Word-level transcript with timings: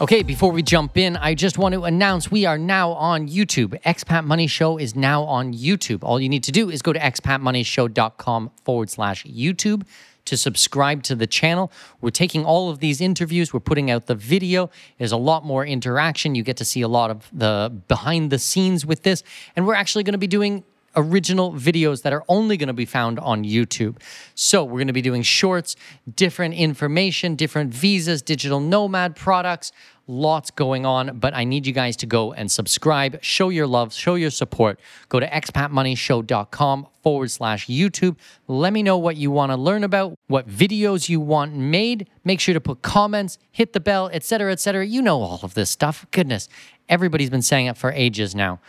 Okay, 0.00 0.24
before 0.24 0.50
we 0.50 0.60
jump 0.60 0.96
in, 0.96 1.16
I 1.16 1.34
just 1.34 1.56
want 1.56 1.72
to 1.74 1.84
announce 1.84 2.28
we 2.28 2.46
are 2.46 2.58
now 2.58 2.90
on 2.94 3.28
YouTube. 3.28 3.80
Expat 3.82 4.24
Money 4.24 4.48
Show 4.48 4.76
is 4.76 4.96
now 4.96 5.22
on 5.22 5.54
YouTube. 5.54 6.02
All 6.02 6.18
you 6.18 6.28
need 6.28 6.42
to 6.44 6.50
do 6.50 6.68
is 6.68 6.82
go 6.82 6.92
to 6.92 6.98
expatmoneyshow.com 6.98 8.50
forward 8.64 8.90
slash 8.90 9.24
YouTube 9.24 9.86
to 10.24 10.36
subscribe 10.36 11.04
to 11.04 11.14
the 11.14 11.28
channel. 11.28 11.70
We're 12.00 12.10
taking 12.10 12.44
all 12.44 12.70
of 12.70 12.80
these 12.80 13.00
interviews, 13.00 13.54
we're 13.54 13.60
putting 13.60 13.88
out 13.88 14.06
the 14.06 14.16
video. 14.16 14.68
There's 14.98 15.12
a 15.12 15.16
lot 15.16 15.44
more 15.44 15.64
interaction. 15.64 16.34
You 16.34 16.42
get 16.42 16.56
to 16.56 16.64
see 16.64 16.80
a 16.80 16.88
lot 16.88 17.12
of 17.12 17.30
the 17.32 17.72
behind 17.86 18.30
the 18.30 18.40
scenes 18.40 18.84
with 18.84 19.04
this. 19.04 19.22
And 19.54 19.64
we're 19.64 19.74
actually 19.74 20.02
going 20.02 20.14
to 20.14 20.18
be 20.18 20.26
doing 20.26 20.64
original 20.96 21.52
videos 21.52 22.02
that 22.02 22.12
are 22.12 22.24
only 22.28 22.56
going 22.56 22.68
to 22.68 22.72
be 22.72 22.84
found 22.84 23.18
on 23.18 23.44
YouTube. 23.44 24.00
So 24.34 24.64
we're 24.64 24.78
going 24.78 24.86
to 24.88 24.92
be 24.92 25.02
doing 25.02 25.22
shorts, 25.22 25.76
different 26.14 26.54
information, 26.54 27.34
different 27.34 27.72
visas, 27.72 28.22
digital 28.22 28.60
nomad 28.60 29.16
products, 29.16 29.72
lots 30.06 30.50
going 30.50 30.84
on. 30.86 31.18
But 31.18 31.34
I 31.34 31.44
need 31.44 31.66
you 31.66 31.72
guys 31.72 31.96
to 31.98 32.06
go 32.06 32.32
and 32.32 32.50
subscribe, 32.50 33.22
show 33.22 33.48
your 33.48 33.66
love, 33.66 33.92
show 33.92 34.14
your 34.14 34.30
support. 34.30 34.80
Go 35.08 35.20
to 35.20 35.26
expatmoneyshow.com 35.26 36.86
forward 37.02 37.30
slash 37.30 37.66
YouTube. 37.66 38.16
Let 38.48 38.72
me 38.72 38.82
know 38.82 38.98
what 38.98 39.16
you 39.16 39.30
want 39.30 39.52
to 39.52 39.56
learn 39.56 39.84
about, 39.84 40.14
what 40.26 40.48
videos 40.48 41.08
you 41.08 41.20
want 41.20 41.54
made. 41.54 42.08
Make 42.24 42.40
sure 42.40 42.54
to 42.54 42.60
put 42.60 42.82
comments, 42.82 43.38
hit 43.50 43.72
the 43.72 43.80
bell, 43.80 44.08
etc., 44.12 44.52
etc. 44.52 44.86
You 44.86 45.02
know 45.02 45.20
all 45.20 45.40
of 45.42 45.54
this 45.54 45.70
stuff. 45.70 46.06
Goodness, 46.10 46.48
everybody's 46.88 47.30
been 47.30 47.42
saying 47.42 47.66
it 47.66 47.76
for 47.76 47.92
ages 47.92 48.34
now. 48.34 48.60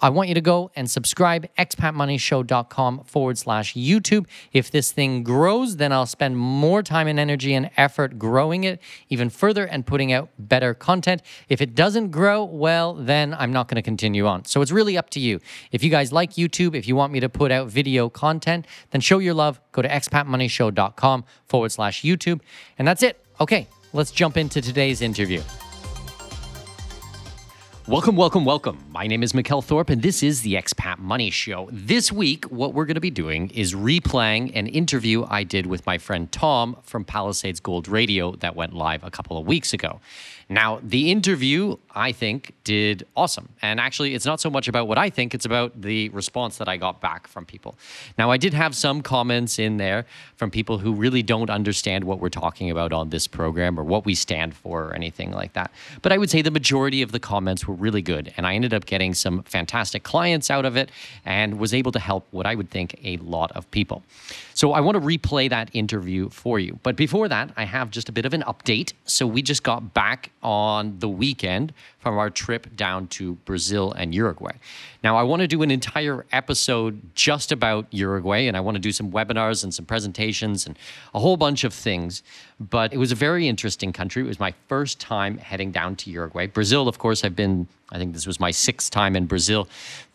I 0.00 0.08
want 0.08 0.28
you 0.28 0.34
to 0.34 0.40
go 0.40 0.70
and 0.74 0.90
subscribe, 0.90 1.46
expatmoneyshow.com 1.58 3.04
forward 3.04 3.38
slash 3.38 3.74
YouTube. 3.74 4.26
If 4.52 4.70
this 4.70 4.92
thing 4.92 5.22
grows, 5.22 5.76
then 5.76 5.92
I'll 5.92 6.06
spend 6.06 6.38
more 6.38 6.82
time 6.82 7.06
and 7.06 7.20
energy 7.20 7.54
and 7.54 7.70
effort 7.76 8.18
growing 8.18 8.64
it 8.64 8.80
even 9.08 9.28
further 9.28 9.66
and 9.66 9.86
putting 9.86 10.12
out 10.12 10.30
better 10.38 10.72
content. 10.74 11.22
If 11.48 11.60
it 11.60 11.74
doesn't 11.74 12.10
grow, 12.10 12.44
well, 12.44 12.94
then 12.94 13.34
I'm 13.34 13.52
not 13.52 13.68
going 13.68 13.76
to 13.76 13.82
continue 13.82 14.26
on. 14.26 14.46
So 14.46 14.62
it's 14.62 14.72
really 14.72 14.96
up 14.96 15.10
to 15.10 15.20
you. 15.20 15.40
If 15.70 15.84
you 15.84 15.90
guys 15.90 16.12
like 16.12 16.32
YouTube, 16.32 16.74
if 16.74 16.88
you 16.88 16.96
want 16.96 17.12
me 17.12 17.20
to 17.20 17.28
put 17.28 17.52
out 17.52 17.68
video 17.68 18.08
content, 18.08 18.66
then 18.90 19.00
show 19.00 19.18
your 19.18 19.34
love. 19.34 19.60
Go 19.72 19.82
to 19.82 19.88
expatmoneyshow.com 19.88 21.24
forward 21.46 21.72
slash 21.72 22.02
YouTube. 22.02 22.40
And 22.78 22.88
that's 22.88 23.02
it. 23.02 23.24
Okay, 23.40 23.68
let's 23.92 24.10
jump 24.10 24.36
into 24.36 24.60
today's 24.60 25.02
interview. 25.02 25.42
Welcome, 27.86 28.14
welcome, 28.14 28.44
welcome. 28.44 28.78
My 28.90 29.06
name 29.06 29.22
is 29.22 29.32
Mikkel 29.32 29.64
Thorup, 29.64 29.88
and 29.88 30.02
this 30.02 30.22
is 30.22 30.42
the 30.42 30.52
Expat 30.54 30.98
Money 30.98 31.30
Show. 31.30 31.68
This 31.72 32.12
week, 32.12 32.44
what 32.44 32.74
we're 32.74 32.84
going 32.84 32.94
to 32.94 33.00
be 33.00 33.10
doing 33.10 33.50
is 33.50 33.74
replaying 33.74 34.52
an 34.54 34.66
interview 34.66 35.24
I 35.28 35.44
did 35.44 35.66
with 35.66 35.86
my 35.86 35.96
friend 35.96 36.30
Tom 36.30 36.76
from 36.82 37.04
Palisades 37.04 37.58
Gold 37.58 37.88
Radio 37.88 38.36
that 38.36 38.54
went 38.54 38.74
live 38.74 39.02
a 39.02 39.10
couple 39.10 39.38
of 39.38 39.46
weeks 39.46 39.72
ago. 39.72 39.98
Now, 40.52 40.80
the 40.82 41.12
interview, 41.12 41.76
I 41.94 42.10
think, 42.10 42.54
did 42.64 43.06
awesome. 43.16 43.48
And 43.62 43.78
actually, 43.78 44.16
it's 44.16 44.26
not 44.26 44.40
so 44.40 44.50
much 44.50 44.66
about 44.66 44.88
what 44.88 44.98
I 44.98 45.08
think, 45.08 45.32
it's 45.32 45.44
about 45.44 45.80
the 45.80 46.08
response 46.08 46.58
that 46.58 46.68
I 46.68 46.76
got 46.76 47.00
back 47.00 47.28
from 47.28 47.46
people. 47.46 47.76
Now, 48.18 48.32
I 48.32 48.36
did 48.36 48.52
have 48.52 48.74
some 48.74 49.00
comments 49.00 49.60
in 49.60 49.76
there 49.76 50.06
from 50.34 50.50
people 50.50 50.78
who 50.78 50.92
really 50.92 51.22
don't 51.22 51.50
understand 51.50 52.02
what 52.02 52.18
we're 52.18 52.30
talking 52.30 52.68
about 52.68 52.92
on 52.92 53.10
this 53.10 53.28
program 53.28 53.78
or 53.78 53.84
what 53.84 54.04
we 54.04 54.16
stand 54.16 54.52
for 54.52 54.86
or 54.86 54.92
anything 54.92 55.30
like 55.30 55.52
that. 55.52 55.70
But 56.02 56.10
I 56.10 56.18
would 56.18 56.30
say 56.30 56.42
the 56.42 56.50
majority 56.50 57.00
of 57.00 57.12
the 57.12 57.20
comments 57.20 57.68
were 57.68 57.74
really 57.74 58.02
good. 58.02 58.34
And 58.36 58.44
I 58.44 58.54
ended 58.56 58.74
up 58.74 58.86
getting 58.86 59.14
some 59.14 59.44
fantastic 59.44 60.02
clients 60.02 60.50
out 60.50 60.64
of 60.64 60.76
it 60.76 60.90
and 61.24 61.60
was 61.60 61.72
able 61.72 61.92
to 61.92 62.00
help 62.00 62.26
what 62.32 62.46
I 62.46 62.56
would 62.56 62.70
think 62.70 62.98
a 63.04 63.18
lot 63.18 63.52
of 63.52 63.70
people. 63.70 64.02
So 64.54 64.72
I 64.72 64.80
want 64.80 64.96
to 64.96 65.00
replay 65.00 65.48
that 65.48 65.70
interview 65.72 66.28
for 66.28 66.58
you. 66.58 66.78
But 66.82 66.96
before 66.96 67.28
that, 67.28 67.50
I 67.56 67.64
have 67.64 67.90
just 67.90 68.08
a 68.08 68.12
bit 68.12 68.26
of 68.26 68.34
an 68.34 68.42
update. 68.42 68.92
So 69.04 69.26
we 69.26 69.42
just 69.42 69.62
got 69.62 69.94
back 69.94 70.30
on 70.42 70.98
the 70.98 71.08
weekend 71.08 71.72
from 71.98 72.16
our 72.16 72.30
trip 72.30 72.74
down 72.76 73.06
to 73.08 73.34
Brazil 73.44 73.92
and 73.92 74.14
Uruguay. 74.14 74.52
Now, 75.04 75.16
I 75.16 75.22
want 75.22 75.40
to 75.40 75.48
do 75.48 75.62
an 75.62 75.70
entire 75.70 76.24
episode 76.32 77.14
just 77.14 77.52
about 77.52 77.86
Uruguay, 77.90 78.46
and 78.46 78.56
I 78.56 78.60
want 78.60 78.74
to 78.76 78.80
do 78.80 78.92
some 78.92 79.10
webinars 79.10 79.62
and 79.64 79.72
some 79.72 79.84
presentations 79.84 80.66
and 80.66 80.78
a 81.14 81.20
whole 81.20 81.36
bunch 81.36 81.64
of 81.64 81.74
things. 81.74 82.22
But 82.58 82.92
it 82.92 82.98
was 82.98 83.12
a 83.12 83.14
very 83.14 83.48
interesting 83.48 83.92
country. 83.92 84.22
It 84.22 84.26
was 84.26 84.40
my 84.40 84.54
first 84.68 85.00
time 85.00 85.38
heading 85.38 85.70
down 85.70 85.96
to 85.96 86.10
Uruguay. 86.10 86.46
Brazil, 86.46 86.88
of 86.88 86.98
course, 86.98 87.24
I've 87.24 87.36
been, 87.36 87.66
I 87.90 87.98
think 87.98 88.12
this 88.12 88.26
was 88.26 88.40
my 88.40 88.50
sixth 88.50 88.90
time 88.90 89.16
in 89.16 89.26
Brazil 89.26 89.68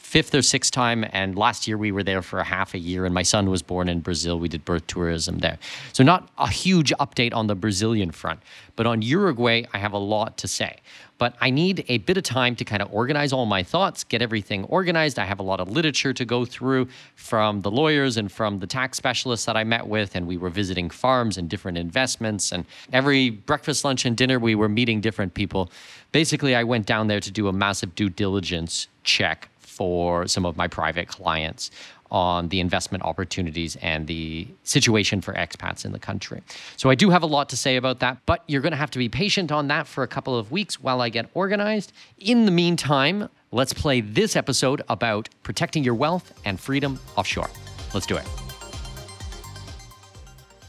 fifth 0.06 0.36
or 0.36 0.42
sixth 0.42 0.72
time. 0.72 1.04
And 1.12 1.36
last 1.36 1.68
year 1.68 1.78
we 1.78 1.92
were 1.92 2.04
there 2.04 2.22
for 2.22 2.40
a 2.40 2.44
half 2.44 2.74
a 2.74 2.78
year, 2.78 3.06
and 3.06 3.14
my 3.14 3.24
son 3.24 3.50
was 3.50 3.62
born 3.62 3.90
in 3.90 4.00
Brazil. 4.00 4.40
We 4.40 4.48
did 4.48 4.64
birth 4.64 4.86
tourism 4.88 5.40
there. 5.40 5.58
So, 5.94 6.04
not 6.04 6.30
a 6.38 6.48
huge 6.48 6.94
update 7.00 7.34
on 7.34 7.48
the 7.48 7.56
Brazilian 7.56 8.12
front, 8.12 8.40
but 8.76 8.86
on 8.86 9.02
Uruguay, 9.02 9.66
I 9.74 9.80
have 9.80 9.94
a 9.94 9.98
lot 9.98 10.38
to 10.38 10.48
say. 10.48 10.78
But 11.18 11.36
I 11.40 11.50
need 11.50 11.86
a 11.88 12.00
bit 12.00 12.18
of 12.18 12.24
time 12.24 12.56
to 12.58 12.66
kind 12.66 12.82
of 12.82 12.94
organize 12.94 13.32
all 13.32 13.46
my 13.46 13.64
thoughts, 13.64 14.04
get 14.04 14.22
everything 14.22 14.66
organized. 14.66 15.18
I 15.18 15.26
have 15.26 15.40
a 15.40 15.44
lot 15.44 15.62
of 15.62 15.70
literature 15.70 16.14
to 16.14 16.26
go 16.26 16.44
through 16.44 16.90
from 17.16 17.62
the 17.62 17.72
lawyers 17.72 18.18
and 18.18 18.30
from 18.30 18.60
the 18.60 18.68
tax 18.68 18.98
specialists 18.98 19.46
that 19.46 19.56
I 19.56 19.64
met 19.64 19.88
with. 19.88 20.16
And 20.16 20.28
we 20.28 20.38
were 20.38 20.50
visiting 20.50 20.90
farms 20.90 21.38
and 21.38 21.50
different 21.50 21.78
investments. 21.78 22.52
And 22.52 22.66
every 22.92 23.30
breakfast, 23.30 23.86
lunch, 23.86 24.06
and 24.06 24.18
dinner, 24.18 24.40
we 24.40 24.56
were 24.56 24.68
meeting 24.68 25.00
different 25.00 25.34
people. 25.34 25.72
Basically, 26.12 26.54
I 26.54 26.66
went 26.66 26.86
down 26.86 27.08
there 27.08 27.22
to 27.22 27.32
do 27.32 27.48
a 27.48 27.54
massive 27.54 27.96
due 27.96 28.10
diligence 28.10 28.88
check 29.04 29.50
for 29.76 30.26
some 30.26 30.46
of 30.46 30.56
my 30.56 30.68
private 30.68 31.08
clients 31.08 31.70
on 32.12 32.48
the 32.50 32.60
investment 32.60 33.04
opportunities 33.04 33.76
and 33.78 34.08
the 34.08 34.48
situation 34.64 35.20
for 35.20 35.34
expats 35.34 35.84
in 35.84 35.92
the 35.92 36.00
country. 36.00 36.42
So 36.78 36.90
I 36.90 36.96
do 36.96 37.10
have 37.10 37.24
a 37.24 37.26
lot 37.26 37.50
to 37.50 37.58
say 37.58 37.76
about 37.76 38.00
that, 38.00 38.18
but 38.26 38.44
you're 38.48 38.62
going 38.62 38.72
to 38.72 38.78
have 38.78 38.92
to 38.92 39.00
be 39.00 39.10
patient 39.10 39.52
on 39.52 39.68
that 39.68 39.86
for 39.86 40.04
a 40.04 40.08
couple 40.08 40.38
of 40.38 40.52
weeks 40.52 40.80
while 40.80 41.02
I 41.02 41.10
get 41.10 41.30
organized. 41.34 41.92
In 42.20 42.46
the 42.46 42.52
meantime, 42.52 43.28
let's 43.52 43.74
play 43.74 44.02
this 44.02 44.36
episode 44.36 44.82
about 44.88 45.28
protecting 45.44 45.84
your 45.84 45.96
wealth 45.96 46.34
and 46.46 46.60
freedom 46.60 47.00
offshore. 47.18 47.50
Let's 47.94 48.06
do 48.06 48.16
it. 48.16 48.26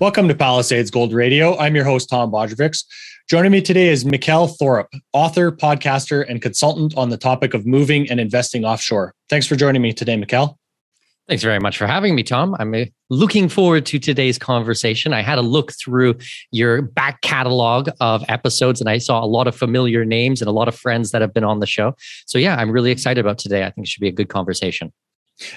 Welcome 0.01 0.29
to 0.29 0.35
Palisades 0.35 0.91
Gold 0.91 1.13
Radio. 1.13 1.57
I'm 1.59 1.75
your 1.75 1.85
host, 1.85 2.11
Tom 2.11 2.31
Bodrovics. 2.31 2.85
Joining 3.29 3.51
me 3.51 3.61
today 3.61 3.89
is 3.89 4.05
Mikkel 4.05 4.57
Thorup, 4.57 4.87
author, 5.13 5.51
podcaster, 5.51 6.25
and 6.29 6.41
consultant 6.41 6.97
on 6.97 7.11
the 7.11 7.17
topic 7.17 7.55
of 7.55 7.67
moving 7.67 8.09
and 8.09 8.21
investing 8.21 8.65
offshore. 8.65 9.15
Thanks 9.29 9.49
for 9.49 9.57
joining 9.57 9.83
me 9.83 9.93
today, 9.93 10.17
Mikkel. 10.17 10.55
Thanks 11.27 11.43
very 11.43 11.59
much 11.59 11.77
for 11.77 11.89
having 11.89 12.15
me, 12.15 12.23
Tom. 12.23 12.55
I'm 12.61 12.73
uh, 12.73 12.85
looking 13.11 13.49
forward 13.49 13.85
to 13.87 13.99
today's 13.99 14.39
conversation. 14.39 15.13
I 15.13 15.23
had 15.23 15.39
a 15.39 15.43
look 15.43 15.73
through 15.73 16.19
your 16.53 16.83
back 16.83 17.21
catalog 17.23 17.89
of 17.99 18.25
episodes 18.29 18.81
and 18.81 18.89
I 18.89 18.99
saw 18.99 19.25
a 19.25 19.27
lot 19.27 19.49
of 19.49 19.57
familiar 19.57 20.05
names 20.05 20.41
and 20.41 20.47
a 20.47 20.53
lot 20.53 20.69
of 20.69 20.77
friends 20.77 21.11
that 21.11 21.21
have 21.21 21.35
been 21.35 21.43
on 21.43 21.59
the 21.59 21.67
show. 21.67 21.97
So, 22.27 22.39
yeah, 22.39 22.55
I'm 22.55 22.71
really 22.71 22.93
excited 22.93 23.19
about 23.19 23.39
today. 23.39 23.65
I 23.65 23.73
think 23.73 23.89
it 23.89 23.91
should 23.91 24.03
be 24.03 24.09
a 24.09 24.13
good 24.13 24.29
conversation. 24.29 24.93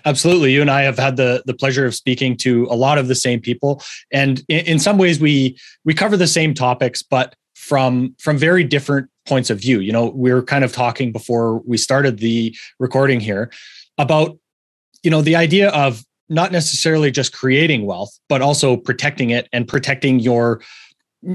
Absolutely. 0.06 0.54
You 0.54 0.62
and 0.62 0.72
I 0.72 0.82
have 0.82 0.98
had 0.98 1.18
the 1.18 1.44
the 1.46 1.54
pleasure 1.54 1.86
of 1.86 1.94
speaking 1.94 2.36
to 2.38 2.68
a 2.72 2.76
lot 2.76 2.98
of 2.98 3.08
the 3.08 3.16
same 3.16 3.40
people 3.40 3.82
and 4.12 4.44
in, 4.50 4.66
in 4.66 4.80
some 4.80 4.98
ways 4.98 5.22
we 5.22 5.58
we 5.86 5.94
cover 5.94 6.18
the 6.18 6.28
same 6.28 6.54
topics 6.54 7.02
but 7.02 7.34
from 7.70 8.16
from 8.18 8.36
very 8.36 8.64
different 8.64 9.08
points 9.28 9.52
of 9.52 9.60
view. 9.60 9.80
You 9.80 9.94
know, 9.94 10.08
we 10.10 10.34
were 10.34 10.42
kind 10.42 10.64
of 10.64 10.74
talking 10.74 11.12
before 11.12 11.60
we 11.60 11.78
started 11.78 12.18
the 12.18 12.58
recording 12.80 13.20
here 13.20 13.52
about, 14.00 14.38
you 15.04 15.12
know, 15.12 15.22
the 15.22 15.36
idea 15.36 15.70
of 15.70 16.04
not 16.30 16.52
necessarily 16.52 17.12
just 17.12 17.32
creating 17.32 17.86
wealth, 17.86 18.20
but 18.28 18.42
also 18.42 18.76
protecting 18.76 19.30
it 19.30 19.48
and 19.54 19.68
protecting 19.68 20.20
your, 20.20 20.62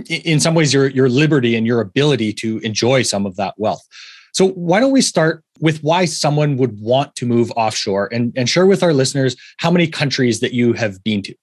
in 0.08 0.40
some 0.40 0.54
ways, 0.54 0.74
your 0.74 0.88
your 0.88 1.08
liberty 1.08 1.54
and 1.54 1.66
your 1.66 1.80
ability 1.80 2.32
to 2.32 2.58
enjoy 2.58 3.02
some 3.02 3.26
of 3.26 3.36
that 3.36 3.54
wealth. 3.56 3.86
So 4.32 4.48
why 4.48 4.80
don't 4.80 4.90
we 4.90 5.00
start 5.00 5.44
with 5.60 5.78
why 5.84 6.06
someone 6.06 6.56
would 6.56 6.80
want 6.80 7.14
to 7.14 7.26
move 7.26 7.52
offshore 7.52 8.08
and, 8.12 8.32
and 8.36 8.48
share 8.48 8.66
with 8.66 8.82
our 8.82 8.92
listeners 8.92 9.36
how 9.58 9.70
many 9.70 9.86
countries 9.86 10.40
that 10.40 10.52
you 10.52 10.72
have 10.72 11.02
been 11.04 11.22
to? 11.22 11.34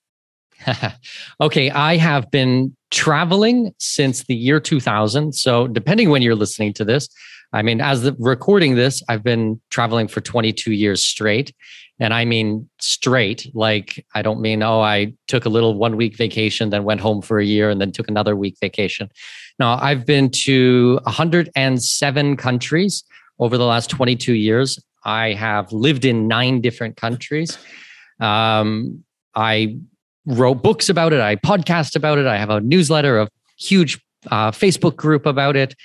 okay, 1.41 1.69
I 1.69 1.97
have 1.97 2.29
been 2.31 2.75
traveling 2.91 3.73
since 3.79 4.23
the 4.25 4.35
year 4.35 4.59
2000. 4.59 5.33
So, 5.33 5.67
depending 5.67 6.09
when 6.09 6.21
you're 6.21 6.35
listening 6.35 6.73
to 6.73 6.85
this, 6.85 7.09
I 7.53 7.61
mean, 7.61 7.81
as 7.81 8.03
the 8.03 8.15
recording 8.19 8.75
this, 8.75 9.03
I've 9.09 9.23
been 9.23 9.59
traveling 9.69 10.07
for 10.07 10.21
22 10.21 10.71
years 10.71 11.03
straight. 11.03 11.53
And 11.99 12.15
I 12.15 12.25
mean 12.25 12.67
straight, 12.79 13.51
like 13.53 14.03
I 14.15 14.23
don't 14.23 14.41
mean, 14.41 14.63
oh, 14.63 14.81
I 14.81 15.13
took 15.27 15.45
a 15.45 15.49
little 15.49 15.75
one 15.77 15.97
week 15.97 16.17
vacation, 16.17 16.71
then 16.71 16.83
went 16.83 16.99
home 16.99 17.21
for 17.21 17.39
a 17.39 17.45
year 17.45 17.69
and 17.69 17.79
then 17.79 17.91
took 17.91 18.07
another 18.07 18.35
week 18.35 18.55
vacation. 18.59 19.09
No, 19.59 19.77
I've 19.79 20.03
been 20.03 20.31
to 20.31 20.99
107 21.03 22.37
countries 22.37 23.03
over 23.37 23.55
the 23.55 23.65
last 23.65 23.91
22 23.91 24.33
years. 24.33 24.79
I 25.03 25.33
have 25.33 25.71
lived 25.71 26.03
in 26.03 26.27
nine 26.27 26.59
different 26.59 26.95
countries. 26.95 27.59
Um, 28.19 29.03
I 29.35 29.77
wrote 30.25 30.61
books 30.61 30.89
about 30.89 31.13
it. 31.13 31.19
I 31.19 31.35
podcast 31.35 31.95
about 31.95 32.17
it. 32.17 32.25
I 32.27 32.37
have 32.37 32.49
a 32.49 32.61
newsletter, 32.61 33.19
a 33.19 33.29
huge 33.57 33.99
uh, 34.29 34.51
Facebook 34.51 34.95
group 34.95 35.25
about 35.25 35.55
it. 35.55 35.75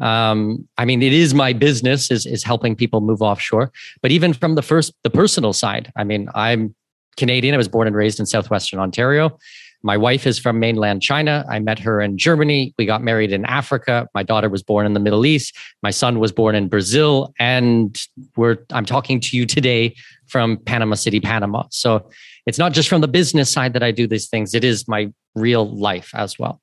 Um, 0.00 0.66
I 0.78 0.84
mean, 0.84 1.02
it 1.02 1.12
is 1.12 1.34
my 1.34 1.52
business 1.52 2.10
is 2.10 2.24
is 2.24 2.42
helping 2.42 2.74
people 2.74 3.00
move 3.00 3.20
offshore. 3.20 3.70
But 4.00 4.10
even 4.10 4.32
from 4.32 4.54
the 4.54 4.62
first 4.62 4.92
the 5.02 5.10
personal 5.10 5.52
side, 5.52 5.92
I 5.96 6.04
mean, 6.04 6.28
I'm 6.34 6.74
Canadian. 7.16 7.54
I 7.54 7.58
was 7.58 7.68
born 7.68 7.86
and 7.86 7.94
raised 7.94 8.18
in 8.18 8.26
southwestern 8.26 8.80
Ontario. 8.80 9.38
My 9.82 9.96
wife 9.96 10.26
is 10.26 10.38
from 10.38 10.60
mainland 10.60 11.00
China. 11.02 11.44
I 11.48 11.58
met 11.58 11.78
her 11.78 12.02
in 12.02 12.18
Germany. 12.18 12.74
We 12.76 12.84
got 12.84 13.02
married 13.02 13.32
in 13.32 13.46
Africa. 13.46 14.08
My 14.14 14.22
daughter 14.22 14.50
was 14.50 14.62
born 14.62 14.84
in 14.84 14.92
the 14.92 15.00
Middle 15.00 15.24
East. 15.24 15.56
My 15.82 15.90
son 15.90 16.18
was 16.18 16.32
born 16.32 16.54
in 16.54 16.68
Brazil. 16.68 17.32
And 17.38 17.98
we're 18.36 18.58
I'm 18.72 18.84
talking 18.84 19.20
to 19.20 19.36
you 19.36 19.46
today 19.46 19.94
from 20.26 20.58
Panama 20.58 20.96
City, 20.96 21.18
Panama. 21.18 21.64
So 21.70 22.10
it's 22.50 22.58
not 22.58 22.72
just 22.72 22.88
from 22.88 23.00
the 23.00 23.08
business 23.08 23.48
side 23.48 23.74
that 23.74 23.82
I 23.84 23.92
do 23.92 24.08
these 24.08 24.28
things. 24.28 24.54
It 24.54 24.64
is 24.64 24.88
my 24.88 25.12
real 25.36 25.70
life 25.70 26.10
as 26.14 26.36
well. 26.36 26.60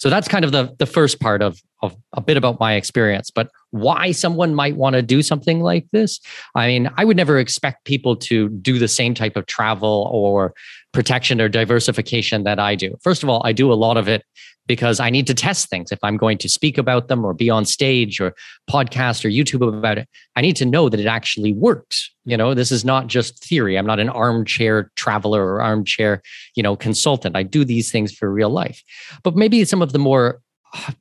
So 0.00 0.10
that's 0.10 0.26
kind 0.26 0.44
of 0.44 0.50
the 0.50 0.74
the 0.78 0.86
first 0.86 1.20
part 1.20 1.42
of 1.42 1.60
of 1.80 1.96
a 2.12 2.20
bit 2.20 2.36
about 2.36 2.58
my 2.58 2.74
experience, 2.74 3.30
but 3.30 3.50
why 3.70 4.10
someone 4.10 4.52
might 4.52 4.74
want 4.74 4.94
to 4.94 5.02
do 5.02 5.22
something 5.22 5.60
like 5.60 5.86
this. 5.92 6.18
I 6.56 6.66
mean, 6.66 6.90
I 6.96 7.04
would 7.04 7.16
never 7.16 7.38
expect 7.38 7.84
people 7.84 8.16
to 8.16 8.48
do 8.48 8.80
the 8.80 8.88
same 8.88 9.14
type 9.14 9.36
of 9.36 9.46
travel 9.46 10.10
or 10.12 10.54
protection 10.92 11.40
or 11.40 11.48
diversification 11.48 12.42
that 12.42 12.58
I 12.58 12.74
do. 12.74 12.96
First 13.00 13.22
of 13.22 13.28
all, 13.28 13.42
I 13.44 13.52
do 13.52 13.72
a 13.72 13.74
lot 13.74 13.96
of 13.96 14.08
it 14.08 14.24
because 14.68 15.00
I 15.00 15.10
need 15.10 15.26
to 15.26 15.34
test 15.34 15.68
things. 15.68 15.90
If 15.90 15.98
I'm 16.04 16.16
going 16.16 16.38
to 16.38 16.48
speak 16.48 16.78
about 16.78 17.08
them 17.08 17.24
or 17.24 17.34
be 17.34 17.50
on 17.50 17.64
stage 17.64 18.20
or 18.20 18.36
podcast 18.70 19.24
or 19.24 19.30
YouTube 19.30 19.66
about 19.66 19.98
it, 19.98 20.08
I 20.36 20.42
need 20.42 20.54
to 20.56 20.66
know 20.66 20.88
that 20.88 21.00
it 21.00 21.06
actually 21.06 21.52
works. 21.52 22.08
You 22.24 22.36
know, 22.36 22.54
this 22.54 22.70
is 22.70 22.84
not 22.84 23.08
just 23.08 23.42
theory. 23.42 23.76
I'm 23.76 23.86
not 23.86 23.98
an 23.98 24.10
armchair 24.10 24.92
traveler 24.94 25.44
or 25.44 25.62
armchair, 25.62 26.22
you 26.54 26.62
know, 26.62 26.76
consultant. 26.76 27.34
I 27.34 27.42
do 27.42 27.64
these 27.64 27.90
things 27.90 28.12
for 28.12 28.30
real 28.30 28.50
life. 28.50 28.82
But 29.24 29.34
maybe 29.34 29.64
some 29.64 29.82
of 29.82 29.92
the 29.92 29.98
more 29.98 30.40
uh, 30.74 30.92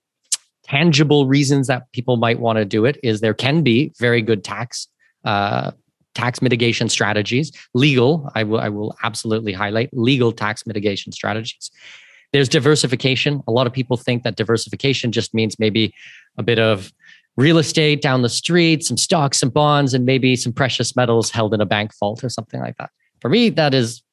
tangible 0.63 1.27
reasons 1.27 1.67
that 1.67 1.91
people 1.91 2.17
might 2.17 2.39
want 2.39 2.57
to 2.57 2.65
do 2.65 2.85
it 2.85 2.97
is 3.03 3.19
there 3.19 3.33
can 3.33 3.61
be 3.61 3.93
very 3.99 4.21
good 4.21 4.43
tax 4.43 4.87
uh, 5.25 5.71
tax 6.15 6.41
mitigation 6.41 6.89
strategies, 6.89 7.51
legal. 7.75 8.31
I 8.33 8.43
will 8.43 8.59
I 8.59 8.69
will 8.69 8.95
absolutely 9.03 9.53
highlight 9.53 9.89
legal 9.93 10.31
tax 10.31 10.65
mitigation 10.65 11.11
strategies. 11.11 11.69
There's 12.33 12.49
diversification. 12.49 13.41
A 13.47 13.51
lot 13.51 13.67
of 13.67 13.73
people 13.73 13.97
think 13.97 14.23
that 14.23 14.35
diversification 14.35 15.11
just 15.11 15.33
means 15.33 15.57
maybe 15.59 15.93
a 16.37 16.43
bit 16.43 16.59
of 16.59 16.91
real 17.37 17.57
estate 17.57 18.01
down 18.01 18.23
the 18.23 18.29
street, 18.29 18.83
some 18.83 18.97
stocks 18.97 19.41
and 19.41 19.53
bonds, 19.53 19.93
and 19.93 20.05
maybe 20.05 20.35
some 20.35 20.51
precious 20.51 20.95
metals 20.95 21.29
held 21.29 21.53
in 21.53 21.61
a 21.61 21.65
bank 21.65 21.91
vault 21.99 22.23
or 22.23 22.29
something 22.29 22.59
like 22.59 22.75
that. 22.77 22.89
For 23.21 23.29
me, 23.29 23.49
that 23.51 23.73
is 23.73 24.03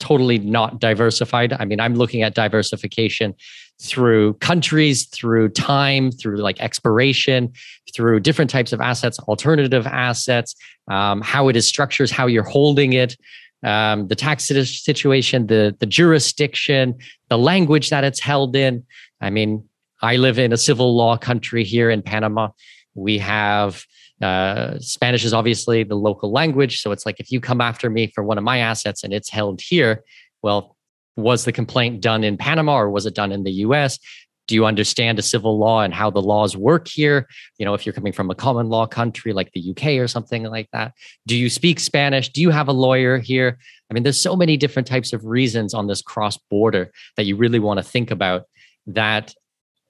totally 0.00 0.38
not 0.38 0.80
diversified. 0.80 1.52
I 1.52 1.64
mean, 1.64 1.78
I'm 1.80 1.94
looking 1.94 2.22
at 2.22 2.34
diversification 2.34 3.34
through 3.80 4.34
countries, 4.34 5.06
through 5.06 5.50
time, 5.50 6.10
through 6.10 6.38
like 6.38 6.60
expiration, 6.60 7.52
through 7.94 8.20
different 8.20 8.50
types 8.50 8.72
of 8.72 8.80
assets, 8.80 9.18
alternative 9.20 9.86
assets, 9.86 10.54
um, 10.90 11.20
how 11.20 11.48
it 11.48 11.56
is 11.56 11.66
structured, 11.66 12.10
how 12.10 12.26
you're 12.26 12.42
holding 12.42 12.94
it, 12.94 13.16
um, 13.62 14.08
the 14.08 14.16
tax 14.16 14.44
situation, 14.44 15.46
the 15.46 15.74
the 15.78 15.86
jurisdiction, 15.86 16.96
the 17.28 17.38
language 17.38 17.90
that 17.90 18.04
it's 18.04 18.20
held 18.20 18.56
in. 18.56 18.84
I 19.20 19.30
mean, 19.30 19.64
I 20.00 20.16
live 20.16 20.38
in 20.38 20.52
a 20.52 20.56
civil 20.56 20.96
law 20.96 21.16
country 21.16 21.64
here 21.64 21.90
in 21.90 22.02
Panama. 22.02 22.48
We 22.94 23.18
have 23.18 23.84
uh, 24.20 24.78
Spanish 24.78 25.24
is 25.24 25.32
obviously 25.32 25.84
the 25.84 25.94
local 25.94 26.32
language, 26.32 26.80
so 26.80 26.92
it's 26.92 27.06
like 27.06 27.20
if 27.20 27.30
you 27.30 27.40
come 27.40 27.60
after 27.60 27.88
me 27.88 28.08
for 28.14 28.24
one 28.24 28.38
of 28.38 28.44
my 28.44 28.58
assets 28.58 29.04
and 29.04 29.12
it's 29.12 29.30
held 29.30 29.60
here, 29.60 30.02
well, 30.42 30.76
was 31.16 31.44
the 31.44 31.52
complaint 31.52 32.00
done 32.00 32.24
in 32.24 32.36
Panama 32.36 32.74
or 32.74 32.90
was 32.90 33.06
it 33.06 33.14
done 33.14 33.32
in 33.32 33.44
the 33.44 33.52
U.S.? 33.66 33.98
Do 34.48 34.54
you 34.54 34.66
understand 34.66 35.18
a 35.18 35.22
civil 35.22 35.58
law 35.58 35.82
and 35.82 35.94
how 35.94 36.10
the 36.10 36.20
laws 36.20 36.56
work 36.56 36.88
here? 36.88 37.28
You 37.58 37.64
know 37.64 37.74
if 37.74 37.86
you're 37.86 37.92
coming 37.92 38.12
from 38.12 38.30
a 38.30 38.34
common 38.34 38.68
law 38.68 38.86
country 38.86 39.32
like 39.32 39.52
the 39.52 39.70
uk 39.70 39.84
or 39.84 40.08
something 40.08 40.44
like 40.44 40.68
that. 40.72 40.92
Do 41.26 41.36
you 41.36 41.48
speak 41.48 41.80
spanish? 41.80 42.28
Do 42.28 42.40
you 42.40 42.50
have 42.50 42.68
a 42.68 42.72
lawyer 42.72 43.18
here? 43.18 43.58
I 43.90 43.94
mean 43.94 44.02
there's 44.02 44.20
so 44.20 44.36
many 44.36 44.56
different 44.56 44.88
types 44.88 45.12
of 45.12 45.24
reasons 45.24 45.74
on 45.74 45.86
this 45.86 46.02
cross 46.02 46.38
border 46.50 46.90
that 47.16 47.24
you 47.24 47.36
really 47.36 47.58
want 47.58 47.78
to 47.78 47.84
think 47.84 48.10
about 48.10 48.44
that 48.88 49.34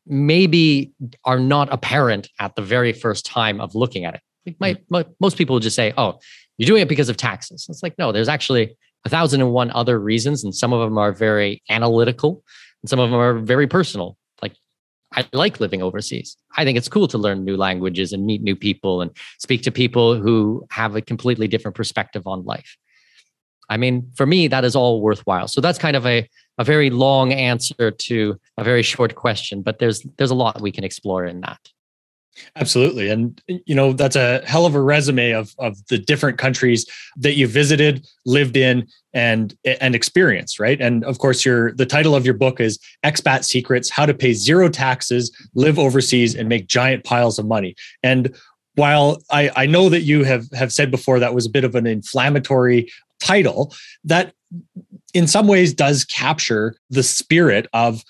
maybe 0.06 0.92
are 1.24 1.38
not 1.38 1.72
apparent 1.72 2.28
at 2.38 2.56
the 2.56 2.62
very 2.62 2.92
first 2.92 3.24
time 3.24 3.60
of 3.60 3.74
looking 3.74 4.04
at 4.04 4.14
it. 4.14 4.20
Like 4.44 4.56
my, 4.90 5.02
mm-hmm. 5.04 5.12
most 5.20 5.38
people 5.38 5.58
just 5.60 5.76
say 5.76 5.92
oh 5.96 6.18
you're 6.58 6.66
doing 6.66 6.82
it 6.82 6.88
because 6.88 7.08
of 7.08 7.16
taxes. 7.16 7.66
It's 7.68 7.82
like 7.82 7.96
no 7.98 8.12
there's 8.12 8.28
actually 8.28 8.76
a 9.04 9.08
thousand 9.08 9.40
and 9.40 9.50
one 9.50 9.70
other 9.72 9.98
reasons 9.98 10.44
and 10.44 10.54
some 10.54 10.72
of 10.72 10.80
them 10.80 10.98
are 10.98 11.12
very 11.12 11.62
analytical 11.70 12.44
and 12.82 12.90
some 12.90 12.98
of 12.98 13.10
them 13.10 13.18
are 13.18 13.38
very 13.38 13.66
personal 13.66 14.16
I 15.14 15.26
like 15.32 15.60
living 15.60 15.82
overseas. 15.82 16.36
I 16.56 16.64
think 16.64 16.78
it's 16.78 16.88
cool 16.88 17.08
to 17.08 17.18
learn 17.18 17.44
new 17.44 17.56
languages 17.56 18.12
and 18.12 18.24
meet 18.24 18.42
new 18.42 18.56
people 18.56 19.00
and 19.02 19.10
speak 19.38 19.62
to 19.62 19.70
people 19.70 20.16
who 20.16 20.66
have 20.70 20.96
a 20.96 21.02
completely 21.02 21.48
different 21.48 21.76
perspective 21.76 22.26
on 22.26 22.44
life. 22.44 22.76
I 23.68 23.76
mean, 23.76 24.10
for 24.16 24.26
me, 24.26 24.48
that 24.48 24.64
is 24.64 24.76
all 24.76 25.00
worthwhile. 25.00 25.48
So 25.48 25.60
that's 25.60 25.78
kind 25.78 25.96
of 25.96 26.06
a, 26.06 26.28
a 26.58 26.64
very 26.64 26.90
long 26.90 27.32
answer 27.32 27.90
to 27.90 28.38
a 28.58 28.64
very 28.64 28.82
short 28.82 29.14
question, 29.14 29.62
but 29.62 29.78
there's 29.78 30.02
there's 30.18 30.30
a 30.30 30.34
lot 30.34 30.60
we 30.60 30.72
can 30.72 30.84
explore 30.84 31.24
in 31.24 31.40
that. 31.40 31.60
Absolutely. 32.56 33.10
And 33.10 33.40
you 33.46 33.74
know, 33.74 33.92
that's 33.92 34.16
a 34.16 34.42
hell 34.46 34.66
of 34.66 34.74
a 34.74 34.80
resume 34.80 35.32
of 35.32 35.54
of 35.58 35.76
the 35.88 35.98
different 35.98 36.38
countries 36.38 36.86
that 37.16 37.34
you 37.34 37.46
visited, 37.46 38.06
lived 38.24 38.56
in 38.56 38.86
and 39.12 39.54
and 39.64 39.94
experienced, 39.94 40.58
right? 40.58 40.80
And 40.80 41.04
of 41.04 41.18
course, 41.18 41.44
your 41.44 41.72
the 41.72 41.86
title 41.86 42.14
of 42.14 42.24
your 42.24 42.34
book 42.34 42.60
is 42.60 42.78
Expat 43.04 43.44
Secrets: 43.44 43.90
How 43.90 44.06
to 44.06 44.14
Pay 44.14 44.32
Zero 44.32 44.68
Taxes, 44.68 45.30
Live 45.54 45.78
Overseas 45.78 46.34
and 46.34 46.48
Make 46.48 46.66
Giant 46.66 47.04
Piles 47.04 47.38
of 47.38 47.46
Money. 47.46 47.74
And 48.02 48.34
while 48.74 49.22
I, 49.30 49.50
I 49.54 49.66
know 49.66 49.88
that 49.88 50.02
you 50.02 50.24
have 50.24 50.50
have 50.52 50.72
said 50.72 50.90
before 50.90 51.18
that 51.18 51.34
was 51.34 51.46
a 51.46 51.50
bit 51.50 51.64
of 51.64 51.74
an 51.74 51.86
inflammatory 51.86 52.90
title, 53.20 53.74
that 54.04 54.32
in 55.14 55.26
some 55.26 55.46
ways 55.46 55.74
does 55.74 56.04
capture 56.04 56.74
the 56.90 57.02
spirit 57.02 57.66
of 57.72 58.02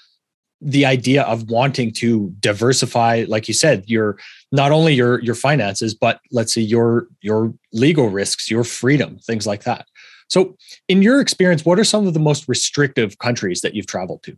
the 0.65 0.87
idea 0.87 1.23
of 1.25 1.51
wanting 1.51 1.93
to 1.93 2.33
diversify 2.39 3.25
like 3.27 3.49
you 3.49 3.55
said 3.55 3.83
your 3.89 4.17
not 4.53 4.71
only 4.71 4.95
your 4.95 5.21
your 5.21 5.35
finances 5.35 5.93
but 5.93 6.21
let's 6.31 6.55
say 6.55 6.61
your 6.61 7.09
your 7.21 7.53
legal 7.73 8.09
risks 8.09 8.51
your 8.51 8.63
freedom 8.63 9.19
things 9.19 9.47
like 9.47 9.65
that. 9.65 9.87
So 10.29 10.57
in 10.89 11.03
your 11.03 11.21
experience 11.21 11.65
what 11.65 11.79
are 11.81 11.85
some 11.85 12.07
of 12.07 12.15
the 12.15 12.21
most 12.21 12.49
restrictive 12.49 13.19
countries 13.19 13.61
that 13.63 13.75
you've 13.75 13.89
traveled 13.89 14.23
to? 14.23 14.37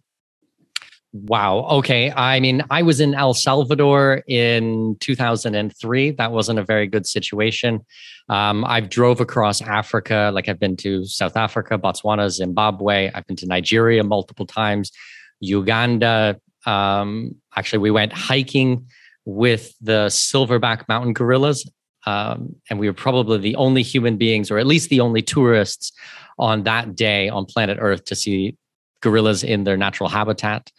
Wow. 1.12 1.66
Okay. 1.66 2.10
I 2.10 2.40
mean 2.40 2.64
i 2.70 2.80
was 2.80 3.00
in 3.00 3.14
el 3.14 3.34
salvador 3.34 4.22
in 4.26 4.96
2003 5.00 6.10
that 6.12 6.32
wasn't 6.32 6.58
a 6.58 6.64
very 6.64 6.86
good 6.86 7.06
situation. 7.06 7.84
Um, 8.30 8.64
i've 8.64 8.88
drove 8.88 9.20
across 9.20 9.60
africa. 9.60 10.30
Like 10.32 10.48
i've 10.48 10.58
been 10.58 10.76
to 10.78 11.04
south 11.04 11.36
africa 11.36 11.76
botswana 11.76 12.30
zimbabwe. 12.30 13.10
I've 13.14 13.26
been 13.26 13.36
to 13.36 13.46
nigeria 13.46 14.02
multiple 14.02 14.46
times 14.46 14.90
Uganda. 15.40 16.38
Um, 16.66 17.36
actually, 17.56 17.80
we 17.80 17.90
went 17.90 18.12
hiking 18.12 18.86
with 19.24 19.74
the 19.80 20.06
silverback 20.08 20.88
mountain 20.88 21.12
gorillas. 21.12 21.68
Um, 22.06 22.56
and 22.68 22.78
we 22.78 22.88
were 22.88 22.94
probably 22.94 23.38
the 23.38 23.56
only 23.56 23.82
human 23.82 24.16
beings, 24.18 24.50
or 24.50 24.58
at 24.58 24.66
least 24.66 24.90
the 24.90 25.00
only 25.00 25.22
tourists 25.22 25.92
on 26.38 26.64
that 26.64 26.94
day 26.94 27.28
on 27.28 27.46
planet 27.46 27.78
Earth 27.80 28.04
to 28.06 28.14
see 28.14 28.56
gorillas 29.00 29.42
in 29.42 29.64
their 29.64 29.76
natural 29.76 30.08
habitat. 30.08 30.70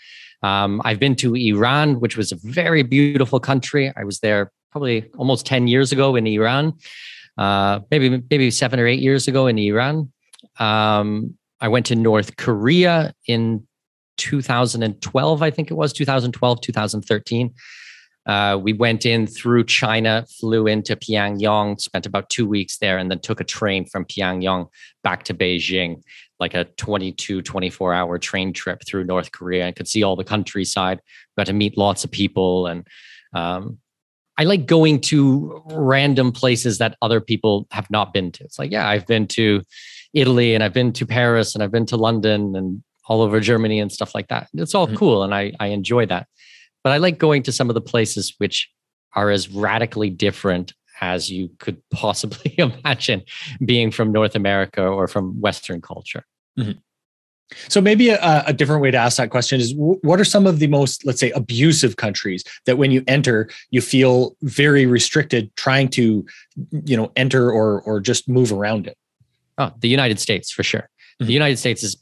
Um, 0.43 0.81
I've 0.85 0.99
been 0.99 1.15
to 1.17 1.35
Iran, 1.35 1.99
which 1.99 2.17
was 2.17 2.31
a 2.31 2.35
very 2.43 2.83
beautiful 2.83 3.39
country. 3.39 3.91
I 3.95 4.03
was 4.03 4.19
there 4.19 4.51
probably 4.71 5.09
almost 5.17 5.45
10 5.45 5.67
years 5.67 5.91
ago 5.91 6.15
in 6.15 6.27
Iran, 6.27 6.73
uh, 7.37 7.79
maybe 7.89 8.21
maybe 8.29 8.51
seven 8.51 8.79
or 8.79 8.85
eight 8.85 8.99
years 8.99 9.27
ago 9.27 9.47
in 9.47 9.57
Iran. 9.57 10.11
Um, 10.59 11.37
I 11.61 11.69
went 11.69 11.85
to 11.87 11.95
North 11.95 12.35
Korea 12.35 13.13
in 13.27 13.65
2012, 14.17 15.41
I 15.41 15.51
think 15.51 15.71
it 15.71 15.75
was 15.75 15.93
2012, 15.93 16.61
2013. 16.61 17.53
Uh, 18.25 18.59
we 18.61 18.73
went 18.73 19.05
in 19.05 19.27
through 19.27 19.63
China, 19.63 20.25
flew 20.39 20.65
into 20.65 20.95
Pyongyang, 20.95 21.79
spent 21.79 22.07
about 22.07 22.29
two 22.29 22.47
weeks 22.47 22.79
there, 22.79 22.97
and 22.97 23.11
then 23.11 23.19
took 23.19 23.39
a 23.39 23.43
train 23.43 23.85
from 23.85 24.03
Pyongyang 24.05 24.67
back 25.03 25.23
to 25.23 25.33
Beijing, 25.33 26.01
like 26.39 26.55
a 26.55 26.63
22, 26.63 27.43
24 27.43 27.93
hour 27.93 28.17
train 28.17 28.51
trip 28.51 28.81
through 28.87 29.03
North 29.03 29.31
Korea. 29.31 29.67
I 29.67 29.71
could 29.71 29.87
see 29.87 30.01
all 30.01 30.15
the 30.15 30.23
countryside, 30.23 31.01
got 31.37 31.45
to 31.47 31.53
meet 31.53 31.77
lots 31.77 32.03
of 32.03 32.09
people. 32.09 32.65
And 32.65 32.87
um, 33.33 33.77
I 34.39 34.43
like 34.43 34.65
going 34.65 35.01
to 35.01 35.61
random 35.67 36.31
places 36.31 36.79
that 36.79 36.97
other 37.03 37.21
people 37.21 37.67
have 37.71 37.89
not 37.91 38.11
been 38.11 38.31
to. 38.33 38.43
It's 38.43 38.57
like, 38.57 38.71
yeah, 38.71 38.89
I've 38.89 39.05
been 39.05 39.27
to 39.27 39.61
Italy 40.15 40.55
and 40.55 40.63
I've 40.63 40.73
been 40.73 40.93
to 40.93 41.05
Paris 41.05 41.53
and 41.53 41.63
I've 41.63 41.71
been 41.71 41.85
to 41.87 41.97
London 41.97 42.55
and 42.55 42.81
all 43.07 43.21
over 43.21 43.39
Germany 43.39 43.79
and 43.79 43.91
stuff 43.91 44.15
like 44.15 44.27
that. 44.29 44.47
It's 44.53 44.75
all 44.75 44.87
mm-hmm. 44.87 44.95
cool. 44.95 45.23
And 45.23 45.33
I, 45.33 45.53
I 45.59 45.67
enjoy 45.67 46.05
that. 46.07 46.27
But 46.83 46.93
I 46.93 46.97
like 46.97 47.17
going 47.17 47.43
to 47.43 47.51
some 47.51 47.69
of 47.69 47.73
the 47.73 47.81
places 47.81 48.35
which 48.37 48.69
are 49.13 49.31
as 49.31 49.49
radically 49.49 50.09
different 50.09 50.73
as 51.01 51.31
you 51.31 51.49
could 51.59 51.81
possibly 51.91 52.55
imagine 52.57 53.23
being 53.63 53.91
from 53.91 54.11
North 54.11 54.35
America 54.35 54.85
or 54.85 55.07
from 55.07 55.39
Western 55.41 55.81
culture. 55.81 56.25
Mm-hmm. 56.57 56.79
So 57.67 57.79
maybe 57.79 58.09
a, 58.09 58.43
a, 58.47 58.53
different 58.53 58.81
way 58.81 58.89
to 58.89 58.97
ask 58.97 59.17
that 59.17 59.29
question 59.29 59.59
is 59.59 59.71
what 59.75 60.19
are 60.19 60.25
some 60.25 60.47
of 60.47 60.57
the 60.57 60.65
most, 60.65 61.05
let's 61.05 61.19
say, 61.19 61.29
abusive 61.31 61.95
countries 61.95 62.43
that 62.65 62.79
when 62.79 62.89
you 62.89 63.03
enter, 63.07 63.49
you 63.69 63.81
feel 63.81 64.35
very 64.41 64.87
restricted 64.87 65.55
trying 65.55 65.89
to, 65.89 66.25
you 66.71 66.97
know, 66.97 67.11
enter 67.15 67.51
or 67.51 67.81
or 67.83 67.99
just 67.99 68.27
move 68.27 68.51
around 68.51 68.87
it? 68.87 68.97
Oh, 69.59 69.71
the 69.79 69.89
United 69.89 70.19
States 70.19 70.51
for 70.51 70.63
sure. 70.63 70.81
Mm-hmm. 71.21 71.27
The 71.27 71.33
United 71.33 71.57
States 71.57 71.83
is 71.83 71.97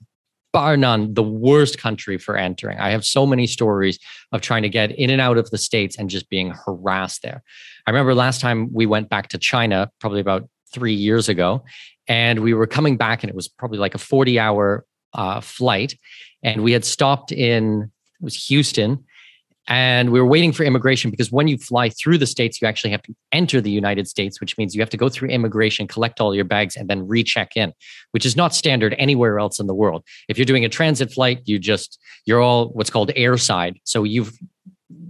bar 0.53 0.77
none, 0.77 1.13
the 1.13 1.23
worst 1.23 1.77
country 1.79 2.17
for 2.17 2.37
entering. 2.37 2.79
I 2.79 2.91
have 2.91 3.03
so 3.03 3.25
many 3.25 3.47
stories 3.47 3.99
of 4.31 4.41
trying 4.41 4.61
to 4.61 4.69
get 4.69 4.91
in 4.91 5.09
and 5.09 5.19
out 5.19 5.37
of 5.37 5.49
the 5.49 5.57
States 5.57 5.97
and 5.97 6.09
just 6.09 6.29
being 6.29 6.51
harassed 6.51 7.23
there. 7.23 7.43
I 7.85 7.91
remember 7.91 8.15
last 8.15 8.39
time 8.39 8.71
we 8.71 8.85
went 8.85 9.09
back 9.09 9.27
to 9.29 9.37
China, 9.37 9.91
probably 9.99 10.21
about 10.21 10.47
three 10.71 10.93
years 10.93 11.27
ago, 11.27 11.65
and 12.07 12.39
we 12.39 12.53
were 12.53 12.67
coming 12.67 12.97
back, 12.97 13.23
and 13.23 13.29
it 13.29 13.35
was 13.35 13.47
probably 13.47 13.79
like 13.79 13.95
a 13.95 13.99
40 13.99 14.39
hour 14.39 14.85
uh, 15.13 15.41
flight. 15.41 15.95
And 16.43 16.63
we 16.63 16.71
had 16.71 16.85
stopped 16.85 17.31
in, 17.31 17.91
it 18.19 18.23
was 18.23 18.47
Houston, 18.47 19.03
and 19.67 20.11
we 20.11 20.19
were 20.19 20.27
waiting 20.27 20.51
for 20.51 20.63
immigration 20.63 21.09
because 21.09 21.31
when 21.31 21.47
you 21.47 21.57
fly 21.57 21.89
through 21.89 22.17
the 22.17 22.27
states 22.27 22.61
you 22.61 22.67
actually 22.67 22.91
have 22.91 23.01
to 23.01 23.15
enter 23.31 23.61
the 23.61 23.71
united 23.71 24.07
states 24.07 24.41
which 24.41 24.57
means 24.57 24.75
you 24.75 24.81
have 24.81 24.89
to 24.89 24.97
go 24.97 25.09
through 25.09 25.29
immigration 25.29 25.87
collect 25.87 26.19
all 26.19 26.35
your 26.35 26.45
bags 26.45 26.75
and 26.75 26.89
then 26.89 27.07
recheck 27.07 27.55
in 27.55 27.73
which 28.11 28.25
is 28.25 28.35
not 28.35 28.53
standard 28.53 28.95
anywhere 28.97 29.39
else 29.39 29.59
in 29.59 29.67
the 29.67 29.73
world. 29.73 30.03
If 30.29 30.37
you're 30.37 30.45
doing 30.45 30.65
a 30.65 30.69
transit 30.69 31.11
flight 31.11 31.41
you 31.45 31.59
just 31.59 31.99
you're 32.25 32.41
all 32.41 32.69
what's 32.69 32.89
called 32.89 33.09
airside. 33.15 33.75
So 33.83 34.03
you've 34.03 34.37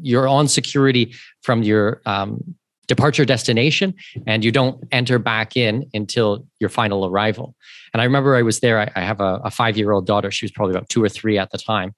you're 0.01 0.27
on 0.27 0.47
security 0.47 1.13
from 1.41 1.63
your 1.63 2.01
um, 2.05 2.55
departure 2.87 3.25
destination 3.25 3.93
and 4.25 4.43
you 4.43 4.51
don't 4.51 4.83
enter 4.91 5.19
back 5.19 5.55
in 5.55 5.89
until 5.93 6.45
your 6.59 6.69
final 6.69 7.05
arrival. 7.05 7.55
And 7.93 8.01
i 8.01 8.05
remember 8.05 8.35
i 8.35 8.41
was 8.41 8.59
there 8.59 8.79
i, 8.79 8.91
I 8.95 9.01
have 9.01 9.21
a, 9.21 9.41
a 9.43 9.51
five 9.51 9.77
year 9.77 9.91
old 9.91 10.05
daughter. 10.05 10.31
She 10.31 10.45
was 10.45 10.51
probably 10.51 10.75
about 10.75 10.89
two 10.89 11.03
or 11.03 11.09
three 11.09 11.37
at 11.37 11.51
the 11.51 11.57
time. 11.57 11.93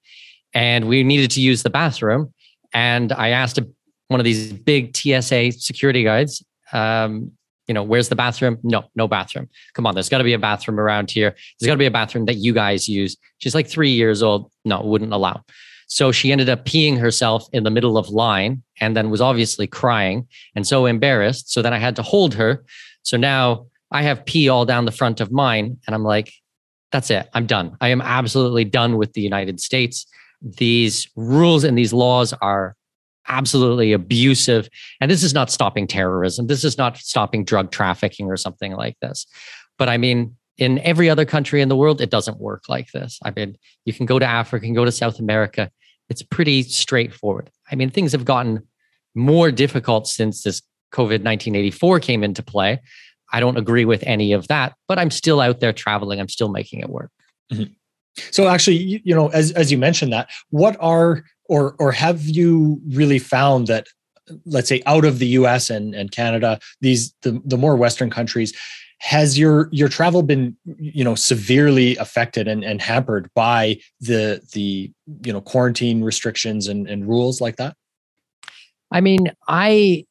And 0.54 0.88
we 0.88 1.04
needed 1.04 1.32
to 1.32 1.42
use 1.42 1.64
the 1.64 1.70
bathroom 1.70 2.34
and 2.76 3.14
I 3.14 3.30
asked 3.30 3.58
one 4.10 4.20
of 4.20 4.26
these 4.26 4.52
big 4.52 4.96
TSA 4.96 5.54
security 5.54 6.04
guards, 6.04 6.44
um, 6.74 7.32
you 7.68 7.74
know, 7.74 7.82
where's 7.82 8.10
the 8.10 8.18
bathroom? 8.18 8.60
No, 8.64 8.84
no 8.96 9.08
bathroom. 9.08 9.50
Come 9.74 9.88
on, 9.88 9.96
there's 9.96 10.10
got 10.10 10.20
to 10.20 10.26
be 10.26 10.34
a 10.34 10.40
bathroom 10.40 10.80
around 10.80 11.10
here. 11.10 11.34
There's 11.58 11.68
got 11.68 11.74
to 11.74 11.80
be 11.80 11.86
a 11.86 11.92
bathroom 11.92 12.26
that 12.26 12.36
you 12.36 12.54
guys 12.54 12.88
use. 12.88 13.16
She's 13.38 13.56
like 13.56 13.68
three 13.68 13.92
years 13.92 14.22
old. 14.22 14.52
No, 14.66 14.82
wouldn't 14.82 15.14
allow. 15.14 15.42
So 15.88 16.12
she 16.12 16.34
ended 16.34 16.50
up 16.50 16.66
peeing 16.66 17.00
herself 17.00 17.48
in 17.54 17.64
the 17.64 17.72
middle 17.72 17.98
of 17.98 18.10
line 18.10 18.62
and 18.82 18.96
then 18.96 19.10
was 19.10 19.22
obviously 19.22 19.68
crying 19.68 20.28
and 20.54 20.68
so 20.68 20.86
embarrassed. 20.86 21.52
So 21.52 21.62
then 21.62 21.74
I 21.74 21.78
had 21.78 21.96
to 21.96 22.02
hold 22.02 22.34
her. 22.34 22.66
So 23.04 23.16
now 23.16 23.68
I 23.90 24.02
have 24.02 24.26
pee 24.26 24.50
all 24.50 24.66
down 24.66 24.84
the 24.84 24.92
front 24.92 25.22
of 25.22 25.32
mine. 25.32 25.78
And 25.88 25.96
I'm 25.96 26.04
like, 26.04 26.34
that's 26.92 27.10
it. 27.10 27.30
I'm 27.34 27.46
done. 27.46 27.78
I 27.80 27.90
am 27.90 28.02
absolutely 28.02 28.66
done 28.66 28.98
with 28.98 29.14
the 29.14 29.22
United 29.22 29.62
States 29.62 30.06
these 30.42 31.08
rules 31.16 31.64
and 31.64 31.78
these 31.78 31.94
laws 31.94 32.34
are 32.34 32.76
absolutely 33.28 33.92
abusive. 33.94 34.70
And 35.02 35.10
this 35.10 35.24
is 35.24 35.34
not 35.34 35.50
stopping 35.50 35.88
terrorism. 35.88 36.48
This 36.48 36.64
is 36.64 36.78
not 36.78 36.98
stopping 36.98 37.44
drug 37.44 37.72
trafficking 37.72 38.28
or 38.28 38.38
something 38.38 38.74
like 38.74 38.98
this. 39.02 39.26
But 39.78 39.90
I 39.90 39.98
mean, 39.98 40.36
in 40.58 40.80
every 40.80 41.10
other 41.10 41.26
country 41.26 41.62
in 41.62 41.70
the 41.70 41.76
world, 41.76 42.02
it 42.02 42.10
doesn't 42.10 42.40
work 42.40 42.64
like 42.70 42.92
this. 42.92 43.20
I 43.24 43.32
mean, 43.36 43.58
you 43.86 43.94
can 43.94 44.06
go 44.06 44.20
to 44.20 44.26
Africa, 44.26 44.66
and 44.66 44.76
go 44.76 44.86
to 44.86 44.92
South 44.92 45.20
America. 45.20 45.70
It's 46.10 46.22
pretty 46.22 46.64
straightforward. 46.64 47.50
I 47.70 47.76
mean, 47.76 47.90
things 47.90 48.12
have 48.12 48.26
gotten 48.26 48.68
more 49.16 49.52
difficult 49.52 50.08
since 50.08 50.44
this 50.44 50.62
COVID 50.94 51.24
1984 51.24 52.00
came 52.00 52.24
into 52.24 52.44
play. 52.44 52.80
I 53.34 53.40
don't 53.40 53.58
agree 53.58 53.86
with 53.86 54.04
any 54.04 54.34
of 54.34 54.48
that, 54.48 54.76
but 54.88 55.00
I'm 55.00 55.12
still 55.12 55.42
out 55.42 55.60
there 55.60 55.74
traveling. 55.74 56.20
I'm 56.20 56.30
still 56.30 56.50
making 56.50 56.80
it 56.80 56.90
work. 56.90 57.12
Mm-hmm. 57.52 57.74
So 58.32 58.48
actually, 58.48 59.02
you, 59.04 59.16
know, 59.16 59.28
as 59.30 59.52
as 59.52 59.72
you 59.72 59.78
mentioned 59.78 60.14
that, 60.14 60.30
what 60.50 60.78
are 60.80 61.24
or 61.46 61.76
or 61.80 61.92
have 61.92 62.24
you 62.24 62.82
really 62.88 63.20
found 63.20 63.68
that 63.68 63.88
let's 64.46 64.68
say 64.68 64.82
out 64.86 65.06
of 65.06 65.20
the 65.20 65.28
US 65.28 65.70
and, 65.70 65.94
and 65.94 66.12
Canada, 66.12 66.60
these 66.82 67.14
the, 67.22 67.42
the 67.46 67.58
more 67.58 67.76
Western 67.76 68.10
countries, 68.10 68.54
has 69.00 69.38
your 69.38 69.70
your 69.72 69.90
travel 69.90 70.24
been 70.24 70.56
you 70.80 71.04
know 71.04 71.16
severely 71.16 71.96
affected 71.98 72.48
and, 72.48 72.64
and 72.64 72.82
hampered 72.82 73.30
by 73.36 73.78
the 74.00 74.42
the 74.54 74.92
you 75.26 75.34
know 75.34 75.42
quarantine 75.42 76.04
restrictions 76.04 76.68
and, 76.68 76.88
and 76.88 77.08
rules 77.08 77.42
like 77.42 77.58
that? 77.58 77.76
I 78.92 79.02
mean, 79.02 79.32
I 79.48 80.06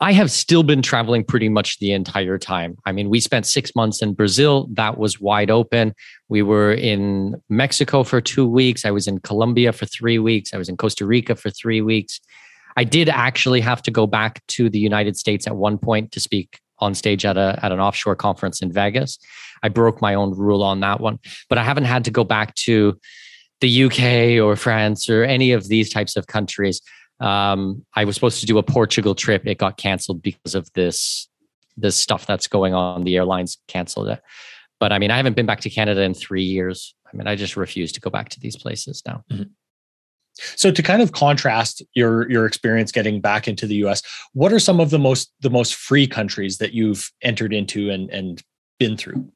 I 0.00 0.12
have 0.12 0.30
still 0.30 0.62
been 0.62 0.80
traveling 0.80 1.24
pretty 1.24 1.48
much 1.48 1.80
the 1.80 1.92
entire 1.92 2.38
time. 2.38 2.76
I 2.86 2.92
mean, 2.92 3.10
we 3.10 3.18
spent 3.18 3.46
six 3.46 3.74
months 3.74 4.00
in 4.00 4.14
Brazil. 4.14 4.68
That 4.74 4.96
was 4.96 5.20
wide 5.20 5.50
open. 5.50 5.92
We 6.28 6.42
were 6.42 6.72
in 6.72 7.34
Mexico 7.48 8.04
for 8.04 8.20
two 8.20 8.46
weeks. 8.46 8.84
I 8.84 8.92
was 8.92 9.08
in 9.08 9.18
Colombia 9.18 9.72
for 9.72 9.86
three 9.86 10.20
weeks. 10.20 10.54
I 10.54 10.56
was 10.56 10.68
in 10.68 10.76
Costa 10.76 11.04
Rica 11.04 11.34
for 11.34 11.50
three 11.50 11.80
weeks. 11.80 12.20
I 12.76 12.84
did 12.84 13.08
actually 13.08 13.60
have 13.60 13.82
to 13.82 13.90
go 13.90 14.06
back 14.06 14.46
to 14.48 14.70
the 14.70 14.78
United 14.78 15.16
States 15.16 15.48
at 15.48 15.56
one 15.56 15.78
point 15.78 16.12
to 16.12 16.20
speak 16.20 16.60
on 16.78 16.94
stage 16.94 17.24
at 17.24 17.36
a 17.36 17.58
at 17.60 17.72
an 17.72 17.80
offshore 17.80 18.14
conference 18.14 18.62
in 18.62 18.72
Vegas. 18.72 19.18
I 19.64 19.68
broke 19.68 20.00
my 20.00 20.14
own 20.14 20.30
rule 20.30 20.62
on 20.62 20.78
that 20.80 21.00
one, 21.00 21.18
but 21.48 21.58
I 21.58 21.64
haven't 21.64 21.86
had 21.86 22.04
to 22.04 22.12
go 22.12 22.22
back 22.22 22.54
to 22.66 22.96
the 23.60 23.84
UK 23.84 24.40
or 24.40 24.54
France 24.54 25.08
or 25.08 25.24
any 25.24 25.50
of 25.50 25.66
these 25.66 25.90
types 25.90 26.16
of 26.16 26.28
countries. 26.28 26.80
Um, 27.20 27.84
I 27.94 28.04
was 28.04 28.14
supposed 28.14 28.40
to 28.40 28.46
do 28.46 28.58
a 28.58 28.62
Portugal 28.62 29.14
trip. 29.14 29.46
It 29.46 29.58
got 29.58 29.76
canceled 29.76 30.22
because 30.22 30.54
of 30.54 30.70
this 30.74 31.28
this 31.76 31.96
stuff 31.96 32.26
that's 32.26 32.48
going 32.48 32.74
on. 32.74 33.04
The 33.04 33.16
airlines 33.16 33.58
canceled 33.68 34.08
it. 34.08 34.20
But 34.80 34.92
I 34.92 34.98
mean, 34.98 35.10
I 35.10 35.16
haven't 35.16 35.36
been 35.36 35.46
back 35.46 35.60
to 35.60 35.70
Canada 35.70 36.02
in 36.02 36.14
three 36.14 36.42
years. 36.42 36.94
I 37.12 37.16
mean, 37.16 37.26
I 37.26 37.36
just 37.36 37.56
refuse 37.56 37.92
to 37.92 38.00
go 38.00 38.10
back 38.10 38.28
to 38.30 38.40
these 38.40 38.56
places 38.56 39.02
now. 39.06 39.24
Mm-hmm. 39.30 39.44
So 40.56 40.70
to 40.70 40.82
kind 40.82 41.02
of 41.02 41.12
contrast 41.12 41.82
your 41.94 42.30
your 42.30 42.46
experience 42.46 42.92
getting 42.92 43.20
back 43.20 43.48
into 43.48 43.66
the 43.66 43.76
US, 43.86 44.02
what 44.32 44.52
are 44.52 44.60
some 44.60 44.80
of 44.80 44.90
the 44.90 44.98
most 44.98 45.32
the 45.40 45.50
most 45.50 45.74
free 45.74 46.06
countries 46.06 46.58
that 46.58 46.72
you've 46.72 47.10
entered 47.22 47.52
into 47.52 47.90
and 47.90 48.10
and 48.10 48.42
been 48.78 48.96
through? 48.96 49.30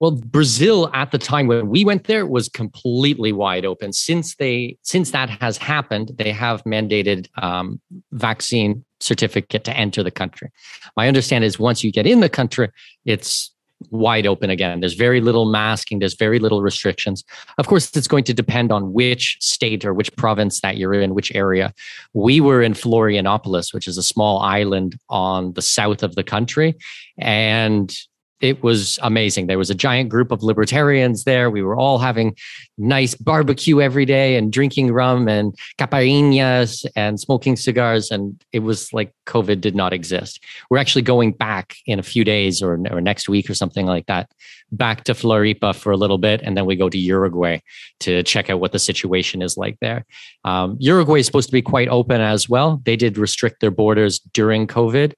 Well, 0.00 0.12
Brazil 0.12 0.90
at 0.92 1.12
the 1.12 1.18
time 1.18 1.46
when 1.46 1.68
we 1.68 1.84
went 1.84 2.04
there 2.04 2.26
was 2.26 2.48
completely 2.48 3.32
wide 3.32 3.64
open. 3.64 3.92
Since 3.92 4.36
they 4.36 4.76
since 4.82 5.10
that 5.12 5.30
has 5.30 5.56
happened, 5.56 6.12
they 6.16 6.32
have 6.32 6.64
mandated 6.64 7.28
um, 7.42 7.80
vaccine 8.12 8.84
certificate 9.00 9.64
to 9.64 9.76
enter 9.76 10.02
the 10.02 10.10
country. 10.10 10.50
My 10.96 11.08
understanding 11.08 11.46
is 11.46 11.58
once 11.58 11.84
you 11.84 11.92
get 11.92 12.06
in 12.06 12.20
the 12.20 12.28
country, 12.28 12.70
it's 13.04 13.54
wide 13.90 14.26
open 14.26 14.50
again. 14.50 14.80
There's 14.80 14.94
very 14.94 15.20
little 15.20 15.44
masking. 15.44 15.98
There's 15.98 16.14
very 16.14 16.38
little 16.38 16.62
restrictions. 16.62 17.22
Of 17.58 17.66
course, 17.66 17.94
it's 17.94 18.08
going 18.08 18.24
to 18.24 18.34
depend 18.34 18.72
on 18.72 18.92
which 18.92 19.36
state 19.40 19.84
or 19.84 19.92
which 19.92 20.14
province 20.16 20.60
that 20.60 20.76
you're 20.76 20.94
in, 20.94 21.14
which 21.14 21.34
area. 21.34 21.74
We 22.14 22.40
were 22.40 22.62
in 22.62 22.74
Florianopolis, 22.74 23.74
which 23.74 23.86
is 23.86 23.98
a 23.98 24.02
small 24.02 24.40
island 24.40 24.98
on 25.08 25.52
the 25.52 25.62
south 25.62 26.02
of 26.02 26.14
the 26.14 26.24
country, 26.24 26.76
and 27.18 27.94
it 28.44 28.62
was 28.62 28.98
amazing. 29.02 29.46
There 29.46 29.56
was 29.56 29.70
a 29.70 29.74
giant 29.74 30.10
group 30.10 30.30
of 30.30 30.42
libertarians 30.42 31.24
there. 31.24 31.48
We 31.48 31.62
were 31.62 31.76
all 31.76 31.96
having 31.96 32.36
nice 32.76 33.14
barbecue 33.14 33.80
every 33.80 34.04
day 34.04 34.36
and 34.36 34.52
drinking 34.52 34.92
rum 34.92 35.28
and 35.28 35.54
caipirinhas 35.78 36.84
and 36.94 37.18
smoking 37.18 37.56
cigars. 37.56 38.10
And 38.10 38.38
it 38.52 38.58
was 38.58 38.92
like 38.92 39.14
COVID 39.24 39.62
did 39.62 39.74
not 39.74 39.94
exist. 39.94 40.44
We're 40.68 40.76
actually 40.76 41.00
going 41.00 41.32
back 41.32 41.76
in 41.86 41.98
a 41.98 42.02
few 42.02 42.22
days 42.22 42.60
or, 42.60 42.74
or 42.90 43.00
next 43.00 43.30
week 43.30 43.48
or 43.48 43.54
something 43.54 43.86
like 43.86 44.04
that, 44.06 44.30
back 44.70 45.04
to 45.04 45.14
Floripa 45.14 45.74
for 45.74 45.90
a 45.90 45.96
little 45.96 46.18
bit. 46.18 46.42
And 46.42 46.54
then 46.54 46.66
we 46.66 46.76
go 46.76 46.90
to 46.90 46.98
Uruguay 46.98 47.60
to 48.00 48.22
check 48.24 48.50
out 48.50 48.60
what 48.60 48.72
the 48.72 48.78
situation 48.78 49.40
is 49.40 49.56
like 49.56 49.78
there. 49.80 50.04
Um, 50.44 50.76
Uruguay 50.80 51.20
is 51.20 51.26
supposed 51.26 51.48
to 51.48 51.52
be 51.52 51.62
quite 51.62 51.88
open 51.88 52.20
as 52.20 52.46
well. 52.46 52.82
They 52.84 52.96
did 52.96 53.16
restrict 53.16 53.60
their 53.62 53.70
borders 53.70 54.18
during 54.18 54.66
COVID. 54.66 55.14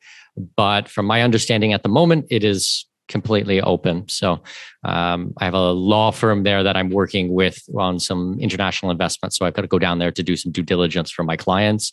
But 0.55 0.89
from 0.89 1.07
my 1.07 1.23
understanding 1.23 1.73
at 1.73 1.83
the 1.83 1.89
moment, 1.89 2.27
it 2.31 2.45
is 2.45 2.85
completely 3.09 3.61
open. 3.61 4.09
So 4.09 4.43
um, 4.85 5.33
I 5.39 5.45
have 5.45 5.55
a 5.55 5.73
law 5.73 6.11
firm 6.11 6.43
there 6.43 6.63
that 6.63 6.77
I'm 6.77 6.91
working 6.91 7.33
with 7.33 7.59
on 7.77 7.99
some 8.01 8.39
international 8.41 8.91
investments. 8.91 9.37
So 9.37 9.47
I've 9.47 9.55
got 9.55 9.63
to 9.63 9.69
go 9.69 9.79
down 9.79 9.99
there 9.99 10.13
to 10.13 10.23
do 10.23 10.37
some 10.37 10.53
due 10.53 10.63
diligence 10.63 11.11
for 11.11 11.23
my 11.23 11.37
clients. 11.37 11.93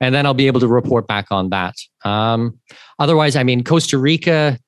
And 0.00 0.14
then 0.14 0.26
I'll 0.26 0.34
be 0.34 0.48
able 0.48 0.60
to 0.60 0.68
report 0.68 1.06
back 1.06 1.26
on 1.30 1.50
that. 1.50 1.74
Um, 2.04 2.58
otherwise, 2.98 3.36
I 3.36 3.44
mean, 3.44 3.62
Costa 3.62 3.98
Rica 3.98 4.58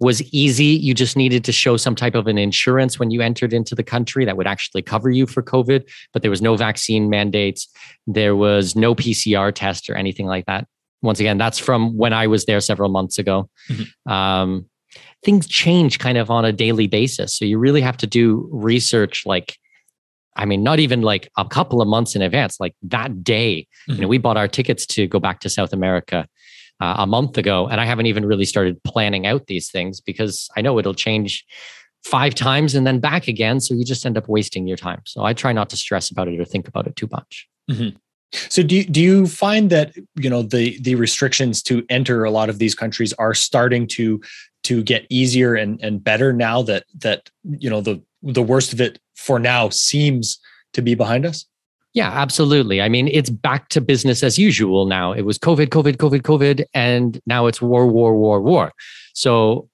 was 0.00 0.22
easy. 0.32 0.64
You 0.64 0.94
just 0.94 1.16
needed 1.16 1.44
to 1.44 1.52
show 1.52 1.76
some 1.76 1.94
type 1.94 2.14
of 2.14 2.26
an 2.26 2.38
insurance 2.38 2.98
when 2.98 3.10
you 3.10 3.20
entered 3.20 3.52
into 3.52 3.74
the 3.74 3.82
country 3.82 4.24
that 4.24 4.38
would 4.38 4.46
actually 4.46 4.80
cover 4.80 5.10
you 5.10 5.26
for 5.26 5.42
COVID, 5.42 5.88
but 6.14 6.22
there 6.22 6.30
was 6.30 6.40
no 6.40 6.56
vaccine 6.56 7.10
mandates. 7.10 7.68
There 8.06 8.34
was 8.34 8.74
no 8.74 8.94
PCR 8.94 9.54
test 9.54 9.90
or 9.90 9.94
anything 9.94 10.26
like 10.26 10.46
that. 10.46 10.66
Once 11.02 11.20
again, 11.20 11.36
that's 11.36 11.58
from 11.58 11.96
when 11.96 12.14
I 12.14 12.26
was 12.26 12.46
there 12.46 12.60
several 12.60 12.90
months 12.90 13.18
ago. 13.18 13.48
Mm-hmm. 13.68 14.10
Um, 14.10 14.69
things 15.24 15.46
change 15.46 15.98
kind 15.98 16.18
of 16.18 16.30
on 16.30 16.44
a 16.44 16.52
daily 16.52 16.86
basis. 16.86 17.36
So 17.36 17.44
you 17.44 17.58
really 17.58 17.80
have 17.80 17.96
to 17.98 18.06
do 18.06 18.48
research 18.50 19.24
like, 19.26 19.56
I 20.36 20.44
mean, 20.44 20.62
not 20.62 20.78
even 20.78 21.02
like 21.02 21.28
a 21.36 21.44
couple 21.44 21.82
of 21.82 21.88
months 21.88 22.14
in 22.14 22.22
advance, 22.22 22.58
like 22.60 22.74
that 22.82 23.22
day. 23.22 23.66
Mm-hmm. 23.88 23.92
You 23.92 23.96
know, 23.96 24.02
mm-hmm. 24.02 24.10
we 24.10 24.18
bought 24.18 24.36
our 24.36 24.48
tickets 24.48 24.86
to 24.86 25.06
go 25.06 25.18
back 25.18 25.40
to 25.40 25.50
South 25.50 25.72
America 25.72 26.26
uh, 26.80 26.94
a 26.98 27.06
month 27.06 27.36
ago, 27.36 27.66
and 27.68 27.80
I 27.80 27.84
haven't 27.84 28.06
even 28.06 28.24
really 28.24 28.46
started 28.46 28.82
planning 28.84 29.26
out 29.26 29.46
these 29.48 29.70
things 29.70 30.00
because 30.00 30.48
I 30.56 30.62
know 30.62 30.78
it'll 30.78 30.94
change 30.94 31.44
five 32.04 32.34
times 32.34 32.74
and 32.74 32.86
then 32.86 33.00
back 33.00 33.28
again. 33.28 33.60
So 33.60 33.74
you 33.74 33.84
just 33.84 34.06
end 34.06 34.16
up 34.16 34.28
wasting 34.28 34.66
your 34.66 34.78
time. 34.78 35.02
So 35.04 35.24
I 35.24 35.34
try 35.34 35.52
not 35.52 35.68
to 35.70 35.76
stress 35.76 36.10
about 36.10 36.28
it 36.28 36.40
or 36.40 36.44
think 36.46 36.66
about 36.66 36.86
it 36.86 36.96
too 36.96 37.08
much. 37.10 37.46
Mm-hmm. 37.70 37.96
So 38.32 38.62
do 38.62 38.76
you, 38.76 38.84
do 38.84 39.00
you 39.00 39.26
find 39.26 39.70
that 39.70 39.94
you 40.16 40.30
know 40.30 40.42
the 40.42 40.78
the 40.80 40.94
restrictions 40.94 41.62
to 41.64 41.84
enter 41.88 42.24
a 42.24 42.30
lot 42.30 42.48
of 42.48 42.58
these 42.58 42.74
countries 42.74 43.12
are 43.14 43.34
starting 43.34 43.86
to 43.88 44.20
to 44.64 44.82
get 44.82 45.06
easier 45.08 45.54
and 45.54 45.80
and 45.82 46.02
better 46.02 46.32
now 46.32 46.62
that 46.62 46.84
that 46.98 47.30
you 47.58 47.70
know 47.70 47.80
the 47.80 48.02
the 48.22 48.42
worst 48.42 48.72
of 48.72 48.80
it 48.80 48.98
for 49.16 49.38
now 49.38 49.68
seems 49.68 50.38
to 50.74 50.82
be 50.82 50.94
behind 50.94 51.26
us? 51.26 51.46
Yeah 51.92 52.10
absolutely. 52.10 52.80
I 52.80 52.88
mean 52.88 53.08
it's 53.08 53.30
back 53.30 53.68
to 53.70 53.80
business 53.80 54.22
as 54.22 54.38
usual 54.38 54.86
now. 54.86 55.12
It 55.12 55.22
was 55.22 55.38
covid 55.38 55.68
covid 55.68 55.96
covid 55.96 56.22
covid 56.22 56.64
and 56.74 57.20
now 57.26 57.46
it's 57.46 57.60
war 57.60 57.86
war 57.86 58.16
war 58.16 58.40
war. 58.40 58.72
So 59.14 59.69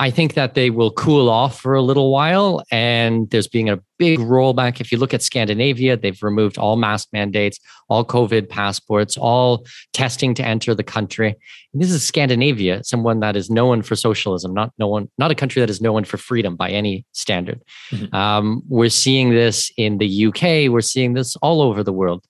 I 0.00 0.10
think 0.10 0.32
that 0.32 0.54
they 0.54 0.70
will 0.70 0.90
cool 0.92 1.28
off 1.28 1.60
for 1.60 1.74
a 1.74 1.82
little 1.82 2.10
while. 2.10 2.64
And 2.70 3.28
there's 3.28 3.46
being 3.46 3.68
a 3.68 3.78
big 3.98 4.18
rollback. 4.18 4.80
If 4.80 4.90
you 4.90 4.96
look 4.96 5.12
at 5.12 5.20
Scandinavia, 5.20 5.94
they've 5.94 6.20
removed 6.22 6.56
all 6.56 6.76
mask 6.76 7.08
mandates, 7.12 7.60
all 7.90 8.02
COVID 8.02 8.48
passports, 8.48 9.18
all 9.18 9.66
testing 9.92 10.32
to 10.36 10.42
enter 10.42 10.74
the 10.74 10.82
country. 10.82 11.36
And 11.74 11.82
this 11.82 11.90
is 11.90 12.02
Scandinavia, 12.02 12.82
someone 12.82 13.20
that 13.20 13.36
is 13.36 13.50
known 13.50 13.82
for 13.82 13.94
socialism, 13.94 14.54
not 14.54 14.72
no 14.78 14.88
one, 14.88 15.10
not 15.18 15.30
a 15.30 15.34
country 15.34 15.60
that 15.60 15.68
is 15.68 15.82
known 15.82 16.04
for 16.04 16.16
freedom 16.16 16.56
by 16.56 16.70
any 16.70 17.04
standard. 17.12 17.60
Mm-hmm. 17.90 18.14
Um, 18.16 18.62
we're 18.68 18.88
seeing 18.88 19.30
this 19.30 19.70
in 19.76 19.98
the 19.98 20.26
UK. 20.26 20.72
We're 20.72 20.80
seeing 20.80 21.12
this 21.12 21.36
all 21.36 21.60
over 21.60 21.84
the 21.84 21.92
world. 21.92 22.24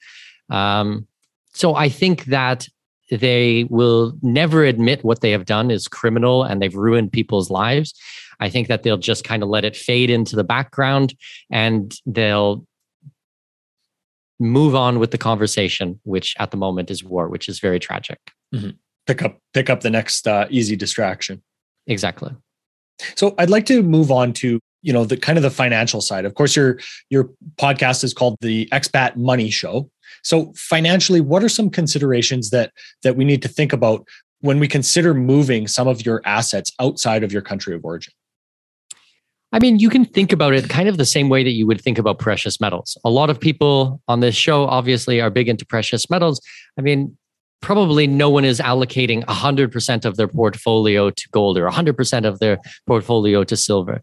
Um, 0.51 1.07
so 1.55 1.77
I 1.77 1.89
think 1.89 2.25
that 2.25 2.67
they 3.11 3.65
will 3.65 4.17
never 4.23 4.65
admit 4.65 5.05
what 5.05 5.21
they 5.21 5.31
have 5.31 5.45
done 5.45 5.71
is 5.71 5.89
criminal 5.89 6.45
and 6.45 6.61
they've 6.61 6.75
ruined 6.75 7.13
people's 7.13 7.51
lives. 7.51 7.95
I 8.39 8.49
think 8.49 8.69
that 8.69 8.83
they'll 8.83 8.97
just 8.97 9.25
kind 9.25 9.43
of 9.43 9.49
let 9.49 9.65
it 9.65 9.77
fade 9.77 10.11
into 10.11 10.37
the 10.37 10.45
background 10.45 11.15
and 11.51 11.95
they'll 12.07 12.65
move 14.39 14.75
on 14.75 14.99
with 14.99 15.11
the 15.11 15.19
conversation, 15.19 16.01
which 16.05 16.35
at 16.39 16.51
the 16.51 16.57
moment 16.57 16.91
is 16.91 17.05
war, 17.05 17.29
which 17.29 17.49
is 17.49 17.61
very 17.61 17.79
tragic. 17.79 18.19
Mm-hmm. 18.55 18.71
Pick 19.07 19.23
up, 19.23 19.39
pick 19.53 19.69
up 19.69 19.81
the 19.81 19.91
next 19.91 20.27
uh, 20.27 20.47
easy 20.51 20.77
distraction. 20.77 21.43
Exactly. 21.87 22.35
So 23.17 23.35
I'd 23.39 23.51
like 23.51 23.67
to 23.67 23.83
move 23.83 24.11
on 24.11 24.33
to 24.35 24.61
you 24.83 24.93
know 24.93 25.05
the 25.05 25.17
kind 25.17 25.37
of 25.39 25.43
the 25.43 25.51
financial 25.51 26.01
side. 26.01 26.25
Of 26.25 26.35
course, 26.35 26.57
your 26.57 26.79
your 27.11 27.31
podcast 27.57 28.05
is 28.05 28.15
called 28.15 28.37
the 28.41 28.67
Expat 28.73 29.17
Money 29.17 29.51
Show, 29.51 29.91
so 30.23 30.53
financially, 30.57 31.21
what 31.21 31.43
are 31.43 31.49
some 31.49 31.71
considerations 31.71 32.51
that 32.51 32.73
that 33.03 33.17
we 33.17 33.25
need 33.25 33.43
to 33.43 33.49
think 33.49 33.73
about 33.73 34.07
when 34.41 34.59
we 34.59 34.69
consider 34.69 35.15
moving 35.15 35.69
some 35.69 35.87
of 35.87 36.05
your 36.05 36.23
assets 36.25 36.73
outside 36.81 37.23
of 37.23 37.33
your 37.33 37.43
country 37.43 37.75
of 37.75 37.85
origin? 37.85 38.13
I 39.53 39.59
mean, 39.59 39.81
you 39.81 39.91
can 39.91 40.05
think 40.05 40.33
about 40.33 40.55
it 40.55 40.69
kind 40.69 40.89
of 40.89 40.97
the 40.97 41.05
same 41.05 41.29
way 41.29 41.43
that 41.43 41.51
you 41.51 41.67
would 41.67 41.81
think 41.81 41.99
about 41.99 42.21
precious 42.21 42.61
metals. 42.61 42.97
A 43.05 43.11
lot 43.11 43.31
of 43.31 43.41
people 43.41 44.01
on 44.07 44.21
this 44.21 44.37
show 44.37 44.67
obviously 44.67 45.21
are 45.21 45.31
big 45.31 45.49
into 45.49 45.67
precious 45.67 46.09
metals. 46.09 46.41
I 46.79 46.83
mean, 46.83 47.17
probably 47.61 48.07
no 48.07 48.31
one 48.31 48.45
is 48.45 48.61
allocating 48.61 49.25
100% 49.25 50.05
of 50.05 50.17
their 50.17 50.29
portfolio 50.29 51.11
to 51.11 51.29
gold 51.31 51.59
or 51.59 51.69
100% 51.69 52.25
of 52.27 52.39
their 52.39 52.59
portfolio 52.87 53.45
to 53.45 53.57
silver. 53.57 54.01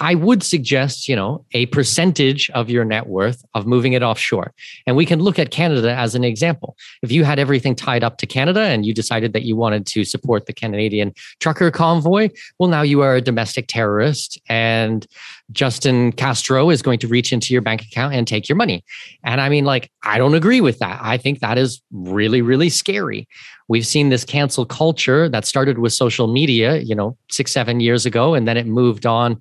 I 0.00 0.14
would 0.14 0.42
suggest, 0.42 1.08
you 1.08 1.14
know, 1.14 1.44
a 1.52 1.66
percentage 1.66 2.50
of 2.50 2.70
your 2.70 2.84
net 2.84 3.06
worth 3.06 3.44
of 3.54 3.66
moving 3.66 3.92
it 3.92 4.02
offshore. 4.02 4.54
And 4.86 4.96
we 4.96 5.04
can 5.04 5.20
look 5.20 5.38
at 5.38 5.50
Canada 5.50 5.94
as 5.94 6.14
an 6.14 6.24
example. 6.24 6.76
If 7.02 7.12
you 7.12 7.24
had 7.24 7.38
everything 7.38 7.76
tied 7.76 8.02
up 8.02 8.16
to 8.18 8.26
Canada 8.26 8.62
and 8.62 8.86
you 8.86 8.94
decided 8.94 9.34
that 9.34 9.42
you 9.42 9.56
wanted 9.56 9.86
to 9.88 10.04
support 10.04 10.46
the 10.46 10.54
Canadian 10.54 11.12
trucker 11.38 11.70
convoy, 11.70 12.30
well, 12.58 12.70
now 12.70 12.82
you 12.82 13.02
are 13.02 13.14
a 13.14 13.20
domestic 13.20 13.66
terrorist 13.68 14.40
and 14.48 15.06
Justin 15.52 16.12
Castro 16.12 16.70
is 16.70 16.82
going 16.82 16.98
to 17.00 17.08
reach 17.08 17.32
into 17.32 17.52
your 17.52 17.62
bank 17.62 17.82
account 17.82 18.14
and 18.14 18.26
take 18.26 18.48
your 18.48 18.56
money. 18.56 18.84
And 19.24 19.40
I 19.40 19.48
mean, 19.48 19.64
like, 19.64 19.90
I 20.02 20.18
don't 20.18 20.34
agree 20.34 20.60
with 20.60 20.78
that. 20.78 20.98
I 21.02 21.16
think 21.16 21.40
that 21.40 21.58
is 21.58 21.82
really, 21.90 22.42
really 22.42 22.68
scary. 22.68 23.28
We've 23.68 23.86
seen 23.86 24.08
this 24.08 24.24
cancel 24.24 24.64
culture 24.64 25.28
that 25.28 25.44
started 25.44 25.78
with 25.78 25.92
social 25.92 26.26
media, 26.26 26.78
you 26.78 26.94
know, 26.94 27.16
six, 27.30 27.52
seven 27.52 27.80
years 27.80 28.06
ago, 28.06 28.34
and 28.34 28.46
then 28.46 28.56
it 28.56 28.66
moved 28.66 29.06
on 29.06 29.38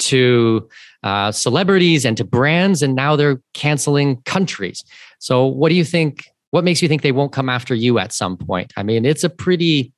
to 0.00 0.68
uh, 1.02 1.32
celebrities 1.32 2.04
and 2.04 2.16
to 2.16 2.24
brands, 2.24 2.82
and 2.82 2.94
now 2.94 3.16
they're 3.16 3.40
canceling 3.54 4.20
countries. 4.22 4.84
So, 5.18 5.46
what 5.46 5.68
do 5.68 5.74
you 5.74 5.84
think? 5.84 6.26
What 6.50 6.64
makes 6.64 6.82
you 6.82 6.88
think 6.88 7.02
they 7.02 7.12
won't 7.12 7.32
come 7.32 7.48
after 7.48 7.74
you 7.74 7.98
at 7.98 8.12
some 8.12 8.36
point? 8.36 8.72
I 8.76 8.82
mean, 8.82 9.06
it's 9.06 9.24
a 9.24 9.30
pretty 9.30 9.92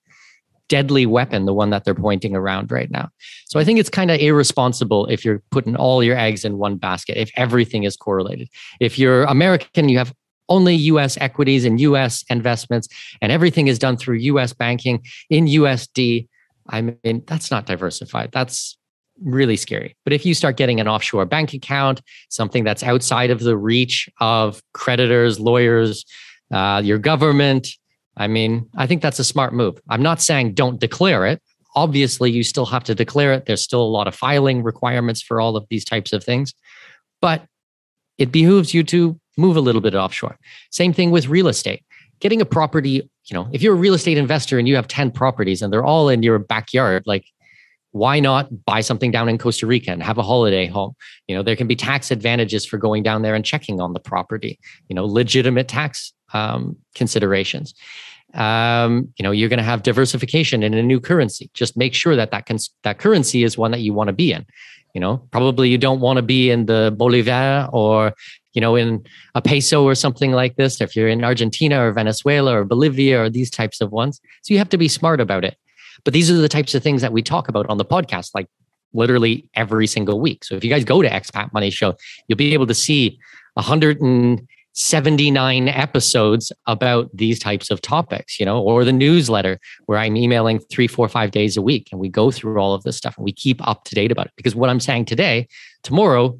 deadly 0.68 1.06
weapon, 1.06 1.44
the 1.44 1.54
one 1.54 1.70
that 1.70 1.84
they're 1.84 1.94
pointing 1.94 2.34
around 2.34 2.70
right 2.70 2.90
now. 2.90 3.08
So 3.46 3.60
I 3.60 3.64
think 3.64 3.78
it's 3.78 3.90
kind 3.90 4.10
of 4.10 4.20
irresponsible 4.20 5.06
if 5.06 5.24
you're 5.24 5.42
putting 5.50 5.76
all 5.76 6.02
your 6.02 6.16
eggs 6.16 6.44
in 6.44 6.58
one 6.58 6.76
basket, 6.76 7.20
if 7.20 7.30
everything 7.36 7.84
is 7.84 7.96
correlated. 7.96 8.48
If 8.80 8.98
you're 8.98 9.24
American, 9.24 9.88
you 9.88 9.98
have 9.98 10.12
only 10.48 10.74
US 10.74 11.16
equities 11.20 11.64
and 11.64 11.80
US 11.80 12.24
investments, 12.28 12.88
and 13.20 13.32
everything 13.32 13.68
is 13.68 13.78
done 13.78 13.96
through 13.96 14.16
US 14.16 14.52
banking 14.52 15.02
in 15.30 15.46
USD. 15.46 16.28
I 16.68 16.80
mean, 16.80 17.22
that's 17.26 17.50
not 17.50 17.66
diversified. 17.66 18.30
That's 18.32 18.76
really 19.22 19.56
scary. 19.56 19.96
But 20.04 20.12
if 20.12 20.26
you 20.26 20.34
start 20.34 20.56
getting 20.56 20.80
an 20.80 20.88
offshore 20.88 21.24
bank 21.24 21.52
account, 21.54 22.00
something 22.30 22.64
that's 22.64 22.82
outside 22.82 23.30
of 23.30 23.40
the 23.40 23.56
reach 23.56 24.08
of 24.20 24.62
creditors, 24.72 25.38
lawyers, 25.38 26.04
uh, 26.52 26.82
your 26.84 26.98
government, 26.98 27.68
I 28.16 28.26
mean, 28.28 28.68
I 28.76 28.86
think 28.86 29.02
that's 29.02 29.18
a 29.18 29.24
smart 29.24 29.52
move. 29.52 29.80
I'm 29.88 30.02
not 30.02 30.20
saying 30.20 30.54
don't 30.54 30.80
declare 30.80 31.26
it. 31.26 31.42
Obviously, 31.76 32.30
you 32.30 32.44
still 32.44 32.66
have 32.66 32.84
to 32.84 32.94
declare 32.94 33.32
it. 33.32 33.46
There's 33.46 33.62
still 33.62 33.82
a 33.82 33.84
lot 33.84 34.06
of 34.06 34.14
filing 34.14 34.62
requirements 34.62 35.20
for 35.20 35.40
all 35.40 35.56
of 35.56 35.66
these 35.70 35.84
types 35.84 36.12
of 36.12 36.22
things, 36.22 36.54
but 37.20 37.46
it 38.18 38.30
behooves 38.30 38.72
you 38.72 38.84
to 38.84 39.18
move 39.36 39.56
a 39.56 39.60
little 39.60 39.80
bit 39.80 39.94
offshore. 39.94 40.38
Same 40.70 40.92
thing 40.92 41.10
with 41.10 41.26
real 41.26 41.48
estate. 41.48 41.82
Getting 42.20 42.40
a 42.40 42.44
property, 42.44 43.08
you 43.24 43.34
know, 43.34 43.48
if 43.52 43.60
you're 43.60 43.74
a 43.74 43.78
real 43.78 43.94
estate 43.94 44.18
investor 44.18 44.58
and 44.58 44.68
you 44.68 44.76
have 44.76 44.86
10 44.86 45.10
properties 45.10 45.62
and 45.62 45.72
they're 45.72 45.84
all 45.84 46.08
in 46.08 46.22
your 46.22 46.38
backyard, 46.38 47.02
like 47.06 47.24
why 47.90 48.18
not 48.18 48.64
buy 48.64 48.80
something 48.80 49.10
down 49.10 49.28
in 49.28 49.38
Costa 49.38 49.66
Rica 49.66 49.90
and 49.90 50.02
have 50.02 50.18
a 50.18 50.22
holiday 50.22 50.66
home? 50.66 50.94
You 51.28 51.36
know, 51.36 51.42
there 51.42 51.56
can 51.56 51.66
be 51.66 51.76
tax 51.76 52.10
advantages 52.10 52.64
for 52.64 52.78
going 52.78 53.02
down 53.02 53.22
there 53.22 53.34
and 53.34 53.44
checking 53.44 53.80
on 53.80 53.92
the 53.92 54.00
property, 54.00 54.58
you 54.88 54.94
know, 54.94 55.04
legitimate 55.04 55.68
tax 55.68 56.12
um, 56.34 56.76
considerations. 56.94 57.74
Um, 58.34 59.08
you 59.16 59.22
know, 59.22 59.30
you're 59.30 59.48
going 59.48 59.58
to 59.58 59.64
have 59.64 59.82
diversification 59.84 60.62
in 60.62 60.74
a 60.74 60.82
new 60.82 61.00
currency. 61.00 61.50
Just 61.54 61.76
make 61.76 61.94
sure 61.94 62.16
that 62.16 62.32
that, 62.32 62.46
cons- 62.46 62.70
that 62.82 62.98
currency 62.98 63.44
is 63.44 63.56
one 63.56 63.70
that 63.70 63.80
you 63.80 63.94
want 63.94 64.08
to 64.08 64.12
be 64.12 64.32
in. 64.32 64.44
You 64.92 65.00
know, 65.00 65.18
probably 65.30 65.70
you 65.70 65.78
don't 65.78 66.00
want 66.00 66.18
to 66.18 66.22
be 66.22 66.50
in 66.50 66.66
the 66.66 66.94
Bolivar 66.96 67.68
or, 67.72 68.14
you 68.52 68.60
know, 68.60 68.76
in 68.76 69.04
a 69.34 69.42
peso 69.42 69.82
or 69.84 69.94
something 69.96 70.32
like 70.32 70.54
this. 70.56 70.80
If 70.80 70.94
you're 70.94 71.08
in 71.08 71.24
Argentina 71.24 71.84
or 71.84 71.92
Venezuela 71.92 72.56
or 72.56 72.64
Bolivia 72.64 73.20
or 73.22 73.28
these 73.28 73.50
types 73.50 73.80
of 73.80 73.90
ones. 73.90 74.20
So 74.42 74.54
you 74.54 74.58
have 74.58 74.68
to 74.68 74.78
be 74.78 74.86
smart 74.86 75.20
about 75.20 75.44
it. 75.44 75.56
But 76.04 76.12
these 76.12 76.30
are 76.30 76.34
the 76.34 76.48
types 76.48 76.74
of 76.74 76.82
things 76.82 77.02
that 77.02 77.12
we 77.12 77.22
talk 77.22 77.48
about 77.48 77.68
on 77.68 77.78
the 77.78 77.84
podcast, 77.84 78.30
like 78.34 78.46
literally 78.92 79.48
every 79.54 79.86
single 79.88 80.20
week. 80.20 80.44
So 80.44 80.54
if 80.54 80.62
you 80.62 80.70
guys 80.70 80.84
go 80.84 81.02
to 81.02 81.10
Expat 81.10 81.52
Money 81.52 81.70
Show, 81.70 81.94
you'll 82.28 82.36
be 82.36 82.54
able 82.54 82.66
to 82.66 82.74
see 82.74 83.18
179 84.76 85.68
episodes 85.68 86.50
about 86.66 87.08
these 87.14 87.38
types 87.38 87.70
of 87.70 87.80
topics, 87.80 88.40
you 88.40 88.44
know, 88.44 88.60
or 88.60 88.84
the 88.84 88.92
newsletter 88.92 89.60
where 89.86 89.98
I'm 89.98 90.16
emailing 90.16 90.58
three, 90.58 90.88
four, 90.88 91.08
five 91.08 91.30
days 91.30 91.56
a 91.56 91.62
week 91.62 91.90
and 91.92 92.00
we 92.00 92.08
go 92.08 92.32
through 92.32 92.58
all 92.58 92.74
of 92.74 92.82
this 92.82 92.96
stuff 92.96 93.16
and 93.16 93.24
we 93.24 93.30
keep 93.30 93.64
up 93.64 93.84
to 93.84 93.94
date 93.94 94.10
about 94.10 94.26
it. 94.26 94.32
Because 94.36 94.56
what 94.56 94.70
I'm 94.70 94.80
saying 94.80 95.04
today, 95.04 95.46
tomorrow, 95.84 96.36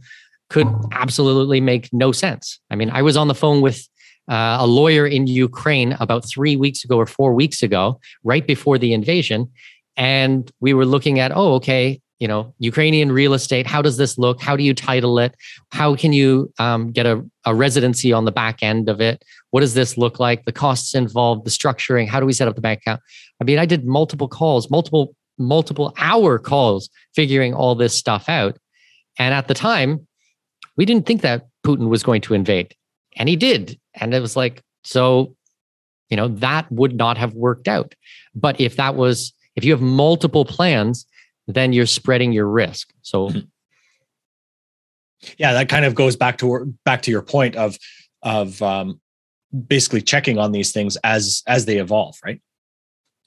could 0.50 0.66
absolutely 0.90 1.60
make 1.60 1.92
no 1.92 2.10
sense. 2.10 2.58
I 2.70 2.74
mean, 2.74 2.90
I 2.90 3.02
was 3.02 3.16
on 3.16 3.28
the 3.28 3.36
phone 3.36 3.60
with 3.60 3.88
uh, 4.28 4.56
a 4.58 4.66
lawyer 4.66 5.06
in 5.06 5.28
Ukraine 5.28 5.92
about 6.00 6.28
three 6.28 6.56
weeks 6.56 6.82
ago 6.82 6.96
or 6.96 7.06
four 7.06 7.34
weeks 7.34 7.62
ago, 7.62 8.00
right 8.24 8.44
before 8.44 8.78
the 8.78 8.94
invasion. 8.94 9.48
And 9.96 10.50
we 10.58 10.74
were 10.74 10.86
looking 10.86 11.20
at, 11.20 11.30
oh, 11.32 11.54
okay, 11.54 12.00
you 12.18 12.28
know, 12.28 12.54
Ukrainian 12.58 13.10
real 13.12 13.34
estate. 13.34 13.66
How 13.66 13.82
does 13.82 13.96
this 13.96 14.16
look? 14.18 14.40
How 14.40 14.56
do 14.56 14.62
you 14.62 14.74
title 14.74 15.18
it? 15.18 15.34
How 15.72 15.94
can 15.96 16.12
you 16.12 16.52
um, 16.58 16.92
get 16.92 17.06
a, 17.06 17.24
a 17.44 17.54
residency 17.54 18.12
on 18.12 18.24
the 18.24 18.32
back 18.32 18.62
end 18.62 18.88
of 18.88 19.00
it? 19.00 19.24
What 19.50 19.60
does 19.60 19.74
this 19.74 19.98
look 19.98 20.20
like? 20.20 20.44
The 20.44 20.52
costs 20.52 20.94
involved, 20.94 21.44
the 21.44 21.50
structuring. 21.50 22.08
How 22.08 22.20
do 22.20 22.26
we 22.26 22.32
set 22.32 22.48
up 22.48 22.54
the 22.54 22.60
bank 22.60 22.80
account? 22.80 23.00
I 23.40 23.44
mean, 23.44 23.58
I 23.58 23.66
did 23.66 23.84
multiple 23.84 24.28
calls, 24.28 24.70
multiple, 24.70 25.14
multiple 25.38 25.92
hour 25.98 26.38
calls 26.38 26.88
figuring 27.14 27.52
all 27.52 27.74
this 27.74 27.94
stuff 27.94 28.28
out. 28.28 28.56
And 29.18 29.34
at 29.34 29.48
the 29.48 29.54
time, 29.54 30.06
we 30.76 30.84
didn't 30.84 31.06
think 31.06 31.22
that 31.22 31.46
Putin 31.64 31.88
was 31.88 32.02
going 32.02 32.20
to 32.22 32.34
invade, 32.34 32.74
and 33.16 33.28
he 33.28 33.36
did. 33.36 33.78
And 33.94 34.12
it 34.12 34.20
was 34.20 34.36
like, 34.36 34.62
so, 34.82 35.34
you 36.10 36.16
know, 36.16 36.28
that 36.28 36.70
would 36.70 36.96
not 36.96 37.16
have 37.16 37.34
worked 37.34 37.68
out. 37.68 37.94
But 38.34 38.60
if 38.60 38.76
that 38.76 38.96
was, 38.96 39.32
if 39.56 39.64
you 39.64 39.72
have 39.72 39.80
multiple 39.80 40.44
plans, 40.44 41.06
then 41.46 41.72
you're 41.72 41.86
spreading 41.86 42.32
your 42.32 42.48
risk. 42.48 42.92
So, 43.02 43.28
mm-hmm. 43.28 43.40
yeah, 45.38 45.52
that 45.54 45.68
kind 45.68 45.84
of 45.84 45.94
goes 45.94 46.16
back 46.16 46.38
to 46.38 46.74
back 46.84 47.02
to 47.02 47.10
your 47.10 47.22
point 47.22 47.56
of 47.56 47.76
of 48.22 48.60
um, 48.62 49.00
basically 49.66 50.00
checking 50.00 50.38
on 50.38 50.52
these 50.52 50.72
things 50.72 50.96
as 51.04 51.42
as 51.46 51.66
they 51.66 51.78
evolve, 51.78 52.16
right? 52.24 52.40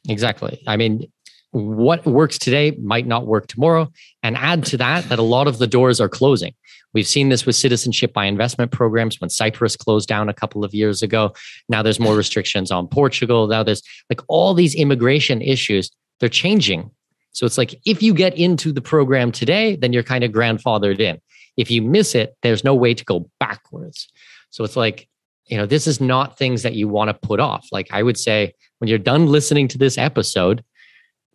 Exactly. 0.09 0.61
I 0.67 0.77
mean, 0.77 1.11
what 1.51 2.05
works 2.05 2.37
today 2.37 2.71
might 2.81 3.07
not 3.07 3.25
work 3.25 3.47
tomorrow. 3.47 3.91
And 4.23 4.37
add 4.37 4.65
to 4.67 4.77
that 4.77 5.07
that 5.09 5.19
a 5.19 5.23
lot 5.23 5.47
of 5.47 5.57
the 5.57 5.67
doors 5.67 5.99
are 5.99 6.09
closing. 6.09 6.53
We've 6.93 7.07
seen 7.07 7.29
this 7.29 7.45
with 7.45 7.55
citizenship 7.55 8.13
by 8.13 8.25
investment 8.25 8.71
programs 8.71 9.19
when 9.21 9.29
Cyprus 9.29 9.75
closed 9.75 10.07
down 10.07 10.29
a 10.29 10.33
couple 10.33 10.63
of 10.63 10.73
years 10.73 11.01
ago. 11.01 11.33
Now 11.69 11.83
there's 11.83 11.99
more 11.99 12.15
restrictions 12.15 12.71
on 12.71 12.87
Portugal. 12.87 13.47
Now 13.47 13.63
there's 13.63 13.83
like 14.09 14.21
all 14.27 14.53
these 14.53 14.75
immigration 14.75 15.41
issues, 15.41 15.91
they're 16.19 16.29
changing. 16.29 16.89
So 17.37 17.45
it's 17.45 17.59
like 17.59 17.79
if 17.85 18.01
you 18.01 18.15
get 18.15 18.35
into 18.35 18.73
the 18.73 18.81
program 18.81 19.31
today, 19.31 19.75
then 19.75 19.93
you're 19.93 20.01
kind 20.01 20.23
of 20.23 20.31
grandfathered 20.31 20.99
in. 20.99 21.21
If 21.55 21.69
you 21.69 21.83
miss 21.83 22.15
it, 22.15 22.35
there's 22.41 22.63
no 22.63 22.73
way 22.73 22.95
to 22.95 23.05
go 23.05 23.29
backwards. 23.39 24.07
So 24.49 24.63
it's 24.63 24.75
like, 24.75 25.07
you 25.45 25.55
know, 25.55 25.67
this 25.67 25.85
is 25.85 26.01
not 26.01 26.39
things 26.39 26.63
that 26.63 26.73
you 26.73 26.87
want 26.87 27.09
to 27.09 27.27
put 27.27 27.39
off. 27.39 27.67
Like 27.71 27.89
I 27.91 28.01
would 28.01 28.17
say, 28.17 28.55
when 28.79 28.87
you're 28.87 28.97
done 28.97 29.27
listening 29.27 29.67
to 29.67 29.77
this 29.77 29.99
episode, 29.99 30.63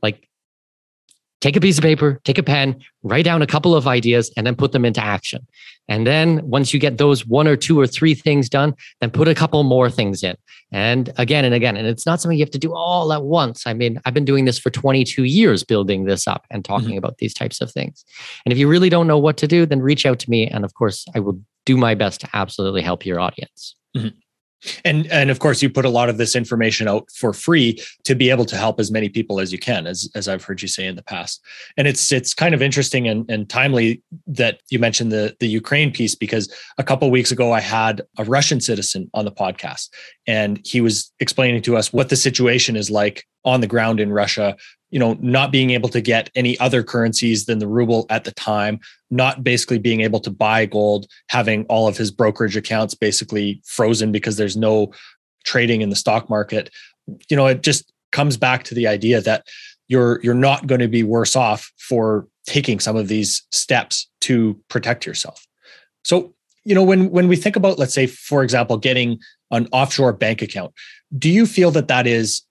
like 0.03 0.29
take 1.43 1.57
a 1.57 1.61
piece 1.61 1.77
of 1.77 1.83
paper, 1.83 2.21
take 2.25 2.39
a 2.39 2.43
pen, 2.43 2.81
write 3.03 3.25
down 3.25 3.43
a 3.43 3.47
couple 3.47 3.75
of 3.75 3.89
ideas, 3.89 4.31
and 4.37 4.47
then 4.47 4.55
put 4.55 4.73
them 4.73 4.85
into 4.85 5.03
action. 5.03 5.47
And 5.89 6.07
then 6.07 6.41
once 6.49 6.73
you 6.73 6.79
get 6.79 6.99
those 6.99 7.27
one 7.27 7.49
or 7.49 7.57
two 7.57 7.79
or 7.79 7.87
three 7.87 8.15
things 8.15 8.49
done, 8.49 8.75
then 9.01 9.11
put 9.11 9.27
a 9.27 9.35
couple 9.35 9.63
more 9.65 9.91
things 9.91 10.23
in. 10.23 10.37
And 10.71 11.13
again 11.19 11.45
and 11.45 11.53
again. 11.53 11.77
And 11.77 11.87
it's 11.87 12.07
not 12.07 12.21
something 12.21 12.39
you 12.39 12.45
have 12.45 12.53
to 12.53 12.59
do 12.59 12.73
all 12.73 13.13
at 13.13 13.25
once. 13.25 13.67
I 13.67 13.75
mean, 13.75 14.01
I've 14.07 14.15
been 14.15 14.25
doing 14.25 14.45
this 14.45 14.59
for 14.59 14.71
22 14.71 15.25
years, 15.25 15.65
building 15.65 16.05
this 16.05 16.29
up 16.29 16.47
and 16.49 16.65
talking 16.65 16.91
mm-hmm. 16.91 16.99
about 16.99 17.19
these 17.19 17.35
types 17.35 17.61
of 17.61 17.73
things. 17.73 18.05
And 18.47 18.53
if 18.53 18.59
you 18.59 18.69
really 18.69 18.89
don't 18.89 19.09
know 19.09 19.19
what 19.19 19.37
to 19.39 19.49
do, 19.49 19.67
then 19.67 19.83
reach 19.83 20.07
out 20.07 20.21
to 20.21 20.31
me. 20.31 20.47
And 20.47 20.65
of 20.65 20.75
course, 20.75 21.05
I 21.15 21.19
will 21.19 21.41
do 21.67 21.77
my 21.77 21.95
best 21.95 22.21
to 22.21 22.29
absolutely 22.33 22.83
help 22.83 23.05
your 23.05 23.21
audience. 23.21 23.75
Mm-hmm 23.97 24.22
and 24.85 25.07
and 25.07 25.31
of 25.31 25.39
course 25.39 25.63
you 25.63 25.71
put 25.71 25.85
a 25.85 25.91
lot 25.91 26.09
of 26.09 26.19
this 26.19 26.37
information 26.37 26.89
out 26.89 27.11
for 27.11 27.33
free 27.33 27.83
to 28.05 28.15
be 28.15 28.31
able 28.31 28.45
to 28.45 28.57
help 28.57 28.79
as 28.79 28.91
many 28.91 29.09
people 29.09 29.41
as 29.41 29.53
you 29.53 29.59
can 29.59 29.87
as 29.87 30.11
as 30.15 30.29
i've 30.29 30.45
heard 30.45 30.63
you 30.63 30.69
say 30.69 30.87
in 30.87 30.97
the 30.97 31.03
past. 31.03 31.43
And 31.77 31.89
it's 31.89 32.13
it's 32.13 32.35
kind 32.35 32.55
of 32.55 32.63
interesting 32.63 33.09
and, 33.09 33.29
and 33.31 33.49
timely 33.49 34.03
that 34.27 34.61
you 34.71 34.79
mentioned 34.79 35.13
the 35.13 35.37
the 35.41 35.49
ukraine 35.49 35.93
piece 35.93 36.15
because 36.15 36.53
a 36.79 36.85
couple 36.85 37.11
weeks 37.11 37.31
ago 37.31 37.53
i 37.53 37.61
had 37.61 38.03
a 38.19 38.25
russian 38.25 38.61
citizen 38.61 39.11
on 39.15 39.25
the 39.25 39.33
podcast 39.33 39.89
and 40.27 40.61
he 40.65 40.81
was 40.81 41.13
explaining 41.21 41.63
to 41.63 41.77
us 41.77 41.93
what 41.93 42.09
the 42.09 42.17
situation 42.17 42.77
is 42.77 42.91
like 42.91 43.27
on 43.45 43.61
the 43.61 43.67
ground 43.67 44.01
in 44.01 44.13
russia 44.13 44.57
you 44.91 44.99
know 44.99 45.17
not 45.21 45.51
being 45.51 45.71
able 45.71 45.89
to 45.89 46.01
get 46.01 46.31
any 46.35 46.59
other 46.59 46.83
currencies 46.83 47.47
than 47.47 47.59
the 47.59 47.67
ruble 47.67 48.07
at 48.11 48.25
the 48.25 48.33
time 48.33 48.79
not 49.11 49.45
basically 49.45 49.79
being 49.79 50.01
able 50.01 50.21
to 50.21 50.31
buy 50.31 50.65
gold 50.65 51.07
having 51.29 51.65
all 51.67 51.87
of 51.87 51.97
his 51.97 52.11
brokerage 52.11 52.57
accounts 52.57 52.95
basically 52.95 53.61
frozen 53.65 54.13
because 54.13 54.37
there's 54.37 54.57
no 54.57 54.93
trading 55.45 55.81
in 55.83 55.91
the 55.91 55.97
stock 55.97 56.31
market. 56.31 56.71
You 57.29 57.37
know 57.37 57.47
it 57.47 57.63
just 57.63 57.93
comes 58.11 58.37
back 58.37 58.65
to 58.65 58.75
the 58.75 58.87
idea 58.87 59.21
that 59.21 59.47
you're 59.89 60.21
you're 60.23 60.35
not 60.35 60.67
going 60.67 60.81
to 60.81 60.89
be 60.89 61.03
worse 61.03 61.37
off 61.37 61.73
for 61.79 62.27
taking 62.47 62.81
some 62.81 62.97
of 62.97 63.09
these 63.09 63.43
steps 63.51 64.09
to 64.21 64.59
protect 64.69 65.07
yourself. 65.07 65.47
So 66.05 66.35
you 66.65 66.75
know 66.75 66.83
when 66.83 67.11
when 67.11 67.29
we 67.29 67.37
think 67.37 67.57
about 67.57 67.79
let's 67.79 67.95
say 67.95 68.07
for 68.07 68.43
example 68.43 68.77
getting 68.79 69.19
an 69.51 69.69
offshore 69.73 70.13
bank 70.13 70.41
account 70.41 70.73
do 71.19 71.29
you 71.29 71.45
feel 71.45 71.71
that 71.73 71.89
that 71.89 72.07
is 72.07 72.43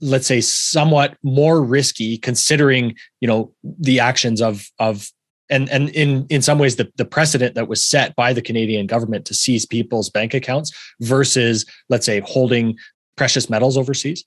let's 0.00 0.26
say 0.26 0.40
somewhat 0.40 1.16
more 1.22 1.62
risky 1.62 2.18
considering 2.18 2.94
you 3.20 3.28
know 3.28 3.52
the 3.62 4.00
actions 4.00 4.40
of 4.40 4.66
of 4.78 5.10
and 5.50 5.68
and 5.70 5.88
in 5.90 6.26
in 6.28 6.42
some 6.42 6.58
ways 6.58 6.76
the, 6.76 6.90
the 6.96 7.04
precedent 7.04 7.54
that 7.54 7.68
was 7.68 7.82
set 7.82 8.14
by 8.16 8.32
the 8.32 8.42
canadian 8.42 8.86
government 8.86 9.24
to 9.24 9.34
seize 9.34 9.66
people's 9.66 10.10
bank 10.10 10.34
accounts 10.34 10.72
versus 11.00 11.66
let's 11.88 12.06
say 12.06 12.20
holding 12.20 12.76
precious 13.16 13.50
metals 13.50 13.76
overseas? 13.76 14.24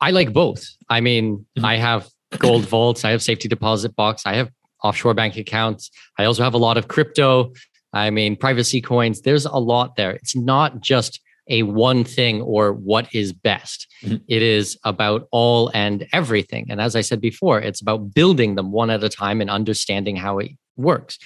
I 0.00 0.10
like 0.10 0.32
both. 0.32 0.64
I 0.88 1.00
mean 1.00 1.38
mm-hmm. 1.38 1.64
i 1.64 1.76
have 1.76 2.08
gold 2.38 2.64
vaults 2.64 3.04
i 3.04 3.10
have 3.10 3.20
safety 3.20 3.48
deposit 3.48 3.94
box 3.96 4.22
i 4.24 4.34
have 4.34 4.50
offshore 4.82 5.14
bank 5.14 5.36
accounts. 5.36 5.90
I 6.18 6.24
also 6.24 6.42
have 6.42 6.54
a 6.54 6.58
lot 6.58 6.76
of 6.76 6.88
crypto. 6.88 7.52
I 7.92 8.10
mean 8.10 8.36
privacy 8.36 8.80
coins. 8.80 9.22
There's 9.22 9.46
a 9.46 9.56
lot 9.56 9.96
there. 9.96 10.12
It's 10.12 10.36
not 10.36 10.80
just 10.80 11.20
a 11.50 11.64
one 11.64 12.04
thing 12.04 12.40
or 12.40 12.72
what 12.72 13.14
is 13.14 13.32
best. 13.32 13.86
Mm-hmm. 14.02 14.16
It 14.28 14.42
is 14.42 14.78
about 14.84 15.28
all 15.30 15.70
and 15.74 16.06
everything. 16.12 16.66
And 16.70 16.80
as 16.80 16.96
I 16.96 17.02
said 17.02 17.20
before, 17.20 17.60
it's 17.60 17.80
about 17.80 18.14
building 18.14 18.54
them 18.54 18.72
one 18.72 18.90
at 18.90 19.04
a 19.04 19.08
time 19.08 19.40
and 19.40 19.50
understanding 19.50 20.16
how 20.16 20.38
it 20.38 20.52
works. 20.76 21.18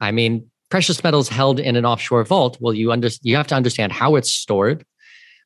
I 0.00 0.10
mean, 0.10 0.50
precious 0.70 1.02
metals 1.04 1.28
held 1.28 1.60
in 1.60 1.76
an 1.76 1.86
offshore 1.86 2.24
vault, 2.24 2.58
well, 2.60 2.74
you 2.74 2.90
under, 2.90 3.08
you 3.22 3.36
have 3.36 3.46
to 3.48 3.54
understand 3.54 3.92
how 3.92 4.16
it's 4.16 4.32
stored. 4.32 4.84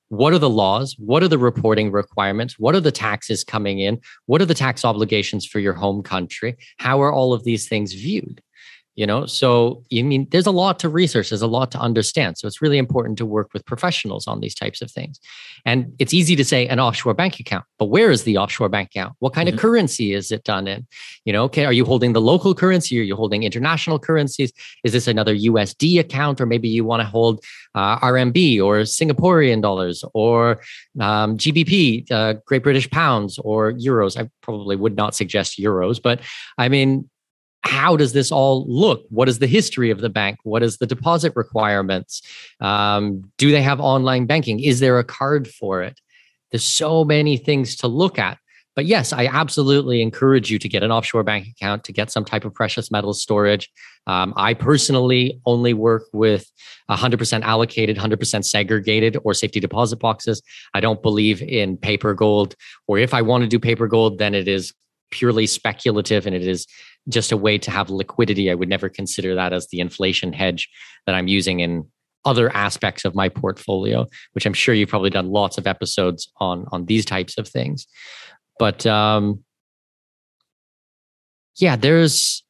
What 0.08 0.32
are 0.32 0.38
the 0.38 0.50
laws? 0.50 0.96
What 0.98 1.22
are 1.22 1.28
the 1.28 1.38
reporting 1.38 1.92
requirements? 1.92 2.58
What 2.58 2.74
are 2.74 2.80
the 2.80 2.90
taxes 2.90 3.44
coming 3.44 3.78
in? 3.78 4.00
What 4.26 4.42
are 4.42 4.46
the 4.46 4.54
tax 4.54 4.84
obligations 4.84 5.46
for 5.46 5.60
your 5.60 5.74
home 5.74 6.02
country? 6.02 6.56
How 6.78 7.00
are 7.00 7.12
all 7.12 7.32
of 7.32 7.44
these 7.44 7.68
things 7.68 7.92
viewed? 7.92 8.42
You 8.96 9.06
know? 9.06 9.26
So 9.26 9.84
you 9.90 10.04
mean 10.04 10.26
there's 10.30 10.46
a 10.46 10.50
lot 10.50 10.78
to 10.80 10.88
research 10.88 11.30
there's 11.30 11.42
a 11.42 11.46
lot 11.46 11.70
to 11.72 11.78
understand. 11.78 12.38
So 12.38 12.46
it's 12.46 12.60
really 12.60 12.78
important 12.78 13.18
to 13.18 13.26
work 13.26 13.50
with 13.52 13.64
professionals 13.64 14.26
on 14.26 14.40
these 14.40 14.54
types 14.54 14.82
of 14.82 14.90
things. 14.90 15.20
And 15.64 15.92
it's 15.98 16.14
easy 16.14 16.36
to 16.36 16.44
say 16.44 16.66
an 16.66 16.80
offshore 16.80 17.14
bank 17.14 17.40
account 17.40 17.64
but 17.78 17.86
where 17.86 18.10
is 18.10 18.24
the 18.24 18.36
offshore 18.36 18.68
bank 18.68 18.90
account? 18.94 19.14
What 19.18 19.32
kind 19.32 19.48
mm-hmm. 19.48 19.56
of 19.56 19.60
currency 19.60 20.12
is 20.14 20.30
it 20.30 20.44
done 20.44 20.66
in? 20.68 20.86
You 21.24 21.32
know 21.32 21.44
okay 21.44 21.64
are 21.64 21.72
you 21.72 21.84
holding 21.84 22.12
the 22.12 22.20
local 22.20 22.54
currency? 22.54 22.98
Are 23.00 23.04
you 23.04 23.16
holding 23.16 23.42
international 23.42 23.98
currencies? 23.98 24.52
Is 24.84 24.92
this 24.92 25.06
another 25.06 25.34
usd 25.34 26.00
account 26.00 26.40
or 26.40 26.46
maybe 26.46 26.68
you 26.68 26.84
want 26.84 27.00
to 27.00 27.06
hold 27.06 27.44
uh, 27.74 27.98
rmb 28.00 28.60
or 28.62 28.80
singaporean 28.80 29.62
dollars 29.62 30.04
or 30.14 30.60
um, 31.00 31.36
gbp 31.36 32.10
uh, 32.10 32.34
great 32.46 32.62
british 32.62 32.90
pounds 32.90 33.38
or 33.38 33.72
euros? 33.72 34.20
I 34.20 34.28
probably 34.42 34.76
would 34.76 34.96
not 34.96 35.14
suggest 35.14 35.58
euros 35.58 36.00
but 36.02 36.20
i 36.58 36.68
mean 36.68 37.08
how 37.62 37.96
does 37.96 38.12
this 38.12 38.32
all 38.32 38.64
look? 38.68 39.04
What 39.10 39.28
is 39.28 39.38
the 39.38 39.46
history 39.46 39.90
of 39.90 40.00
the 40.00 40.08
bank? 40.08 40.38
What 40.44 40.62
is 40.62 40.78
the 40.78 40.86
deposit 40.86 41.32
requirements? 41.36 42.22
Um, 42.60 43.30
do 43.38 43.50
they 43.50 43.62
have 43.62 43.80
online 43.80 44.26
banking? 44.26 44.60
Is 44.60 44.80
there 44.80 44.98
a 44.98 45.04
card 45.04 45.48
for 45.48 45.82
it? 45.82 46.00
There's 46.50 46.64
so 46.64 47.04
many 47.04 47.36
things 47.36 47.76
to 47.76 47.88
look 47.88 48.18
at. 48.18 48.38
But 48.76 48.86
yes, 48.86 49.12
I 49.12 49.26
absolutely 49.26 50.00
encourage 50.00 50.50
you 50.50 50.58
to 50.58 50.68
get 50.68 50.82
an 50.82 50.92
offshore 50.92 51.24
bank 51.24 51.46
account 51.48 51.84
to 51.84 51.92
get 51.92 52.10
some 52.10 52.24
type 52.24 52.44
of 52.44 52.54
precious 52.54 52.90
metals 52.90 53.20
storage. 53.20 53.68
Um, 54.06 54.32
I 54.36 54.54
personally 54.54 55.40
only 55.44 55.74
work 55.74 56.04
with 56.12 56.50
100% 56.88 57.42
allocated, 57.42 57.96
100% 57.96 58.44
segregated, 58.44 59.18
or 59.24 59.34
safety 59.34 59.60
deposit 59.60 59.98
boxes. 59.98 60.40
I 60.72 60.80
don't 60.80 61.02
believe 61.02 61.42
in 61.42 61.76
paper 61.76 62.14
gold, 62.14 62.54
or 62.86 62.98
if 62.98 63.12
I 63.12 63.22
want 63.22 63.42
to 63.42 63.48
do 63.48 63.58
paper 63.58 63.86
gold, 63.86 64.18
then 64.18 64.34
it 64.34 64.48
is 64.48 64.72
purely 65.10 65.46
speculative 65.46 66.26
and 66.26 66.34
it 66.34 66.46
is 66.46 66.66
just 67.08 67.32
a 67.32 67.36
way 67.36 67.58
to 67.58 67.70
have 67.70 67.90
liquidity. 67.90 68.50
I 68.50 68.54
would 68.54 68.68
never 68.68 68.88
consider 68.88 69.34
that 69.34 69.52
as 69.52 69.68
the 69.68 69.80
inflation 69.80 70.32
hedge 70.32 70.68
that 71.06 71.14
I'm 71.14 71.28
using 71.28 71.60
in 71.60 71.84
other 72.24 72.54
aspects 72.54 73.04
of 73.04 73.14
my 73.14 73.28
portfolio, 73.28 74.06
which 74.32 74.44
I'm 74.46 74.52
sure 74.52 74.74
you've 74.74 74.90
probably 74.90 75.10
done 75.10 75.30
lots 75.30 75.56
of 75.58 75.66
episodes 75.66 76.30
on 76.38 76.66
on 76.70 76.86
these 76.86 77.04
types 77.04 77.38
of 77.38 77.48
things. 77.48 77.86
But 78.58 78.84
um, 78.86 79.42
yeah, 81.56 81.76
there's 81.76 82.42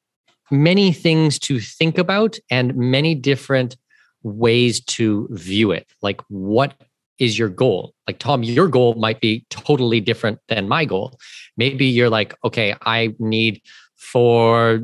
many 0.50 0.92
things 0.92 1.38
to 1.38 1.60
think 1.60 1.98
about 1.98 2.38
and 2.50 2.74
many 2.74 3.14
different 3.14 3.76
ways 4.22 4.80
to 4.84 5.28
view 5.30 5.72
it. 5.72 5.86
Like, 6.02 6.20
what 6.28 6.74
is 7.20 7.38
your 7.38 7.48
goal? 7.48 7.94
Like, 8.08 8.18
Tom, 8.18 8.42
your 8.42 8.66
goal 8.66 8.94
might 8.94 9.20
be 9.20 9.44
totally 9.50 10.00
different 10.00 10.40
than 10.48 10.68
my 10.68 10.84
goal. 10.84 11.18
Maybe 11.56 11.86
you're 11.86 12.10
like, 12.10 12.34
okay, 12.42 12.74
I 12.82 13.14
need 13.18 13.62
for 13.96 14.80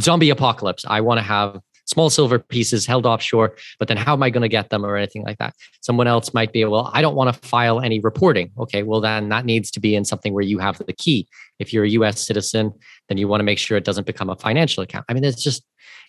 zombie 0.00 0.30
apocalypse, 0.30 0.84
I 0.88 1.00
want 1.00 1.18
to 1.18 1.22
have 1.22 1.60
small 1.86 2.08
silver 2.08 2.38
pieces 2.38 2.86
held 2.86 3.04
offshore, 3.04 3.54
but 3.78 3.88
then 3.88 3.98
how 3.98 4.14
am 4.14 4.22
I 4.22 4.30
going 4.30 4.42
to 4.42 4.48
get 4.48 4.70
them 4.70 4.84
or 4.84 4.96
anything 4.96 5.22
like 5.22 5.38
that? 5.38 5.54
Someone 5.82 6.06
else 6.06 6.32
might 6.32 6.52
be, 6.52 6.64
well, 6.64 6.90
I 6.94 7.02
don't 7.02 7.14
want 7.14 7.32
to 7.32 7.46
file 7.46 7.80
any 7.80 8.00
reporting. 8.00 8.50
Okay, 8.58 8.82
well, 8.82 9.02
then 9.02 9.28
that 9.28 9.44
needs 9.44 9.70
to 9.72 9.80
be 9.80 9.94
in 9.94 10.04
something 10.04 10.32
where 10.32 10.42
you 10.42 10.58
have 10.58 10.78
the 10.78 10.92
key. 10.92 11.28
If 11.58 11.72
you're 11.72 11.84
a 11.84 11.90
US 11.90 12.26
citizen, 12.26 12.72
then 13.08 13.18
you 13.18 13.28
want 13.28 13.40
to 13.40 13.44
make 13.44 13.58
sure 13.58 13.76
it 13.76 13.84
doesn't 13.84 14.06
become 14.06 14.30
a 14.30 14.36
financial 14.36 14.82
account. 14.82 15.04
I 15.08 15.12
mean, 15.12 15.24
it's 15.24 15.42
just 15.42 15.62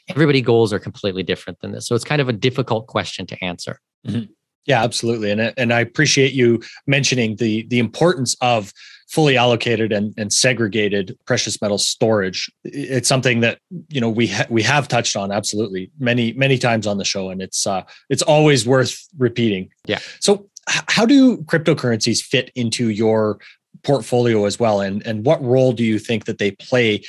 everybody 0.07 0.41
goals 0.41 0.71
are 0.71 0.79
completely 0.79 1.23
different 1.23 1.59
than 1.59 1.71
this. 1.73 1.87
So 1.87 1.93
it's 1.93 2.05
kind 2.05 2.21
of 2.21 2.29
a 2.29 2.33
difficult 2.33 2.87
question 2.87 3.25
to 3.27 3.43
answer. 3.43 3.79
Mm-hmm. 4.07 4.31
Yeah, 4.65 4.83
absolutely. 4.83 5.31
And, 5.31 5.53
and 5.57 5.73
I 5.73 5.79
appreciate 5.79 6.33
you 6.33 6.61
mentioning 6.87 7.35
the 7.35 7.67
the 7.67 7.79
importance 7.79 8.35
of 8.41 8.73
fully 9.07 9.37
allocated 9.37 9.91
and, 9.91 10.13
and 10.17 10.33
segregated 10.33 11.17
precious 11.25 11.61
metal 11.61 11.77
storage. 11.77 12.51
It's 12.63 13.07
something 13.07 13.41
that 13.41 13.59
you 13.89 14.01
know 14.01 14.09
we 14.09 14.27
ha- 14.27 14.47
we 14.49 14.63
have 14.63 14.87
touched 14.87 15.15
on 15.15 15.31
absolutely 15.31 15.91
many 15.99 16.33
many 16.33 16.57
times 16.57 16.87
on 16.87 16.97
the 16.97 17.05
show, 17.05 17.29
and 17.29 17.41
it's 17.41 17.67
uh, 17.67 17.83
it's 18.09 18.23
always 18.23 18.67
worth 18.67 18.97
repeating. 19.17 19.69
Yeah. 19.85 19.99
So, 20.19 20.49
h- 20.69 20.83
how 20.87 21.05
do 21.05 21.37
cryptocurrencies 21.43 22.21
fit 22.21 22.51
into 22.55 22.89
your 22.89 23.39
portfolio 23.83 24.45
as 24.45 24.59
well, 24.59 24.81
and 24.81 25.05
and 25.05 25.25
what 25.25 25.43
role 25.43 25.73
do 25.73 25.83
you 25.83 25.99
think 25.99 26.25
that 26.25 26.39
they 26.39 26.51
play 26.51 27.03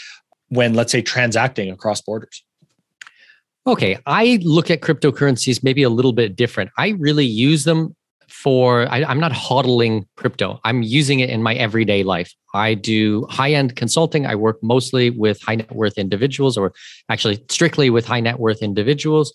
when, 0.48 0.74
let's 0.74 0.92
say, 0.92 1.02
transacting 1.02 1.70
across 1.70 2.00
borders? 2.02 2.44
Okay, 3.66 3.98
I 4.06 4.38
look 4.42 4.70
at 4.70 4.80
cryptocurrencies 4.80 5.64
maybe 5.64 5.82
a 5.82 5.90
little 5.90 6.12
bit 6.12 6.36
different. 6.36 6.70
I 6.78 6.90
really 6.90 7.26
use 7.26 7.64
them 7.64 7.96
for 8.28 8.88
I, 8.88 9.10
am 9.10 9.18
not 9.18 9.32
hodling 9.32 10.06
crypto. 10.16 10.60
I'm 10.64 10.82
using 10.82 11.20
it 11.20 11.30
in 11.30 11.42
my 11.42 11.54
everyday 11.54 12.04
life. 12.04 12.32
I 12.54 12.74
do 12.74 13.26
high 13.28 13.52
end 13.52 13.74
consulting. 13.74 14.24
I 14.24 14.36
work 14.36 14.58
mostly 14.62 15.10
with 15.10 15.40
high 15.42 15.56
net 15.56 15.74
worth 15.74 15.98
individuals, 15.98 16.56
or 16.56 16.72
actually 17.08 17.42
strictly 17.48 17.90
with 17.90 18.06
high 18.06 18.20
net 18.20 18.38
worth 18.38 18.62
individuals. 18.62 19.32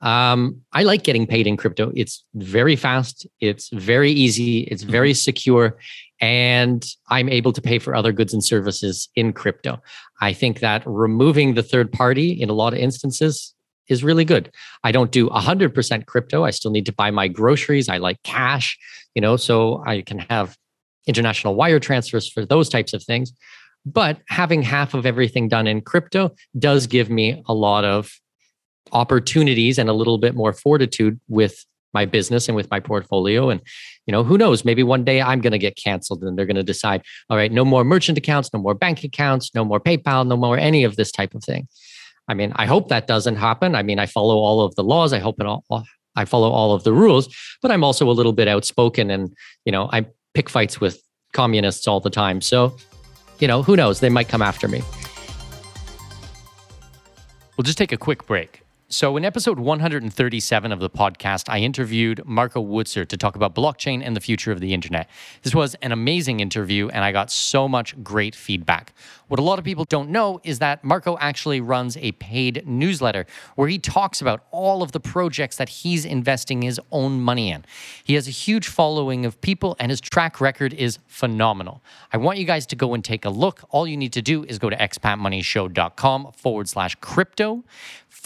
Um, 0.00 0.60
I 0.72 0.82
like 0.82 1.02
getting 1.02 1.26
paid 1.26 1.46
in 1.46 1.56
crypto. 1.56 1.90
It's 1.94 2.24
very 2.34 2.76
fast. 2.76 3.26
It's 3.40 3.68
very 3.70 4.10
easy. 4.10 4.60
It's 4.60 4.82
mm-hmm. 4.82 4.92
very 4.92 5.14
secure, 5.14 5.76
and 6.20 6.86
I'm 7.08 7.28
able 7.28 7.52
to 7.52 7.60
pay 7.60 7.78
for 7.78 7.94
other 7.94 8.12
goods 8.12 8.32
and 8.32 8.44
services 8.44 9.08
in 9.16 9.32
crypto. 9.32 9.82
I 10.20 10.32
think 10.32 10.60
that 10.60 10.82
removing 10.86 11.54
the 11.54 11.62
third 11.62 11.92
party 11.92 12.30
in 12.32 12.48
a 12.48 12.54
lot 12.54 12.72
of 12.72 12.78
instances 12.78 13.54
is 13.88 14.04
really 14.04 14.24
good. 14.24 14.50
I 14.84 14.92
don't 14.92 15.10
do 15.10 15.28
100% 15.28 16.06
crypto. 16.06 16.44
I 16.44 16.50
still 16.50 16.70
need 16.70 16.86
to 16.86 16.92
buy 16.92 17.10
my 17.10 17.28
groceries. 17.28 17.88
I 17.88 17.98
like 17.98 18.22
cash, 18.22 18.78
you 19.14 19.22
know, 19.22 19.36
so 19.36 19.82
I 19.86 20.02
can 20.02 20.18
have 20.18 20.56
international 21.06 21.54
wire 21.54 21.80
transfers 21.80 22.30
for 22.30 22.44
those 22.44 22.68
types 22.68 22.92
of 22.92 23.02
things. 23.02 23.32
But 23.84 24.18
having 24.28 24.62
half 24.62 24.94
of 24.94 25.06
everything 25.06 25.48
done 25.48 25.66
in 25.68 25.80
crypto 25.80 26.34
does 26.58 26.86
give 26.88 27.08
me 27.08 27.42
a 27.46 27.54
lot 27.54 27.84
of 27.84 28.12
opportunities 28.92 29.78
and 29.78 29.88
a 29.88 29.92
little 29.92 30.18
bit 30.18 30.34
more 30.34 30.52
fortitude 30.52 31.20
with 31.28 31.64
my 31.94 32.04
business 32.04 32.48
and 32.48 32.54
with 32.54 32.70
my 32.70 32.78
portfolio 32.78 33.48
and 33.48 33.60
you 34.06 34.12
know 34.12 34.22
who 34.22 34.36
knows 34.36 34.64
maybe 34.66 34.82
one 34.82 35.02
day 35.02 35.22
i'm 35.22 35.40
going 35.40 35.52
to 35.52 35.58
get 35.58 35.76
canceled 35.76 36.22
and 36.22 36.36
they're 36.36 36.46
going 36.46 36.54
to 36.56 36.62
decide 36.62 37.00
all 37.30 37.36
right 37.36 37.52
no 37.52 37.64
more 37.64 37.84
merchant 37.84 38.18
accounts 38.18 38.52
no 38.52 38.60
more 38.60 38.74
bank 38.74 39.02
accounts 39.02 39.54
no 39.54 39.64
more 39.64 39.80
paypal 39.80 40.26
no 40.26 40.36
more 40.36 40.58
any 40.58 40.84
of 40.84 40.96
this 40.96 41.10
type 41.10 41.34
of 41.34 41.42
thing 41.42 41.66
I 42.28 42.34
mean, 42.34 42.52
I 42.56 42.66
hope 42.66 42.88
that 42.88 43.06
doesn't 43.06 43.36
happen. 43.36 43.74
I 43.74 43.82
mean, 43.82 43.98
I 43.98 44.06
follow 44.06 44.36
all 44.36 44.60
of 44.60 44.74
the 44.74 44.82
laws. 44.82 45.12
I 45.12 45.18
hope 45.18 45.36
it 45.40 45.46
all, 45.46 45.64
I 46.16 46.24
follow 46.24 46.50
all 46.50 46.72
of 46.72 46.82
the 46.82 46.92
rules, 46.92 47.28
but 47.62 47.70
I'm 47.70 47.84
also 47.84 48.08
a 48.08 48.12
little 48.12 48.32
bit 48.32 48.48
outspoken 48.48 49.10
and, 49.10 49.34
you 49.64 49.72
know, 49.72 49.88
I 49.92 50.06
pick 50.34 50.48
fights 50.48 50.80
with 50.80 51.00
communists 51.32 51.86
all 51.86 52.00
the 52.00 52.10
time. 52.10 52.40
So, 52.40 52.76
you 53.38 53.46
know, 53.46 53.62
who 53.62 53.76
knows? 53.76 54.00
They 54.00 54.08
might 54.08 54.28
come 54.28 54.42
after 54.42 54.66
me. 54.66 54.82
We'll 57.56 57.64
just 57.64 57.78
take 57.78 57.92
a 57.92 57.96
quick 57.96 58.26
break. 58.26 58.65
So, 58.88 59.16
in 59.16 59.24
episode 59.24 59.58
137 59.58 60.70
of 60.70 60.78
the 60.78 60.88
podcast, 60.88 61.48
I 61.48 61.58
interviewed 61.58 62.24
Marco 62.24 62.62
Wutzer 62.62 63.04
to 63.08 63.16
talk 63.16 63.34
about 63.34 63.52
blockchain 63.52 64.00
and 64.00 64.14
the 64.14 64.20
future 64.20 64.52
of 64.52 64.60
the 64.60 64.72
internet. 64.72 65.10
This 65.42 65.56
was 65.56 65.74
an 65.82 65.90
amazing 65.90 66.38
interview, 66.38 66.86
and 66.90 67.02
I 67.02 67.10
got 67.10 67.32
so 67.32 67.66
much 67.66 68.00
great 68.04 68.36
feedback. 68.36 68.94
What 69.26 69.40
a 69.40 69.42
lot 69.42 69.58
of 69.58 69.64
people 69.64 69.86
don't 69.86 70.10
know 70.10 70.40
is 70.44 70.60
that 70.60 70.84
Marco 70.84 71.18
actually 71.18 71.60
runs 71.60 71.96
a 71.96 72.12
paid 72.12 72.62
newsletter 72.64 73.26
where 73.56 73.66
he 73.66 73.76
talks 73.80 74.20
about 74.20 74.44
all 74.52 74.84
of 74.84 74.92
the 74.92 75.00
projects 75.00 75.56
that 75.56 75.68
he's 75.68 76.04
investing 76.04 76.62
his 76.62 76.80
own 76.92 77.20
money 77.20 77.50
in. 77.50 77.64
He 78.04 78.14
has 78.14 78.28
a 78.28 78.30
huge 78.30 78.68
following 78.68 79.26
of 79.26 79.40
people, 79.40 79.74
and 79.80 79.90
his 79.90 80.00
track 80.00 80.40
record 80.40 80.72
is 80.72 81.00
phenomenal. 81.08 81.82
I 82.12 82.18
want 82.18 82.38
you 82.38 82.44
guys 82.44 82.66
to 82.66 82.76
go 82.76 82.94
and 82.94 83.04
take 83.04 83.24
a 83.24 83.30
look. 83.30 83.62
All 83.70 83.88
you 83.88 83.96
need 83.96 84.12
to 84.12 84.22
do 84.22 84.44
is 84.44 84.60
go 84.60 84.70
to 84.70 84.76
expatmoneyshow.com 84.76 86.30
forward 86.36 86.68
slash 86.68 86.94
crypto. 87.00 87.64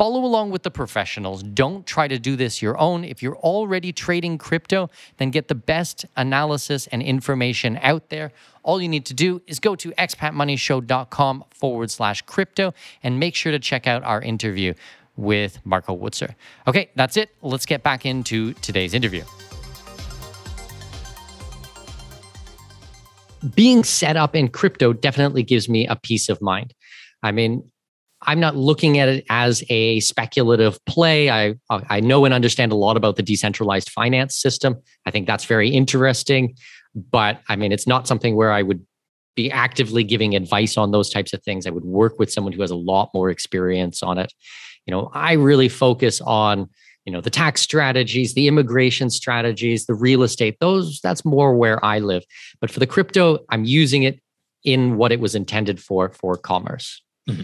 Follow 0.01 0.25
along 0.25 0.51
with 0.51 0.63
the 0.63 0.71
professionals. 0.71 1.43
Don't 1.43 1.85
try 1.85 2.09
to 2.09 2.19
do 2.19 2.35
this 2.35 2.63
your 2.63 2.81
own. 2.81 3.05
If 3.05 3.23
you're 3.23 3.37
already 3.37 3.93
trading 3.93 4.39
crypto, 4.39 4.89
then 5.19 5.31
get 5.31 5.49
the 5.49 5.55
best 5.55 6.07
analysis 6.17 6.87
and 6.87 7.03
information 7.03 7.79
out 7.83 8.09
there. 8.09 8.33
All 8.63 8.81
you 8.81 8.89
need 8.89 9.05
to 9.05 9.13
do 9.13 9.43
is 9.47 9.61
go 9.61 9.77
to 9.77 9.91
expatmoneyshow.com 9.91 11.45
forward 11.51 11.91
slash 11.91 12.23
crypto 12.23 12.73
and 13.03 13.21
make 13.21 13.35
sure 13.35 13.53
to 13.53 13.59
check 13.59 13.87
out 13.87 14.03
our 14.03 14.23
interview 14.23 14.73
with 15.17 15.59
Marco 15.67 15.95
Wutzer. 15.95 16.35
Okay, 16.67 16.89
that's 16.95 17.19
it. 17.19 17.29
Let's 17.43 17.67
get 17.67 17.83
back 17.83 18.07
into 18.07 18.55
today's 18.55 18.95
interview. 18.95 19.25
Being 23.55 23.85
set 23.85 24.17
up 24.17 24.35
in 24.35 24.49
crypto 24.49 24.95
definitely 24.95 25.43
gives 25.43 25.69
me 25.69 25.87
a 25.87 25.97
peace 25.97 26.31
of 26.31 26.41
mind. 26.41 26.73
I 27.23 27.33
mean, 27.33 27.71
I'm 28.23 28.41
not 28.41 28.57
looking 28.57 28.99
at 28.99 29.09
it 29.09 29.25
as 29.31 29.65
a 29.71 30.01
speculative 30.01 30.85
play. 30.85 31.31
I 31.31 31.55
I 31.71 32.01
know 32.01 32.25
and 32.25 32.35
understand 32.35 32.73
a 32.73 32.77
lot 32.77 32.97
about 32.97 33.17
the 33.17 33.23
decentralized 33.23 33.91
finance 33.91 34.37
system. 34.37 34.77
I 35.07 35.11
think 35.11 35.27
that's 35.27 35.45
very 35.45 35.71
interesting, 35.71 36.55
but 36.95 37.41
I 37.49 37.57
mean, 37.57 37.73
it's 37.73 37.87
not 37.87 38.07
something 38.07 38.37
where 38.37 38.53
I 38.53 38.63
would 38.63 38.85
be 39.37 39.51
actively 39.51 40.05
giving 40.05 40.35
advice 40.35 40.77
on 40.77 40.91
those 40.91 41.09
types 41.09 41.33
of 41.33 41.43
things. 41.43 41.67
I 41.67 41.71
would 41.71 41.85
work 41.85 42.19
with 42.19 42.31
someone 42.31 42.53
who 42.53 42.61
has 42.61 42.71
a 42.71 42.77
lot 42.77 43.11
more 43.15 43.31
experience 43.31 44.03
on 44.03 44.19
it. 44.19 44.33
You 44.87 44.93
know, 44.93 45.11
I 45.15 45.35
really 45.35 45.69
focus 45.69 46.21
on 46.21 46.69
you 47.07 47.13
know 47.13 47.21
the 47.21 47.31
tax 47.31 47.63
strategies 47.63 48.35
the 48.35 48.47
immigration 48.47 49.09
strategies 49.11 49.87
the 49.87 49.95
real 49.95 50.23
estate 50.23 50.59
those 50.61 51.01
that's 51.01 51.25
more 51.25 51.55
where 51.57 51.83
i 51.85 51.99
live 51.99 52.23
but 52.61 52.71
for 52.71 52.79
the 52.79 52.87
crypto 52.87 53.39
i'm 53.49 53.65
using 53.65 54.03
it 54.03 54.21
in 54.65 54.97
what 54.97 55.11
it 55.11 55.19
was 55.19 55.35
intended 55.35 55.81
for 55.81 56.11
for 56.11 56.37
commerce 56.37 57.03
mm-hmm. 57.29 57.43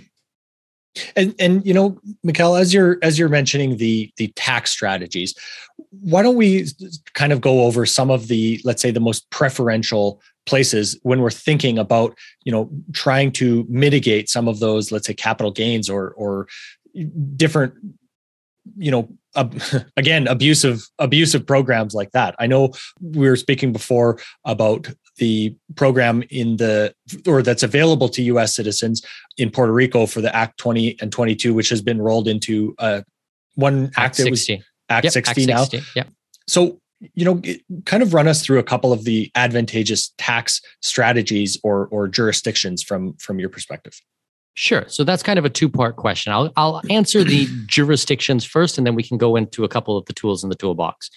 And 1.14 1.34
and 1.38 1.66
you 1.66 1.74
know, 1.74 2.00
Mikkel, 2.26 2.60
as 2.60 2.72
you're 2.72 2.98
as 3.02 3.18
you're 3.18 3.28
mentioning 3.28 3.76
the 3.76 4.12
the 4.16 4.28
tax 4.28 4.70
strategies, 4.70 5.34
why 5.90 6.22
don't 6.22 6.36
we 6.36 6.66
kind 7.14 7.32
of 7.32 7.40
go 7.40 7.64
over 7.64 7.86
some 7.86 8.10
of 8.10 8.28
the 8.28 8.60
let's 8.64 8.82
say 8.82 8.90
the 8.90 9.00
most 9.00 9.28
preferential 9.30 10.20
places 10.46 10.98
when 11.02 11.20
we're 11.20 11.30
thinking 11.30 11.78
about 11.78 12.16
you 12.44 12.52
know 12.52 12.70
trying 12.92 13.32
to 13.32 13.66
mitigate 13.68 14.28
some 14.28 14.48
of 14.48 14.60
those 14.60 14.92
let's 14.92 15.06
say 15.06 15.14
capital 15.14 15.50
gains 15.50 15.90
or 15.90 16.12
or 16.12 16.46
different 17.36 17.74
you 18.76 18.90
know 18.90 19.08
again 19.96 20.26
abusive 20.28 20.82
abusive 20.98 21.46
programs 21.46 21.94
like 21.94 22.10
that. 22.12 22.34
I 22.38 22.46
know 22.46 22.72
we 23.00 23.28
were 23.28 23.36
speaking 23.36 23.72
before 23.72 24.18
about 24.44 24.88
the 25.18 25.56
program 25.76 26.22
in 26.30 26.56
the 26.56 26.94
or 27.26 27.42
that's 27.42 27.62
available 27.62 28.08
to 28.10 28.38
us 28.38 28.54
citizens 28.54 29.02
in 29.38 29.50
puerto 29.50 29.72
rico 29.72 30.06
for 30.06 30.20
the 30.20 30.34
act 30.34 30.58
20 30.58 30.98
and 31.00 31.10
22 31.10 31.54
which 31.54 31.68
has 31.68 31.80
been 31.80 32.00
rolled 32.00 32.28
into 32.28 32.74
uh, 32.78 33.00
one 33.54 33.86
act, 33.96 33.98
act 33.98 34.16
60 34.16 34.62
act 34.88 35.04
yep, 35.04 35.12
60 35.12 35.30
act 35.30 35.48
now. 35.48 35.64
60, 35.64 35.90
yep. 35.96 36.08
so 36.46 36.78
you 37.14 37.24
know 37.24 37.40
kind 37.84 38.02
of 38.02 38.14
run 38.14 38.28
us 38.28 38.44
through 38.44 38.58
a 38.58 38.62
couple 38.62 38.92
of 38.92 39.04
the 39.04 39.30
advantageous 39.34 40.12
tax 40.18 40.60
strategies 40.82 41.58
or 41.62 41.88
or 41.88 42.08
jurisdictions 42.08 42.82
from 42.82 43.14
from 43.14 43.38
your 43.38 43.48
perspective 43.48 44.00
Sure. 44.58 44.86
So 44.88 45.04
that's 45.04 45.22
kind 45.22 45.38
of 45.38 45.44
a 45.44 45.50
two 45.50 45.68
part 45.68 45.96
question. 45.96 46.32
I'll, 46.32 46.50
I'll 46.56 46.80
answer 46.90 47.22
the 47.22 47.46
jurisdictions 47.66 48.44
first, 48.44 48.78
and 48.78 48.86
then 48.86 48.94
we 48.94 49.02
can 49.02 49.18
go 49.18 49.36
into 49.36 49.64
a 49.64 49.68
couple 49.68 49.98
of 49.98 50.06
the 50.06 50.14
tools 50.14 50.42
in 50.42 50.48
the 50.48 50.56
toolbox. 50.56 51.10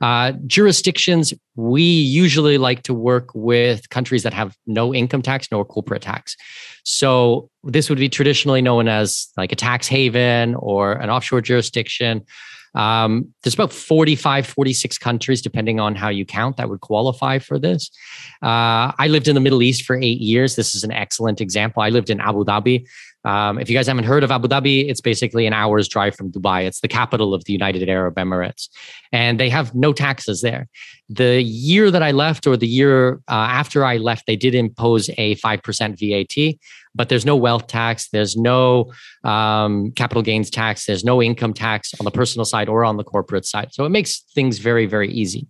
Uh, 0.00 0.32
jurisdictions, 0.46 1.32
we 1.54 1.82
usually 1.82 2.58
like 2.58 2.82
to 2.82 2.92
work 2.92 3.30
with 3.32 3.88
countries 3.90 4.24
that 4.24 4.32
have 4.32 4.56
no 4.66 4.92
income 4.92 5.22
tax, 5.22 5.48
no 5.52 5.62
corporate 5.62 6.02
tax. 6.02 6.36
So 6.84 7.48
this 7.62 7.88
would 7.88 7.98
be 7.98 8.08
traditionally 8.08 8.60
known 8.60 8.88
as 8.88 9.28
like 9.36 9.52
a 9.52 9.56
tax 9.56 9.86
haven 9.86 10.56
or 10.56 10.92
an 10.92 11.10
offshore 11.10 11.42
jurisdiction. 11.42 12.24
Um, 12.74 13.32
there's 13.42 13.54
about 13.54 13.72
45, 13.72 14.46
46 14.46 14.98
countries, 14.98 15.42
depending 15.42 15.80
on 15.80 15.94
how 15.94 16.08
you 16.08 16.24
count, 16.24 16.56
that 16.56 16.68
would 16.68 16.80
qualify 16.80 17.38
for 17.38 17.58
this. 17.58 17.90
Uh, 18.42 18.92
I 18.98 19.08
lived 19.08 19.28
in 19.28 19.34
the 19.34 19.40
Middle 19.40 19.62
East 19.62 19.84
for 19.84 19.96
eight 19.96 20.20
years. 20.20 20.56
This 20.56 20.74
is 20.74 20.84
an 20.84 20.92
excellent 20.92 21.40
example. 21.40 21.82
I 21.82 21.88
lived 21.88 22.10
in 22.10 22.20
Abu 22.20 22.44
Dhabi. 22.44 22.86
Um, 23.24 23.58
if 23.58 23.68
you 23.68 23.76
guys 23.76 23.86
haven't 23.86 24.04
heard 24.04 24.24
of 24.24 24.30
Abu 24.30 24.48
Dhabi, 24.48 24.88
it's 24.88 25.00
basically 25.00 25.46
an 25.46 25.52
hour's 25.52 25.88
drive 25.88 26.14
from 26.14 26.32
Dubai. 26.32 26.64
It's 26.64 26.80
the 26.80 26.88
capital 26.88 27.34
of 27.34 27.44
the 27.44 27.52
United 27.52 27.88
Arab 27.88 28.14
Emirates, 28.14 28.68
and 29.12 29.38
they 29.38 29.50
have 29.50 29.74
no 29.74 29.92
taxes 29.92 30.40
there. 30.40 30.68
The 31.10 31.42
year 31.42 31.90
that 31.90 32.02
I 32.02 32.12
left, 32.12 32.46
or 32.46 32.56
the 32.56 32.68
year 32.68 33.16
uh, 33.28 33.48
after 33.50 33.84
I 33.84 33.98
left, 33.98 34.26
they 34.26 34.36
did 34.36 34.54
impose 34.54 35.10
a 35.18 35.34
5% 35.36 35.98
VAT, 35.98 36.58
but 36.94 37.08
there's 37.08 37.26
no 37.26 37.36
wealth 37.36 37.66
tax, 37.66 38.08
there's 38.10 38.36
no 38.36 38.92
um, 39.24 39.92
capital 39.92 40.22
gains 40.22 40.50
tax, 40.50 40.86
there's 40.86 41.04
no 41.04 41.22
income 41.22 41.54
tax 41.54 41.92
on 42.00 42.04
the 42.04 42.10
personal 42.10 42.44
side 42.44 42.68
or 42.68 42.84
on 42.84 42.96
the 42.96 43.04
corporate 43.04 43.46
side. 43.46 43.72
So 43.72 43.84
it 43.84 43.90
makes 43.90 44.20
things 44.34 44.58
very, 44.58 44.86
very 44.86 45.10
easy. 45.10 45.46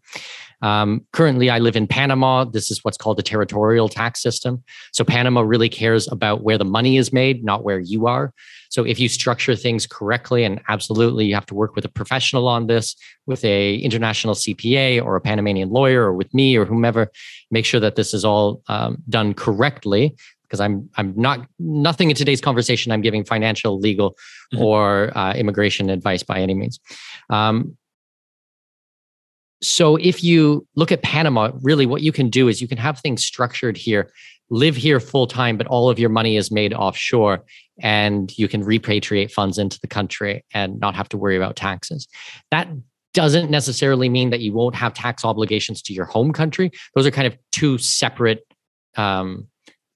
Um, 0.62 1.06
currently, 1.12 1.48
I 1.48 1.58
live 1.58 1.76
in 1.76 1.86
Panama. 1.86 2.44
This 2.44 2.70
is 2.70 2.84
what's 2.84 2.98
called 2.98 3.18
a 3.18 3.22
territorial 3.22 3.88
tax 3.88 4.22
system. 4.22 4.62
So 4.92 5.04
Panama 5.04 5.40
really 5.40 5.68
cares 5.68 6.06
about 6.10 6.42
where 6.42 6.58
the 6.58 6.64
money 6.64 6.98
is 6.98 7.12
made, 7.12 7.44
not 7.44 7.64
where 7.64 7.78
you 7.78 8.06
are. 8.06 8.34
So 8.68 8.84
if 8.84 9.00
you 9.00 9.08
structure 9.08 9.56
things 9.56 9.86
correctly, 9.86 10.44
and 10.44 10.60
absolutely 10.68 11.26
you 11.26 11.34
have 11.34 11.46
to 11.46 11.54
work 11.54 11.74
with 11.74 11.84
a 11.86 11.88
professional 11.88 12.46
on 12.46 12.66
this, 12.66 12.94
with 13.26 13.44
a 13.44 13.76
international 13.76 14.34
CPA 14.34 15.02
or 15.02 15.16
a 15.16 15.20
Panamanian 15.20 15.70
lawyer, 15.70 16.04
or 16.04 16.12
with 16.12 16.32
me 16.34 16.56
or 16.56 16.66
whomever, 16.66 17.10
make 17.50 17.64
sure 17.64 17.80
that 17.80 17.96
this 17.96 18.12
is 18.12 18.24
all 18.24 18.62
um, 18.68 19.02
done 19.08 19.32
correctly 19.32 20.14
because 20.50 20.60
I'm 20.60 20.90
I'm 20.96 21.14
not 21.16 21.46
nothing 21.60 22.10
in 22.10 22.16
today's 22.16 22.40
conversation. 22.40 22.90
I'm 22.90 23.02
giving 23.02 23.24
financial, 23.24 23.78
legal, 23.78 24.16
mm-hmm. 24.52 24.62
or 24.62 25.16
uh, 25.16 25.32
immigration 25.34 25.88
advice 25.88 26.24
by 26.24 26.40
any 26.40 26.54
means. 26.54 26.80
Um, 27.30 27.76
so 29.62 29.96
if 29.96 30.24
you 30.24 30.66
look 30.74 30.90
at 30.90 31.02
Panama, 31.02 31.52
really 31.62 31.86
what 31.86 32.02
you 32.02 32.12
can 32.12 32.30
do 32.30 32.48
is 32.48 32.60
you 32.60 32.68
can 32.68 32.78
have 32.78 32.98
things 32.98 33.24
structured 33.24 33.76
here, 33.76 34.10
live 34.48 34.74
here 34.74 34.98
full 34.98 35.26
time, 35.26 35.56
but 35.56 35.66
all 35.66 35.88
of 35.88 35.98
your 35.98 36.08
money 36.08 36.36
is 36.36 36.50
made 36.50 36.72
offshore, 36.72 37.44
and 37.80 38.36
you 38.36 38.48
can 38.48 38.64
repatriate 38.64 39.30
funds 39.30 39.58
into 39.58 39.78
the 39.80 39.86
country 39.86 40.44
and 40.52 40.80
not 40.80 40.94
have 40.96 41.08
to 41.10 41.18
worry 41.18 41.36
about 41.36 41.56
taxes. 41.56 42.08
That 42.50 42.68
doesn't 43.12 43.50
necessarily 43.50 44.08
mean 44.08 44.30
that 44.30 44.40
you 44.40 44.52
won't 44.52 44.74
have 44.74 44.94
tax 44.94 45.24
obligations 45.24 45.82
to 45.82 45.92
your 45.92 46.06
home 46.06 46.32
country. 46.32 46.70
Those 46.94 47.06
are 47.06 47.10
kind 47.10 47.26
of 47.26 47.36
two 47.52 47.76
separate 47.78 48.46
um, 48.96 49.46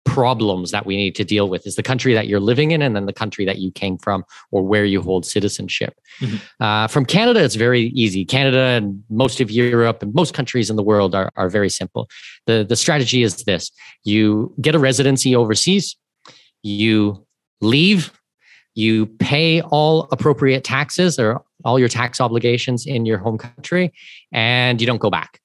problems 0.04 0.70
that 0.70 0.86
we 0.86 0.96
need 0.96 1.14
to 1.16 1.24
deal 1.24 1.48
with 1.48 1.66
is 1.66 1.76
the 1.76 1.82
country 1.82 2.14
that 2.14 2.26
you're 2.26 2.40
living 2.40 2.70
in 2.70 2.82
and 2.82 2.94
then 2.94 3.06
the 3.06 3.12
country 3.12 3.44
that 3.44 3.58
you 3.58 3.70
came 3.70 3.98
from 3.98 4.24
or 4.50 4.62
where 4.62 4.84
you 4.84 5.00
hold 5.00 5.26
citizenship. 5.26 5.98
Mm-hmm. 6.20 6.62
Uh, 6.62 6.86
from 6.88 7.04
Canada, 7.04 7.42
it's 7.42 7.54
very 7.54 7.86
easy. 7.88 8.24
Canada 8.24 8.58
and 8.58 9.02
most 9.10 9.40
of 9.40 9.50
Europe 9.50 10.02
and 10.02 10.14
most 10.14 10.34
countries 10.34 10.70
in 10.70 10.76
the 10.76 10.82
world 10.82 11.14
are, 11.14 11.30
are 11.36 11.48
very 11.48 11.70
simple. 11.70 12.08
The, 12.46 12.64
the 12.68 12.76
strategy 12.76 13.22
is 13.22 13.44
this 13.44 13.70
you 14.04 14.54
get 14.60 14.74
a 14.74 14.78
residency 14.78 15.34
overseas, 15.34 15.96
you 16.62 17.26
leave, 17.60 18.12
you 18.74 19.06
pay 19.06 19.60
all 19.62 20.08
appropriate 20.10 20.64
taxes 20.64 21.18
or 21.18 21.42
all 21.64 21.78
your 21.78 21.88
tax 21.88 22.20
obligations 22.20 22.86
in 22.86 23.06
your 23.06 23.18
home 23.18 23.38
country, 23.38 23.92
and 24.32 24.80
you 24.80 24.86
don't 24.86 25.00
go 25.00 25.10
back. 25.10 25.40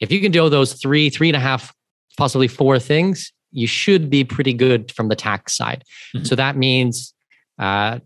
If 0.00 0.10
you 0.12 0.20
can 0.20 0.32
do 0.32 0.48
those 0.48 0.74
three, 0.74 1.08
three 1.08 1.28
and 1.28 1.36
a 1.36 1.40
half, 1.40 1.72
possibly 2.18 2.48
four 2.48 2.78
things, 2.78 3.32
you 3.54 3.66
should 3.66 4.10
be 4.10 4.24
pretty 4.24 4.52
good 4.52 4.92
from 4.92 5.08
the 5.08 5.16
tax 5.16 5.56
side. 5.56 5.84
Mm-hmm. 6.14 6.24
So 6.24 6.34
that 6.34 6.56
means 6.56 7.14
uh, 7.58 8.00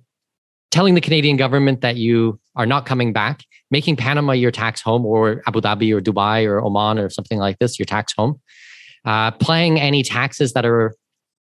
telling 0.71 0.95
the 0.95 1.01
Canadian 1.01 1.37
government 1.37 1.81
that 1.81 1.97
you 1.97 2.39
are 2.55 2.67
not 2.67 2.87
coming 2.87 3.13
back, 3.13 3.43
making 3.71 3.97
Panama 3.97 4.33
your 4.33 4.51
tax 4.51 4.81
home, 4.83 5.07
or 5.07 5.43
Abu 5.47 5.61
Dhabi 5.61 5.93
or 5.93 6.01
Dubai 6.01 6.47
or 6.47 6.63
Oman 6.63 6.99
or 6.99 7.09
something 7.09 7.39
like 7.39 7.59
this 7.59 7.79
your 7.79 7.87
tax 7.87 8.13
home, 8.17 8.41
uh, 9.05 9.31
paying 9.33 9.81
any 9.81 10.03
taxes 10.03 10.53
that 10.53 10.67
are 10.67 10.95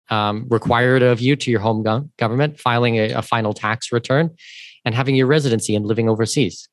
um, 0.09 0.47
required 0.49 1.03
of 1.03 1.21
you 1.21 1.35
to 1.35 1.51
your 1.51 1.61
home 1.61 1.83
go- 1.83 2.09
government, 2.17 2.61
filing 2.61 2.97
a, 2.97 3.11
a 3.11 3.23
final 3.23 3.53
tax 3.53 3.91
return, 3.91 4.31
and 4.85 4.95
having 4.95 5.17
your 5.17 5.27
residency 5.27 5.75
and 5.75 5.85
living 5.85 6.09
overseas. 6.09 6.69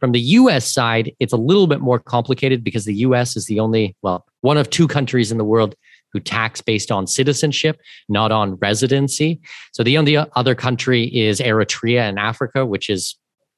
From 0.00 0.10
the 0.10 0.20
US 0.20 0.70
side, 0.70 1.12
it's 1.20 1.32
a 1.32 1.36
little 1.36 1.68
bit 1.68 1.80
more 1.80 2.00
complicated 2.00 2.64
because 2.64 2.84
the 2.84 2.96
US 2.96 3.36
is 3.36 3.46
the 3.46 3.60
only, 3.60 3.96
well, 4.02 4.26
one 4.40 4.56
of 4.56 4.68
two 4.68 4.88
countries 4.88 5.30
in 5.30 5.38
the 5.38 5.44
world 5.44 5.76
who 6.14 6.20
tax 6.20 6.62
based 6.62 6.90
on 6.90 7.06
citizenship, 7.06 7.78
not 8.08 8.32
on 8.32 8.54
residency. 8.54 9.40
So 9.72 9.82
the 9.82 9.98
only 9.98 10.16
other 10.16 10.54
country 10.54 11.04
is 11.14 11.40
Eritrea 11.40 12.08
in 12.08 12.16
Africa, 12.16 12.64
which 12.64 12.88
is 12.88 13.16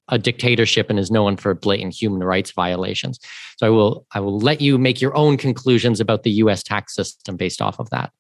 a 0.09 0.19
dictatorship 0.19 0.89
and 0.89 0.99
is 0.99 1.11
known 1.11 1.37
for 1.37 1.55
blatant 1.55 1.95
human 1.95 2.25
rights 2.25 2.53
violations. 2.53 3.21
So 3.59 3.67
I 3.67 3.71
will 3.71 4.07
I 4.13 4.21
will 4.21 4.39
let 4.39 4.61
you 4.61 4.79
make 4.79 5.01
your 5.01 5.17
own 5.17 5.37
conclusions 5.37 6.01
about 6.01 6.23
the 6.23 6.31
US 6.43 6.63
tax 6.63 6.95
system 6.95 7.37
based 7.37 7.61
off 7.61 7.79
of 7.79 7.91
that. 7.91 8.13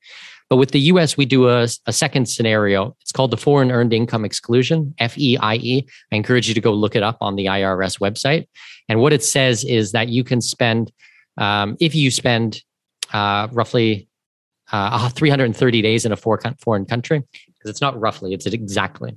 But 0.48 0.56
with 0.56 0.70
the 0.70 0.80
US, 0.92 1.16
we 1.16 1.26
do 1.26 1.48
a, 1.48 1.66
a 1.86 1.92
second 1.92 2.26
scenario. 2.28 2.96
It's 3.00 3.12
called 3.12 3.32
the 3.32 3.36
Foreign 3.36 3.72
Earned 3.72 3.92
Income 3.92 4.24
Exclusion, 4.24 4.94
FEIE. 5.00 5.38
I 5.42 6.16
encourage 6.16 6.46
you 6.46 6.54
to 6.54 6.60
go 6.60 6.72
look 6.72 6.94
it 6.94 7.02
up 7.02 7.18
on 7.20 7.34
the 7.34 7.46
IRS 7.46 7.98
website. 7.98 8.46
And 8.88 9.00
what 9.00 9.12
it 9.12 9.24
says 9.24 9.64
is 9.64 9.92
that 9.92 10.08
you 10.08 10.22
can 10.22 10.40
spend, 10.40 10.92
um, 11.36 11.76
if 11.80 11.96
you 11.96 12.12
spend 12.12 12.62
uh, 13.12 13.48
roughly 13.50 14.08
uh, 14.72 15.08
330 15.10 15.82
days 15.82 16.04
in 16.04 16.12
a 16.12 16.16
foreign 16.16 16.84
country 16.86 17.22
because 17.30 17.70
it's 17.70 17.80
not 17.80 17.98
roughly, 17.98 18.32
it's 18.32 18.46
exactly. 18.46 19.16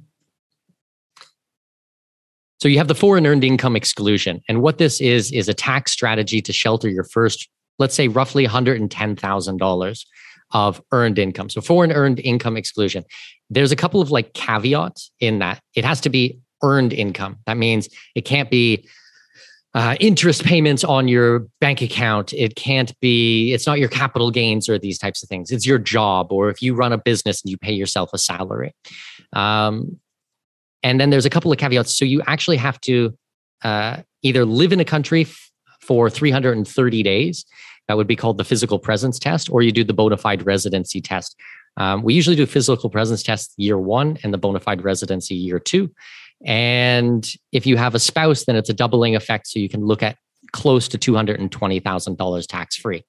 So 2.59 2.67
you 2.67 2.77
have 2.77 2.89
the 2.89 2.95
foreign 2.95 3.25
earned 3.25 3.43
income 3.43 3.75
exclusion. 3.75 4.41
And 4.49 4.61
what 4.61 4.77
this 4.79 4.99
is, 4.99 5.31
is 5.31 5.47
a 5.47 5.53
tax 5.53 5.93
strategy 5.93 6.41
to 6.41 6.51
shelter 6.51 6.89
your 6.89 7.05
first, 7.05 7.49
let's 7.77 7.95
say, 7.95 8.09
roughly 8.09 8.45
$110,000 8.45 10.05
of 10.51 10.81
earned 10.91 11.19
income. 11.19 11.49
So 11.49 11.61
foreign 11.61 11.91
earned 11.91 12.19
income 12.19 12.57
exclusion. 12.57 13.05
There's 13.49 13.71
a 13.71 13.77
couple 13.77 14.01
of 14.01 14.11
like 14.11 14.33
caveats 14.33 15.11
in 15.19 15.39
that. 15.39 15.61
It 15.75 15.85
has 15.85 16.01
to 16.01 16.09
be 16.09 16.39
earned 16.61 16.91
income. 16.91 17.37
That 17.45 17.57
means 17.57 17.87
it 18.15 18.25
can't 18.25 18.49
be 18.49 18.85
uh, 19.75 19.95
interest 19.99 20.43
payments 20.43 20.83
on 20.83 21.07
your 21.07 21.47
bank 21.61 21.81
account. 21.81 22.33
It 22.33 22.55
can't 22.55 22.97
be, 23.01 23.53
it's 23.53 23.67
not 23.67 23.79
your 23.79 23.89
capital 23.89 24.31
gains 24.31 24.67
or 24.67 24.79
these 24.79 24.97
types 24.97 25.21
of 25.21 25.29
things. 25.29 25.51
It's 25.51 25.65
your 25.65 25.77
job, 25.77 26.31
or 26.31 26.49
if 26.49 26.61
you 26.61 26.73
run 26.73 26.91
a 26.91 26.97
business 26.97 27.41
and 27.41 27.51
you 27.51 27.57
pay 27.57 27.73
yourself 27.73 28.09
a 28.13 28.17
salary. 28.17 28.73
Um, 29.33 29.99
and 30.81 30.99
then 30.99 31.09
there's 31.09 31.25
a 31.25 31.29
couple 31.29 31.51
of 31.51 31.57
caveats. 31.57 31.95
So 31.95 32.05
you 32.05 32.21
actually 32.25 32.57
have 32.57 32.79
to 32.81 33.15
uh, 33.63 33.97
either 34.23 34.45
live 34.45 34.71
in 34.71 34.79
a 34.79 34.85
country 34.85 35.21
f- 35.21 35.51
for 35.81 36.09
330 36.09 37.03
days. 37.03 37.45
That 37.87 37.97
would 37.97 38.07
be 38.07 38.15
called 38.15 38.37
the 38.37 38.43
physical 38.43 38.79
presence 38.79 39.19
test, 39.19 39.49
or 39.49 39.61
you 39.61 39.71
do 39.71 39.83
the 39.83 39.93
bona 39.93 40.17
fide 40.17 40.45
residency 40.45 41.01
test. 41.01 41.35
Um, 41.77 42.03
we 42.03 42.13
usually 42.13 42.35
do 42.35 42.45
physical 42.45 42.89
presence 42.89 43.23
test 43.23 43.53
year 43.57 43.77
one 43.77 44.17
and 44.23 44.33
the 44.33 44.37
bona 44.37 44.59
fide 44.59 44.83
residency 44.83 45.35
year 45.35 45.59
two. 45.59 45.91
And 46.45 47.27
if 47.51 47.65
you 47.65 47.77
have 47.77 47.95
a 47.95 47.99
spouse, 47.99 48.45
then 48.45 48.55
it's 48.55 48.69
a 48.69 48.73
doubling 48.73 49.15
effect. 49.15 49.47
So 49.47 49.59
you 49.59 49.69
can 49.69 49.85
look 49.85 50.01
at 50.01 50.17
close 50.51 50.87
to 50.89 50.97
$220,000 50.97 52.47
tax 52.47 52.75
free. 52.75 53.03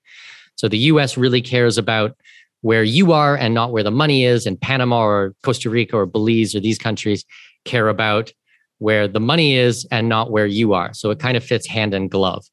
So 0.57 0.69
the 0.69 0.79
US 0.79 1.17
really 1.17 1.41
cares 1.41 1.79
about 1.79 2.17
where 2.63 2.83
you 2.83 3.13
are 3.13 3.37
and 3.37 3.55
not 3.55 3.73
where 3.73 3.83
the 3.83 3.91
money 3.91 4.25
is. 4.25 4.47
And 4.47 4.61
Panama 4.61 5.01
or 5.01 5.35
Costa 5.43 5.71
Rica 5.71 5.97
or 5.97 6.07
Belize 6.07 6.55
or 6.55 6.61
these 6.61 6.79
countries 6.79 7.25
care 7.65 7.89
about 7.89 8.33
where 8.79 9.07
the 9.07 9.21
money 9.21 9.57
is 9.57 9.87
and 9.91 10.09
not 10.09 10.31
where 10.31 10.47
you 10.47 10.73
are. 10.73 10.93
So 10.93 11.11
it 11.11 11.19
kind 11.19 11.37
of 11.37 11.45
fits 11.45 11.67
hand 11.67 11.95
in 11.95 12.09
glove. 12.09 12.45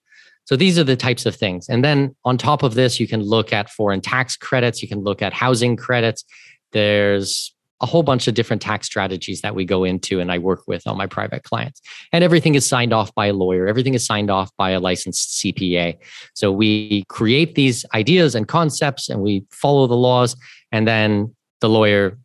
So 0.46 0.56
these 0.56 0.80
are 0.80 0.84
the 0.84 0.96
types 0.96 1.26
of 1.26 1.36
things. 1.36 1.68
And 1.68 1.84
then 1.84 2.16
on 2.24 2.38
top 2.38 2.64
of 2.64 2.76
this, 2.76 3.00
you 3.00 3.08
can 3.08 3.22
look 3.22 3.52
at 3.52 3.70
foreign 3.70 4.00
tax 4.00 4.38
credits, 4.38 4.82
you 4.82 4.88
can 4.88 5.02
look 5.02 5.22
at 5.22 5.34
housing 5.34 5.76
credits. 5.76 6.24
There's 6.72 7.54
a 7.82 7.86
whole 7.86 8.04
bunch 8.04 8.28
of 8.28 8.34
different 8.34 8.62
tax 8.62 8.88
strategies 8.88 9.42
that 9.42 9.54
we 9.54 9.64
go 9.64 9.84
into 9.84 10.20
and 10.20 10.32
I 10.32 10.40
work 10.40 10.64
with 10.68 10.88
on 10.88 10.98
my 10.98 11.06
private 11.06 11.44
clients. 11.44 11.82
And 12.12 12.24
everything 12.24 12.56
is 12.56 12.66
signed 12.66 12.94
off 12.94 13.14
by 13.14 13.28
a 13.28 13.34
lawyer, 13.34 13.68
everything 13.68 13.94
is 13.94 14.06
signed 14.06 14.32
off 14.32 14.50
by 14.58 14.72
a 14.72 14.80
licensed 14.80 15.44
CPA. 15.44 15.98
So 16.34 16.52
we 16.52 17.04
create 17.08 17.56
these 17.56 17.86
ideas 17.94 18.34
and 18.36 18.48
concepts 18.48 19.10
and 19.10 19.22
we 19.22 19.46
follow 19.52 19.88
the 19.88 19.96
laws, 19.96 20.36
and 20.72 20.88
then 20.88 21.36
the 21.62 21.70
lawyer 21.70 22.18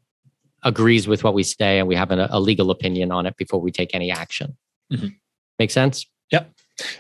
agrees 0.62 1.08
with 1.08 1.24
what 1.24 1.34
we 1.34 1.42
say 1.42 1.78
and 1.78 1.88
we 1.88 1.96
have 1.96 2.10
a, 2.12 2.28
a 2.30 2.40
legal 2.40 2.70
opinion 2.70 3.10
on 3.10 3.26
it 3.26 3.36
before 3.36 3.60
we 3.60 3.70
take 3.70 3.94
any 3.94 4.10
action. 4.10 4.56
Mm-hmm. 4.92 5.08
Make 5.58 5.70
sense? 5.70 6.06
Yep. 6.30 6.50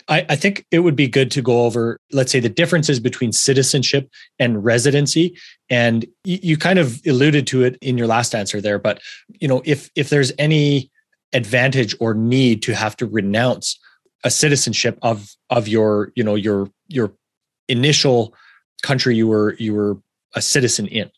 I, 0.08 0.26
I, 0.28 0.36
think 0.36 0.66
it 0.70 0.80
would 0.80 0.96
be 0.96 1.08
good 1.08 1.30
to 1.32 1.42
go 1.42 1.64
over, 1.64 1.98
let's 2.12 2.30
say, 2.30 2.40
the 2.40 2.48
differences 2.48 3.00
between 3.00 3.32
citizenship 3.32 4.10
and 4.38 4.62
residency. 4.62 5.36
And 5.70 6.04
you, 6.24 6.38
you 6.42 6.56
kind 6.56 6.78
of 6.78 7.00
alluded 7.06 7.46
to 7.48 7.64
it 7.64 7.78
in 7.80 7.96
your 7.96 8.06
last 8.06 8.34
answer 8.34 8.60
there, 8.60 8.78
but 8.78 9.00
you 9.28 9.48
know, 9.48 9.62
if 9.64 9.90
if 9.96 10.10
there's 10.10 10.32
any 10.38 10.90
advantage 11.32 11.96
or 12.00 12.12
need 12.14 12.62
to 12.62 12.74
have 12.74 12.96
to 12.98 13.06
renounce 13.06 13.78
a 14.24 14.30
citizenship 14.30 14.98
of 15.02 15.30
of 15.50 15.68
your, 15.68 16.12
you 16.14 16.22
know, 16.22 16.34
your 16.34 16.70
your 16.88 17.12
initial 17.68 18.34
country 18.82 19.16
you 19.16 19.26
were 19.26 19.54
you 19.54 19.74
were 19.74 19.96
a 20.34 20.42
citizen 20.42 20.86
in. 20.86 21.10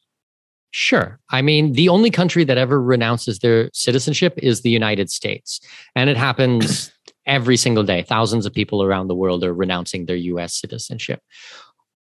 Sure. 0.71 1.21
I 1.31 1.41
mean, 1.41 1.75
the 1.75 1.89
only 1.89 2.11
country 2.11 2.43
that 2.45 2.59
ever 2.59 2.83
renounces 2.83 3.39
their 3.39 3.71
citizenship 3.73 4.35
is 4.39 4.63
the 4.63 4.71
United 4.71 5.09
States. 5.09 5.61
And 5.95 6.11
it 6.11 6.17
happens 6.17 6.91
every 7.27 7.57
single 7.57 7.83
day. 7.83 8.03
Thousands 8.03 8.47
of 8.47 8.53
people 8.53 8.83
around 8.83 9.09
the 9.09 9.15
world 9.15 9.45
are 9.45 9.55
renouncing 9.55 10.07
their 10.07 10.17
US 10.17 10.55
citizenship. 10.55 11.21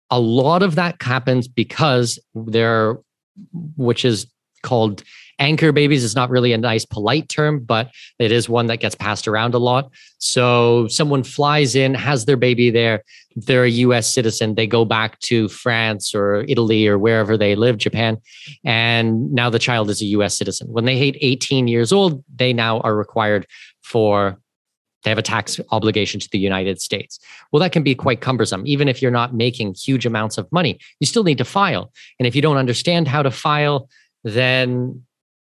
A 0.10 0.20
lot 0.20 0.64
of 0.64 0.76
that 0.76 1.02
happens 1.02 1.48
because 1.48 2.20
they're, 2.36 2.98
which 3.76 4.06
is 4.06 4.28
called 4.64 5.04
anchor 5.40 5.72
babies 5.72 6.04
is 6.04 6.16
not 6.16 6.30
really 6.30 6.54
a 6.54 6.58
nice 6.58 6.86
polite 6.86 7.28
term 7.28 7.60
but 7.60 7.92
it 8.20 8.32
is 8.32 8.48
one 8.48 8.68
that 8.68 8.78
gets 8.78 8.96
passed 8.96 9.28
around 9.28 9.54
a 9.54 9.58
lot 9.58 9.92
so 10.18 10.88
someone 10.88 11.24
flies 11.24 11.76
in 11.76 11.94
has 11.94 12.26
their 12.26 12.38
baby 12.38 12.70
there 12.70 13.04
they're 13.36 13.66
a 13.66 13.70
US 13.70 14.12
citizen 14.12 14.56
they 14.56 14.68
go 14.68 14.86
back 14.86 15.20
to 15.20 15.50
France 15.50 16.14
or 16.14 16.46
Italy 16.48 16.88
or 16.88 16.98
wherever 16.98 17.36
they 17.38 17.56
live 17.56 17.78
Japan 17.78 18.18
and 18.64 19.32
now 19.32 19.50
the 19.50 19.60
child 19.60 19.90
is 19.90 20.02
a 20.02 20.06
US 20.06 20.38
citizen 20.38 20.68
when 20.72 20.86
they 20.86 20.98
hit 20.98 21.18
18 21.20 21.68
years 21.68 21.92
old 21.92 22.24
they 22.34 22.54
now 22.54 22.80
are 22.82 22.96
required 22.96 23.48
for 23.84 24.40
they 25.04 25.12
have 25.12 25.18
a 25.18 25.24
tax 25.24 25.60
obligation 25.72 26.20
to 26.20 26.30
the 26.32 26.40
United 26.40 26.82
States. 26.82 27.20
Well, 27.52 27.60
that 27.60 27.72
can 27.72 27.84
be 27.84 27.96
quite 27.96 28.22
cumbersome. 28.22 28.64
Even 28.66 28.88
if 28.88 29.02
you're 29.02 29.12
not 29.12 29.34
making 29.34 29.76
huge 29.76 30.06
amounts 30.06 30.38
of 30.38 30.52
money, 30.52 30.80
you 31.00 31.08
still 31.08 31.24
need 31.24 31.38
to 31.38 31.46
file. 31.46 31.92
And 32.20 32.28
if 32.28 32.36
you 32.36 32.42
don't 32.42 32.58
understand 32.58 33.08
how 33.08 33.22
to 33.22 33.32
file, 33.32 33.90
then 34.24 35.04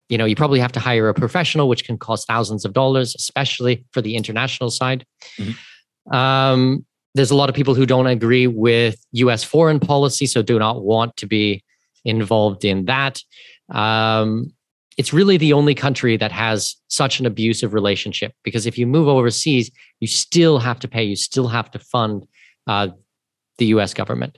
you 0.10 0.18
know 0.18 0.26
you 0.26 0.36
probably 0.36 0.60
have 0.60 0.72
to 0.74 0.80
hire 0.80 1.10
a 1.10 1.14
professional 1.14 1.68
which 1.68 1.86
can 1.86 1.98
cost 1.98 2.28
thousands 2.28 2.66
of 2.66 2.74
dollars 2.74 3.16
especially 3.16 3.86
for 3.92 4.02
the 4.02 4.16
international 4.16 4.70
side 4.70 5.06
mm-hmm. 5.38 6.16
um, 6.16 6.86
there's 7.16 7.32
a 7.32 7.36
lot 7.36 7.50
of 7.50 7.56
people 7.56 7.74
who 7.74 7.86
don't 7.86 8.08
agree 8.08 8.46
with 8.46 9.04
us 9.14 9.44
foreign 9.44 9.80
policy 9.80 10.26
so 10.26 10.42
do 10.42 10.60
not 10.60 10.84
want 10.84 11.16
to 11.18 11.26
be 11.26 11.64
involved 12.04 12.64
in 12.64 12.86
that 12.86 13.22
um, 13.72 14.54
it's 14.98 15.12
really 15.12 15.38
the 15.38 15.54
only 15.54 15.76
country 15.76 16.16
that 16.18 16.32
has 16.32 16.76
such 16.88 17.20
an 17.20 17.26
abusive 17.26 17.74
relationship 17.74 18.34
because 18.44 18.66
if 18.66 18.78
you 18.78 18.88
move 18.88 19.08
overseas 19.08 19.72
you 20.00 20.08
still 20.08 20.60
have 20.60 20.80
to 20.80 20.88
pay 20.88 21.04
you 21.04 21.16
still 21.16 21.48
have 21.48 21.70
to 21.72 21.80
fund 21.80 22.26
uh, 22.68 22.88
the 23.58 23.68
us 23.68 23.94
government 23.94 24.38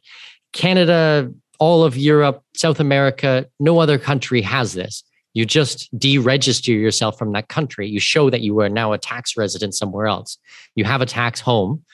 canada 0.54 1.32
all 1.60 1.84
of 1.84 1.98
europe 1.98 2.44
south 2.56 2.80
america 2.80 3.46
no 3.60 3.80
other 3.80 3.98
country 3.98 4.42
has 4.42 4.74
this 4.74 5.04
you 5.38 5.46
just 5.46 5.96
deregister 5.96 6.70
yourself 6.70 7.16
from 7.16 7.32
that 7.34 7.48
country. 7.48 7.88
You 7.88 8.00
show 8.00 8.32
that 8.32 8.42
you 8.42 8.60
are 8.60 8.70
now 8.70 8.94
a 8.94 8.98
tax 8.98 9.38
resident 9.38 9.76
somewhere 9.76 10.08
else. 10.08 10.40
You 10.74 10.84
have 10.86 11.00
a 11.00 11.06
tax 11.06 11.40
home. 11.40 11.86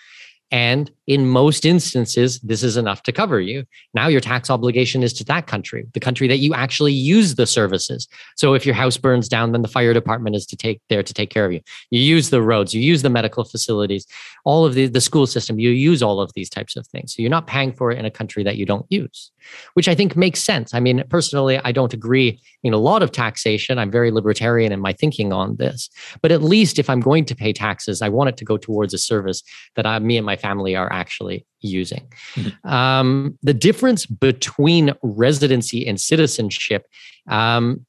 And 0.49 0.89
in 1.07 1.27
most 1.27 1.65
instances, 1.65 2.39
this 2.39 2.63
is 2.63 2.77
enough 2.77 3.03
to 3.03 3.11
cover 3.11 3.41
you. 3.41 3.65
Now 3.93 4.07
your 4.07 4.21
tax 4.21 4.49
obligation 4.49 5.03
is 5.03 5.13
to 5.13 5.25
that 5.25 5.47
country, 5.47 5.85
the 5.93 5.99
country 5.99 6.27
that 6.27 6.37
you 6.37 6.53
actually 6.53 6.93
use 6.93 7.35
the 7.35 7.45
services. 7.45 8.07
So 8.37 8.53
if 8.53 8.65
your 8.65 8.75
house 8.75 8.97
burns 8.97 9.27
down, 9.27 9.51
then 9.51 9.61
the 9.61 9.67
fire 9.67 9.93
department 9.93 10.35
is 10.35 10.45
to 10.47 10.55
take 10.55 10.81
there 10.89 11.03
to 11.03 11.13
take 11.13 11.29
care 11.29 11.45
of 11.45 11.51
you. 11.51 11.59
You 11.91 11.99
use 11.99 12.29
the 12.29 12.41
roads, 12.41 12.73
you 12.73 12.81
use 12.81 13.01
the 13.01 13.09
medical 13.09 13.43
facilities, 13.43 14.05
all 14.45 14.65
of 14.65 14.75
the, 14.75 14.87
the 14.87 15.01
school 15.01 15.27
system, 15.27 15.59
you 15.59 15.71
use 15.71 16.01
all 16.01 16.21
of 16.21 16.31
these 16.35 16.49
types 16.49 16.75
of 16.75 16.87
things. 16.87 17.13
So 17.13 17.21
you're 17.21 17.29
not 17.29 17.47
paying 17.47 17.73
for 17.73 17.91
it 17.91 17.99
in 17.99 18.05
a 18.05 18.11
country 18.11 18.43
that 18.43 18.55
you 18.55 18.65
don't 18.65 18.85
use, 18.89 19.31
which 19.73 19.89
I 19.89 19.95
think 19.95 20.15
makes 20.15 20.41
sense. 20.41 20.73
I 20.73 20.79
mean, 20.79 21.03
personally, 21.09 21.59
I 21.63 21.73
don't 21.73 21.93
agree 21.93 22.39
in 22.63 22.73
a 22.73 22.77
lot 22.77 23.03
of 23.03 23.11
taxation. 23.11 23.77
I'm 23.77 23.91
very 23.91 24.11
libertarian 24.11 24.71
in 24.71 24.79
my 24.79 24.93
thinking 24.93 25.33
on 25.33 25.57
this. 25.57 25.89
But 26.21 26.31
at 26.31 26.41
least 26.41 26.79
if 26.79 26.89
I'm 26.89 27.01
going 27.01 27.25
to 27.25 27.35
pay 27.35 27.51
taxes, 27.51 28.01
I 28.01 28.07
want 28.09 28.29
it 28.29 28.37
to 28.37 28.45
go 28.45 28.57
towards 28.57 28.93
a 28.93 28.97
service 28.97 29.43
that 29.75 29.85
I, 29.85 29.99
me 29.99 30.15
and 30.17 30.25
my 30.25 30.37
family 30.37 30.75
are 30.75 30.92
actually 30.93 31.45
using. 31.61 32.07
Mm-hmm. 32.35 32.67
Um, 32.67 33.37
the 33.41 33.53
difference 33.53 34.05
between 34.05 34.93
residency 35.01 35.87
and 35.87 35.99
citizenship, 35.99 36.85
um, 37.27 37.85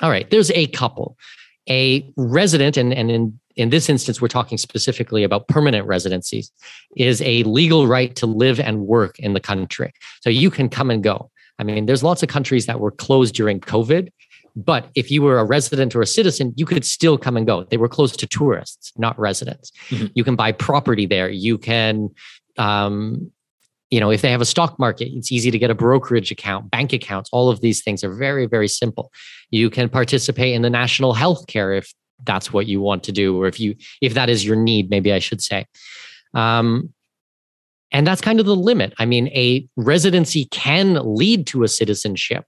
all 0.00 0.10
right, 0.10 0.28
there's 0.30 0.50
a 0.52 0.66
couple. 0.68 1.16
A 1.70 2.12
resident, 2.16 2.76
and, 2.76 2.92
and 2.92 3.10
in, 3.10 3.40
in 3.56 3.70
this 3.70 3.88
instance, 3.88 4.20
we're 4.20 4.28
talking 4.28 4.58
specifically 4.58 5.22
about 5.22 5.48
permanent 5.48 5.86
residencies, 5.86 6.50
is 6.96 7.22
a 7.22 7.44
legal 7.44 7.86
right 7.86 8.14
to 8.16 8.26
live 8.26 8.58
and 8.58 8.86
work 8.86 9.18
in 9.18 9.32
the 9.32 9.40
country. 9.40 9.92
So 10.22 10.30
you 10.30 10.50
can 10.50 10.68
come 10.68 10.90
and 10.90 11.02
go. 11.02 11.30
I 11.58 11.64
mean, 11.64 11.86
there's 11.86 12.02
lots 12.02 12.22
of 12.22 12.28
countries 12.28 12.66
that 12.66 12.80
were 12.80 12.90
closed 12.90 13.34
during 13.34 13.60
COVID 13.60 14.08
but 14.54 14.90
if 14.94 15.10
you 15.10 15.22
were 15.22 15.38
a 15.38 15.44
resident 15.44 15.94
or 15.94 16.02
a 16.02 16.06
citizen, 16.06 16.52
you 16.56 16.66
could 16.66 16.84
still 16.84 17.16
come 17.16 17.36
and 17.36 17.46
go. 17.46 17.64
They 17.64 17.76
were 17.76 17.88
closed 17.88 18.18
to 18.20 18.26
tourists, 18.26 18.92
not 18.96 19.18
residents. 19.18 19.72
Mm-hmm. 19.88 20.06
You 20.14 20.24
can 20.24 20.36
buy 20.36 20.52
property 20.52 21.06
there. 21.06 21.30
You 21.30 21.58
can, 21.58 22.10
um, 22.58 23.30
you 23.90 24.00
know, 24.00 24.10
if 24.10 24.22
they 24.22 24.30
have 24.30 24.40
a 24.40 24.46
stock 24.46 24.78
market, 24.78 25.10
it's 25.12 25.30
easy 25.30 25.50
to 25.50 25.58
get 25.58 25.70
a 25.70 25.74
brokerage 25.74 26.30
account, 26.30 26.70
bank 26.70 26.94
accounts. 26.94 27.28
All 27.30 27.50
of 27.50 27.60
these 27.60 27.82
things 27.82 28.02
are 28.02 28.12
very, 28.12 28.46
very 28.46 28.68
simple. 28.68 29.12
You 29.50 29.68
can 29.68 29.90
participate 29.90 30.54
in 30.54 30.62
the 30.62 30.70
national 30.70 31.12
health 31.12 31.46
care 31.46 31.74
if 31.74 31.92
that's 32.24 32.52
what 32.52 32.66
you 32.66 32.80
want 32.80 33.04
to 33.04 33.12
do, 33.12 33.40
or 33.40 33.48
if 33.48 33.60
you 33.60 33.74
if 34.00 34.14
that 34.14 34.30
is 34.30 34.44
your 34.44 34.56
need, 34.56 34.88
maybe 34.88 35.12
I 35.12 35.18
should 35.18 35.42
say. 35.42 35.66
Um, 36.34 36.94
and 37.92 38.06
that's 38.06 38.22
kind 38.22 38.40
of 38.40 38.46
the 38.46 38.56
limit. 38.56 38.94
I 38.98 39.04
mean, 39.04 39.28
a 39.28 39.68
residency 39.76 40.46
can 40.46 40.98
lead 41.14 41.46
to 41.48 41.62
a 41.62 41.68
citizenship, 41.68 42.46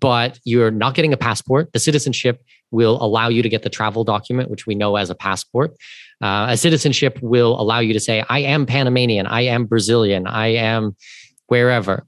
but 0.00 0.40
you're 0.44 0.72
not 0.72 0.94
getting 0.94 1.12
a 1.12 1.16
passport. 1.16 1.72
The 1.72 1.78
citizenship 1.78 2.42
will 2.72 3.00
allow 3.00 3.28
you 3.28 3.42
to 3.42 3.48
get 3.48 3.62
the 3.62 3.70
travel 3.70 4.02
document, 4.02 4.50
which 4.50 4.66
we 4.66 4.74
know 4.74 4.96
as 4.96 5.10
a 5.10 5.14
passport. 5.14 5.76
Uh, 6.22 6.46
a 6.50 6.56
citizenship 6.56 7.18
will 7.20 7.60
allow 7.60 7.80
you 7.80 7.92
to 7.92 8.00
say, 8.00 8.24
I 8.28 8.40
am 8.40 8.64
Panamanian, 8.64 9.26
I 9.26 9.42
am 9.42 9.66
Brazilian, 9.66 10.26
I 10.26 10.48
am 10.48 10.96
wherever. 11.48 12.06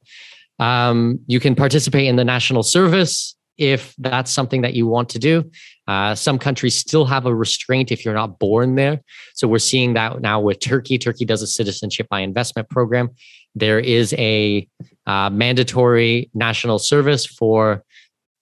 Um, 0.58 1.18
you 1.26 1.40
can 1.40 1.54
participate 1.54 2.06
in 2.06 2.16
the 2.16 2.24
national 2.24 2.62
service 2.62 3.34
if 3.58 3.94
that's 3.98 4.30
something 4.30 4.62
that 4.62 4.74
you 4.74 4.86
want 4.86 5.08
to 5.10 5.18
do. 5.18 5.50
Uh, 5.86 6.14
some 6.14 6.38
countries 6.38 6.74
still 6.76 7.04
have 7.04 7.26
a 7.26 7.34
restraint 7.34 7.92
if 7.92 8.04
you're 8.04 8.14
not 8.14 8.38
born 8.38 8.74
there. 8.74 9.00
So 9.34 9.46
we're 9.46 9.58
seeing 9.58 9.94
that 9.94 10.20
now 10.20 10.40
with 10.40 10.60
Turkey. 10.60 10.98
Turkey 10.98 11.24
does 11.24 11.42
a 11.42 11.46
citizenship 11.46 12.08
by 12.08 12.20
investment 12.20 12.68
program. 12.68 13.10
There 13.54 13.78
is 13.78 14.12
a 14.14 14.66
uh, 15.06 15.30
mandatory 15.30 16.30
national 16.34 16.78
service 16.78 17.26
for 17.26 17.84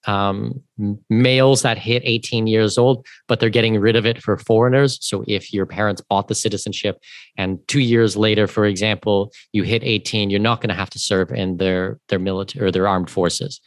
um, 0.05 0.61
males 1.09 1.61
that 1.61 1.77
hit 1.77 2.01
18 2.05 2.47
years 2.47 2.77
old, 2.77 3.05
but 3.27 3.39
they're 3.39 3.49
getting 3.49 3.79
rid 3.79 3.95
of 3.95 4.05
it 4.05 4.21
for 4.21 4.37
foreigners. 4.37 4.97
So 5.01 5.23
if 5.27 5.53
your 5.53 5.65
parents 5.65 6.01
bought 6.01 6.27
the 6.27 6.35
citizenship 6.35 6.99
and 7.37 7.59
two 7.67 7.79
years 7.79 8.17
later, 8.17 8.47
for 8.47 8.65
example, 8.65 9.31
you 9.53 9.63
hit 9.63 9.83
18, 9.83 10.29
you're 10.29 10.39
not 10.39 10.61
going 10.61 10.69
to 10.69 10.75
have 10.75 10.89
to 10.91 10.99
serve 10.99 11.31
in 11.31 11.57
their 11.57 11.99
their 12.09 12.19
military 12.19 12.67
or 12.67 12.71
their 12.71 12.87
armed 12.87 13.09
forces. 13.09 13.61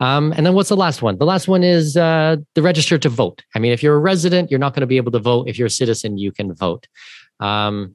Um, 0.00 0.32
and 0.36 0.44
then 0.44 0.54
what's 0.54 0.68
the 0.68 0.76
last 0.76 1.00
one? 1.00 1.18
The 1.18 1.24
last 1.24 1.46
one 1.46 1.62
is 1.62 1.96
uh, 1.96 2.36
the 2.54 2.62
register 2.62 2.98
to 2.98 3.08
vote. 3.08 3.44
I 3.54 3.60
mean, 3.60 3.72
if 3.72 3.82
you're 3.82 3.94
a 3.94 4.00
resident, 4.00 4.50
you're 4.50 4.58
not 4.58 4.74
going 4.74 4.80
to 4.80 4.86
be 4.86 4.96
able 4.96 5.12
to 5.12 5.20
vote. 5.20 5.48
If 5.48 5.58
you're 5.58 5.66
a 5.66 5.70
citizen, 5.70 6.18
you 6.18 6.32
can 6.32 6.52
vote. 6.54 6.88
Um, 7.38 7.94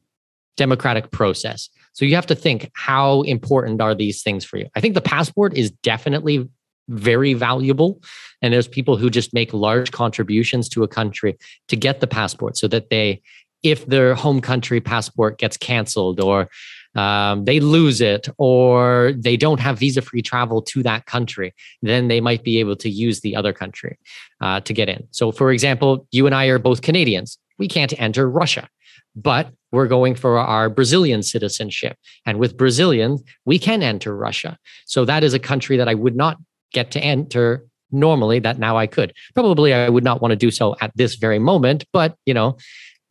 democratic 0.56 1.12
process. 1.12 1.70
So 1.94 2.06
you 2.06 2.16
have 2.16 2.26
to 2.28 2.36
think 2.36 2.70
how 2.74 3.22
important 3.24 3.82
are 3.82 3.96
these 3.96 4.22
things 4.22 4.46
for 4.46 4.58
you? 4.58 4.68
I 4.76 4.82
think 4.82 4.94
the 4.94 5.02
passport 5.02 5.56
is 5.58 5.72
definitely 5.72 6.48
very 6.88 7.34
valuable. 7.34 8.02
And 8.42 8.54
there's 8.54 8.68
people 8.68 8.98
who 8.98 9.10
just 9.10 9.34
make 9.34 9.54
large 9.54 9.92
contributions 9.92 10.70
to 10.70 10.84
a 10.84 10.88
country 10.88 11.38
to 11.68 11.76
get 11.76 12.00
the 12.00 12.08
passport 12.08 12.58
so 12.58 12.68
that 12.68 12.90
they, 12.90 13.22
if 13.64 13.86
their 13.86 14.16
home 14.16 14.42
country 14.42 14.80
passport 14.80 15.38
gets 15.38 15.58
canceled 15.58 16.20
or 16.20 16.50
um, 16.96 17.46
they 17.46 17.60
lose 17.60 18.02
it 18.02 18.28
or 18.38 19.14
they 19.16 19.38
don't 19.38 19.60
have 19.60 19.80
visa 19.80 20.02
free 20.02 20.22
travel 20.22 20.62
to 20.64 20.82
that 20.84 21.06
country, 21.06 21.54
then 21.82 22.08
they 22.08 22.20
might 22.20 22.44
be 22.44 22.60
able 22.60 22.76
to 22.78 22.90
use 22.90 23.22
the 23.22 23.36
other 23.36 23.54
country 23.54 23.98
uh, 24.42 24.60
to 24.62 24.74
get 24.74 24.90
in. 24.90 25.08
So, 25.12 25.32
for 25.32 25.52
example, 25.52 26.08
you 26.12 26.26
and 26.26 26.34
I 26.34 26.46
are 26.48 26.60
both 26.60 26.82
Canadians. 26.82 27.38
We 27.60 27.68
can't 27.68 27.94
enter 28.00 28.30
Russia, 28.30 28.68
but 29.16 29.52
we're 29.72 29.88
going 29.88 30.16
for 30.16 30.40
our 30.40 30.70
Brazilian 30.70 31.22
citizenship. 31.22 31.98
And 32.26 32.40
with 32.40 32.58
Brazilians, 32.58 33.24
we 33.46 33.60
can 33.60 33.84
enter 33.84 34.16
Russia. 34.16 34.58
So, 34.86 35.06
that 35.06 35.24
is 35.24 35.36
a 35.36 35.40
country 35.40 35.78
that 35.78 35.88
I 35.88 35.94
would 35.94 36.16
not 36.16 36.38
get 36.74 36.91
to 36.91 36.99
enter 36.99 37.65
normally 37.91 38.39
that 38.39 38.59
now 38.59 38.78
I 38.78 38.88
could. 38.88 39.13
Probably 39.34 39.74
I 39.74 39.89
would 39.89 40.03
not 40.03 40.22
want 40.22 40.32
to 40.32 40.36
do 40.36 40.51
so 40.51 40.76
at 40.82 40.91
this 40.95 41.15
very 41.15 41.39
moment, 41.39 41.86
but 41.93 42.15
you 42.26 42.34
know, 42.34 42.57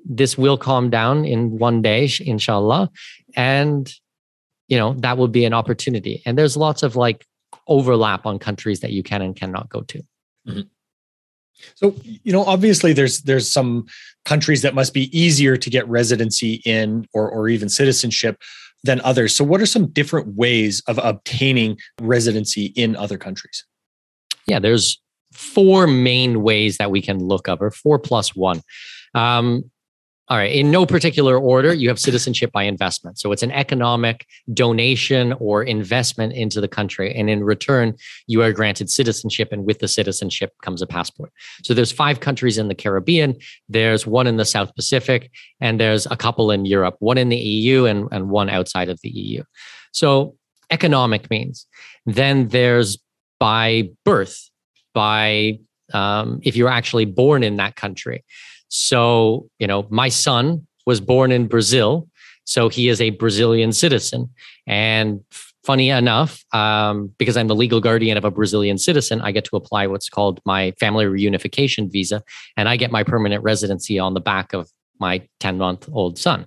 this 0.05 0.39
will 0.39 0.57
calm 0.57 0.91
down 0.91 1.25
in 1.25 1.59
one 1.59 1.83
day, 1.83 2.09
inshallah. 2.21 2.91
And, 3.35 3.93
you 4.69 4.79
know, 4.79 4.95
that 4.99 5.19
would 5.19 5.33
be 5.33 5.45
an 5.45 5.53
opportunity. 5.53 6.23
And 6.25 6.39
there's 6.39 6.57
lots 6.57 6.83
of 6.83 6.97
like 6.97 7.27
overlap 7.67 8.27
on 8.27 8.39
countries 8.39 8.81
that 8.81 8.93
you 8.93 9.03
can 9.03 9.23
and 9.23 9.35
cannot 9.35 9.69
go 9.69 9.81
to. 9.83 9.99
Mm-hmm. 10.47 10.61
So, 11.75 11.95
you 12.05 12.33
know, 12.33 12.45
obviously 12.45 12.93
there's 12.93 13.23
there's 13.23 13.51
some 13.51 13.87
countries 14.25 14.63
that 14.63 14.75
must 14.75 14.93
be 14.93 15.19
easier 15.19 15.57
to 15.57 15.71
get 15.71 15.89
residency 15.89 16.61
in 16.65 17.07
or 17.13 17.31
or 17.31 17.49
even 17.49 17.69
citizenship 17.69 18.41
than 18.85 19.01
others. 19.03 19.35
So 19.35 19.45
what 19.45 19.61
are 19.61 19.67
some 19.67 19.89
different 19.89 20.37
ways 20.37 20.83
of 20.87 20.99
obtaining 20.99 21.79
residency 22.01 22.67
in 22.77 22.97
other 22.97 23.19
countries? 23.19 23.65
Yeah, 24.47 24.59
there's 24.59 25.01
four 25.33 25.87
main 25.87 26.43
ways 26.43 26.79
that 26.79 26.91
we 26.91 27.03
can 27.03 27.19
look 27.19 27.49
up, 27.49 27.61
or 27.61 27.71
four 27.71 27.99
plus 27.99 28.35
one. 28.35 28.63
Um, 29.15 29.71
All 30.29 30.37
right. 30.37 30.53
In 30.53 30.73
no 30.73 30.87
particular 30.87 31.39
order, 31.39 31.73
you 31.73 31.89
have 31.89 32.01
citizenship 32.01 32.51
by 32.51 32.65
investment. 32.65 33.17
So 33.17 33.31
it's 33.31 33.45
an 33.45 33.53
economic 33.53 34.27
donation 34.53 35.35
or 35.35 35.63
investment 35.63 36.33
into 36.33 36.61
the 36.61 36.67
country. 36.67 37.15
And 37.15 37.31
in 37.31 37.45
return, 37.45 37.95
you 38.27 38.43
are 38.43 38.53
granted 38.53 38.91
citizenship. 38.91 39.51
And 39.53 39.65
with 39.65 39.79
the 39.79 39.87
citizenship 39.87 40.53
comes 40.63 40.83
a 40.83 40.87
passport. 40.87 41.33
So 41.63 41.75
there's 41.75 41.93
five 41.93 42.19
countries 42.19 42.59
in 42.59 42.67
the 42.67 42.75
Caribbean. 42.75 43.37
There's 43.69 44.05
one 44.05 44.27
in 44.27 44.37
the 44.37 44.45
South 44.45 44.75
Pacific, 44.75 45.31
and 45.61 45.79
there's 45.79 46.07
a 46.07 46.17
couple 46.17 46.51
in 46.51 46.65
Europe, 46.65 46.97
one 46.99 47.19
in 47.19 47.29
the 47.29 47.37
EU 47.37 47.85
and, 47.85 48.09
and 48.11 48.29
one 48.29 48.51
outside 48.51 48.89
of 48.89 49.01
the 49.03 49.11
EU. 49.11 49.45
So 49.93 50.35
economic 50.71 51.31
means. 51.31 51.67
Then 52.05 52.49
there's 52.49 52.99
by 53.39 53.91
birth, 54.05 54.51
by 54.93 55.61
um, 55.93 56.41
if 56.43 56.57
you're 56.57 56.69
actually 56.69 57.05
born 57.05 57.45
in 57.45 57.57
that 57.57 57.77
country. 57.77 58.25
So, 58.69 59.49
you 59.59 59.67
know, 59.67 59.87
my 59.91 60.09
son 60.09 60.67
was 60.87 61.01
born 61.01 61.33
in 61.33 61.47
Brazil. 61.47 62.09
So 62.45 62.69
he 62.69 62.89
is 62.89 63.01
a 63.01 63.11
Brazilian 63.11 63.73
citizen. 63.73 64.31
And 64.67 65.21
funny 65.65 65.91
enough, 65.91 66.45
um, 66.55 67.13
because 67.19 67.37
I'm 67.37 67.49
the 67.49 67.55
legal 67.55 67.81
guardian 67.81 68.17
of 68.17 68.25
a 68.25 68.31
Brazilian 68.31 68.79
citizen, 68.79 69.21
I 69.21 69.33
get 69.33 69.45
to 69.47 69.57
apply 69.57 69.89
what's 69.89 70.09
called 70.09 70.41
my 70.45 70.73
family 70.79 71.05
reunification 71.07 71.91
visa. 71.91 72.23
And 72.57 72.69
I 72.69 72.77
get 72.77 72.93
my 72.93 73.03
permanent 73.03 73.43
residency 73.43 73.99
on 73.99 74.15
the 74.15 74.21
back 74.21 74.53
of 74.53 74.71
my 75.01 75.27
10 75.41 75.59
month 75.59 75.89
old 75.93 76.19
son. 76.19 76.47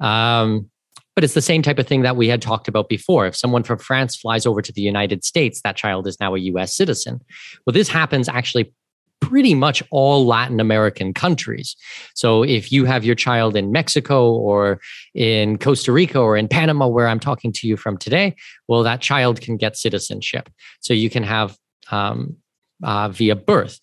Um, 0.00 0.70
but 1.14 1.24
it's 1.24 1.34
the 1.34 1.42
same 1.42 1.62
type 1.62 1.80
of 1.80 1.86
thing 1.88 2.02
that 2.02 2.16
we 2.16 2.28
had 2.28 2.40
talked 2.40 2.68
about 2.68 2.88
before. 2.88 3.26
If 3.26 3.36
someone 3.36 3.64
from 3.64 3.78
France 3.80 4.16
flies 4.16 4.46
over 4.46 4.62
to 4.62 4.72
the 4.72 4.80
United 4.80 5.24
States, 5.24 5.60
that 5.62 5.76
child 5.76 6.06
is 6.06 6.16
now 6.20 6.34
a 6.36 6.38
US 6.38 6.76
citizen. 6.76 7.20
Well, 7.66 7.74
this 7.74 7.88
happens 7.88 8.28
actually 8.28 8.72
pretty 9.20 9.54
much 9.54 9.82
all 9.90 10.26
Latin 10.26 10.60
American 10.60 11.12
countries. 11.12 11.76
So 12.14 12.42
if 12.42 12.72
you 12.72 12.84
have 12.84 13.04
your 13.04 13.14
child 13.14 13.56
in 13.56 13.72
Mexico 13.72 14.32
or 14.32 14.80
in 15.14 15.58
Costa 15.58 15.92
Rica 15.92 16.18
or 16.18 16.36
in 16.36 16.48
Panama, 16.48 16.86
where 16.86 17.08
I'm 17.08 17.20
talking 17.20 17.52
to 17.52 17.66
you 17.66 17.76
from 17.76 17.96
today, 17.98 18.34
well, 18.68 18.82
that 18.82 19.00
child 19.00 19.40
can 19.40 19.56
get 19.56 19.76
citizenship. 19.76 20.48
So 20.80 20.94
you 20.94 21.10
can 21.10 21.22
have 21.22 21.56
um, 21.90 22.36
uh, 22.82 23.08
via 23.08 23.36
birth. 23.36 23.78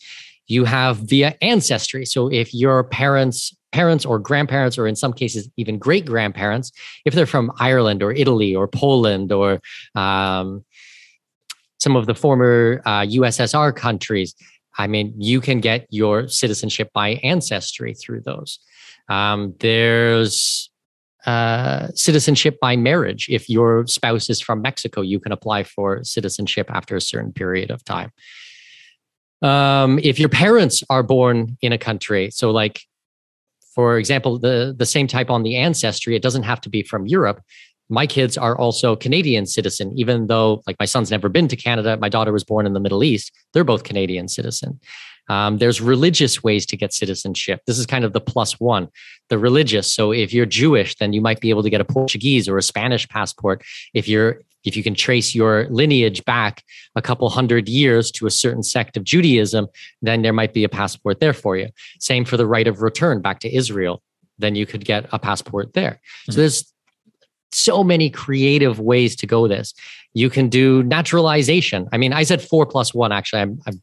You 0.47 0.65
have 0.65 0.97
via 0.97 1.35
ancestry. 1.41 2.05
So 2.05 2.31
if 2.31 2.53
your 2.53 2.83
parents 2.83 3.55
parents 3.75 4.05
or 4.05 4.17
grandparents, 4.19 4.77
or 4.77 4.87
in 4.87 4.95
some 4.95 5.11
cases, 5.11 5.49
even 5.57 5.77
great 5.77 6.05
grandparents, 6.05 6.71
if 7.03 7.13
they're 7.13 7.25
from 7.25 7.51
Ireland 7.59 8.01
or 8.01 8.13
Italy 8.13 8.55
or 8.55 8.69
Poland 8.69 9.33
or 9.33 9.59
um, 9.95 10.63
some 11.77 11.97
of 11.97 12.05
the 12.05 12.15
former 12.15 12.81
uh, 12.85 13.01
USSR 13.01 13.75
countries, 13.75 14.33
I 14.77 14.87
mean, 14.87 15.13
you 15.17 15.41
can 15.41 15.59
get 15.59 15.87
your 15.89 16.27
citizenship 16.27 16.89
by 16.93 17.19
ancestry 17.23 17.93
through 17.93 18.21
those. 18.21 18.59
Um, 19.09 19.55
there's 19.59 20.69
uh, 21.25 21.87
citizenship 21.95 22.59
by 22.59 22.75
marriage. 22.75 23.27
If 23.29 23.49
your 23.49 23.87
spouse 23.87 24.29
is 24.29 24.41
from 24.41 24.61
Mexico, 24.61 25.01
you 25.01 25.19
can 25.19 25.31
apply 25.31 25.63
for 25.63 26.03
citizenship 26.03 26.69
after 26.69 26.95
a 26.95 27.01
certain 27.01 27.31
period 27.31 27.71
of 27.71 27.83
time. 27.83 28.11
Um, 29.41 29.99
if 30.03 30.19
your 30.19 30.29
parents 30.29 30.83
are 30.89 31.03
born 31.03 31.57
in 31.61 31.71
a 31.71 31.77
country, 31.77 32.31
so 32.31 32.51
like, 32.51 32.81
for 33.73 33.97
example, 33.97 34.39
the, 34.39 34.73
the 34.77 34.85
same 34.85 35.07
type 35.07 35.29
on 35.29 35.43
the 35.43 35.55
ancestry, 35.57 36.15
it 36.15 36.21
doesn't 36.21 36.43
have 36.43 36.61
to 36.61 36.69
be 36.69 36.83
from 36.83 37.07
Europe 37.07 37.41
my 37.89 38.07
kids 38.07 38.37
are 38.37 38.57
also 38.57 38.95
Canadian 38.95 39.45
citizen, 39.45 39.91
even 39.97 40.27
though 40.27 40.63
like 40.65 40.77
my 40.79 40.85
son's 40.85 41.11
never 41.11 41.29
been 41.29 41.47
to 41.47 41.55
Canada. 41.55 41.97
My 41.97 42.09
daughter 42.09 42.31
was 42.31 42.43
born 42.43 42.65
in 42.65 42.73
the 42.73 42.79
Middle 42.79 43.03
East. 43.03 43.31
They're 43.53 43.63
both 43.63 43.83
Canadian 43.83 44.27
citizen. 44.27 44.79
Um, 45.27 45.57
there's 45.57 45.81
religious 45.81 46.43
ways 46.43 46.65
to 46.67 46.77
get 46.77 46.93
citizenship. 46.93 47.61
This 47.65 47.79
is 47.79 47.85
kind 47.85 48.05
of 48.05 48.13
the 48.13 48.21
plus 48.21 48.59
one, 48.59 48.89
the 49.29 49.37
religious. 49.37 49.91
So 49.91 50.11
if 50.11 50.33
you're 50.33 50.45
Jewish, 50.45 50.95
then 50.95 51.13
you 51.13 51.21
might 51.21 51.39
be 51.39 51.49
able 51.49 51.63
to 51.63 51.69
get 51.69 51.81
a 51.81 51.85
Portuguese 51.85 52.47
or 52.47 52.57
a 52.57 52.63
Spanish 52.63 53.07
passport. 53.07 53.63
If 53.93 54.07
you're 54.07 54.41
if 54.63 54.75
you 54.75 54.81
can 54.81 54.95
trace 54.95 55.35
your 55.35 55.67
lineage 55.69 56.25
back 56.25 56.63
a 56.95 57.01
couple 57.01 57.29
hundred 57.29 57.69
years 57.69 58.09
to 58.09 58.25
a 58.25 58.31
certain 58.31 58.63
sect 58.63 58.97
of 58.97 59.03
Judaism, 59.03 59.67
then 60.01 60.23
there 60.23 60.33
might 60.33 60.53
be 60.53 60.63
a 60.63 60.69
passport 60.69 61.19
there 61.19 61.33
for 61.33 61.55
you. 61.55 61.69
Same 61.99 62.25
for 62.25 62.35
the 62.35 62.47
right 62.47 62.67
of 62.67 62.81
return 62.81 63.21
back 63.21 63.39
to 63.41 63.55
Israel. 63.55 64.01
Then 64.39 64.55
you 64.55 64.65
could 64.65 64.83
get 64.83 65.05
a 65.11 65.19
passport 65.19 65.73
there. 65.73 65.91
Mm-hmm. 65.91 66.31
So 66.31 66.39
there's 66.39 66.73
so 67.55 67.83
many 67.83 68.09
creative 68.09 68.79
ways 68.79 69.15
to 69.17 69.27
go 69.27 69.47
this. 69.47 69.73
You 70.13 70.29
can 70.29 70.49
do 70.49 70.83
naturalization. 70.83 71.87
I 71.91 71.97
mean, 71.97 72.13
I 72.13 72.23
said 72.23 72.41
four 72.41 72.65
plus 72.65 72.93
one. 72.93 73.11
Actually, 73.11 73.41
I'm, 73.41 73.59
I'm 73.65 73.81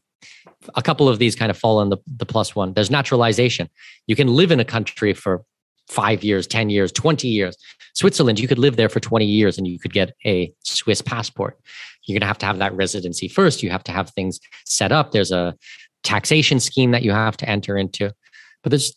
a 0.75 0.81
couple 0.81 1.09
of 1.09 1.19
these 1.19 1.35
kind 1.35 1.49
of 1.49 1.57
fall 1.57 1.81
in 1.81 1.89
the, 1.89 1.97
the 2.17 2.25
plus 2.25 2.55
one. 2.55 2.73
There's 2.73 2.91
naturalization. 2.91 3.69
You 4.07 4.15
can 4.15 4.27
live 4.27 4.51
in 4.51 4.59
a 4.59 4.65
country 4.65 5.13
for 5.13 5.43
five 5.87 6.23
years, 6.23 6.47
10 6.47 6.69
years, 6.69 6.91
20 6.91 7.27
years. 7.27 7.57
Switzerland, 7.93 8.39
you 8.39 8.47
could 8.47 8.57
live 8.57 8.77
there 8.77 8.89
for 8.89 8.99
20 8.99 9.25
years 9.25 9.57
and 9.57 9.67
you 9.67 9.77
could 9.79 9.93
get 9.93 10.15
a 10.25 10.53
Swiss 10.63 11.01
passport. 11.01 11.59
You're 12.05 12.15
going 12.15 12.21
to 12.21 12.27
have 12.27 12.37
to 12.39 12.45
have 12.45 12.57
that 12.59 12.73
residency 12.75 13.27
first. 13.27 13.63
You 13.63 13.69
have 13.69 13.83
to 13.85 13.91
have 13.91 14.09
things 14.11 14.39
set 14.65 14.91
up. 14.91 15.11
There's 15.11 15.31
a 15.31 15.55
taxation 16.03 16.59
scheme 16.59 16.91
that 16.91 17.03
you 17.03 17.11
have 17.11 17.37
to 17.37 17.49
enter 17.49 17.77
into. 17.77 18.13
But 18.61 18.71
there's 18.71 18.93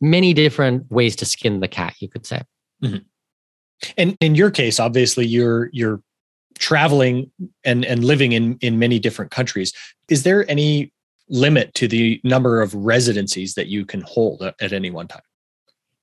many 0.00 0.34
different 0.34 0.90
ways 0.90 1.16
to 1.16 1.24
skin 1.24 1.60
the 1.60 1.68
cat, 1.68 1.94
you 2.00 2.08
could 2.08 2.26
say. 2.26 2.42
Mm-hmm. 2.82 2.98
And 3.96 4.16
in 4.20 4.34
your 4.34 4.50
case, 4.50 4.80
obviously 4.80 5.26
you're 5.26 5.70
you're 5.72 6.02
traveling 6.58 7.30
and 7.64 7.84
and 7.84 8.04
living 8.04 8.32
in 8.32 8.58
in 8.60 8.78
many 8.78 8.98
different 8.98 9.30
countries. 9.30 9.72
Is 10.08 10.22
there 10.22 10.50
any 10.50 10.92
limit 11.28 11.74
to 11.74 11.88
the 11.88 12.20
number 12.24 12.60
of 12.60 12.74
residencies 12.74 13.54
that 13.54 13.68
you 13.68 13.84
can 13.84 14.00
hold 14.02 14.42
at 14.42 14.72
any 14.72 14.90
one 14.90 15.08
time? 15.08 15.22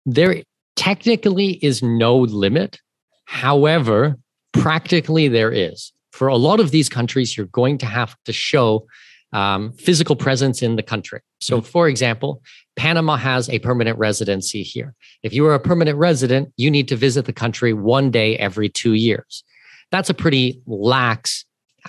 There 0.05 0.43
technically 0.75 1.53
is 1.63 1.81
no 1.81 2.17
limit. 2.17 2.79
However, 3.25 4.17
practically 4.53 5.27
there 5.27 5.51
is. 5.51 5.91
For 6.11 6.27
a 6.27 6.37
lot 6.37 6.59
of 6.59 6.71
these 6.71 6.87
countries, 6.87 7.35
you're 7.35 7.47
going 7.47 7.77
to 7.79 7.85
have 7.85 8.15
to 8.25 8.31
show 8.31 8.85
um, 9.35 9.73
physical 9.73 10.15
presence 10.15 10.61
in 10.61 10.77
the 10.77 10.81
country. 10.81 11.19
So, 11.41 11.57
mm-hmm. 11.57 11.65
for 11.65 11.89
example, 11.89 12.41
Panama 12.77 13.17
has 13.17 13.49
a 13.49 13.59
permanent 13.59 13.99
residency 13.99 14.63
here. 14.63 14.95
If 15.23 15.33
you 15.33 15.45
are 15.45 15.53
a 15.53 15.59
permanent 15.59 15.97
resident, 15.97 16.53
you 16.55 16.71
need 16.71 16.87
to 16.87 16.95
visit 16.95 17.25
the 17.25 17.33
country 17.33 17.73
one 17.73 18.11
day 18.11 18.37
every 18.37 18.69
two 18.69 18.93
years. 18.93 19.43
That's 19.91 20.09
a 20.09 20.13
pretty 20.13 20.61
lax 20.65 21.43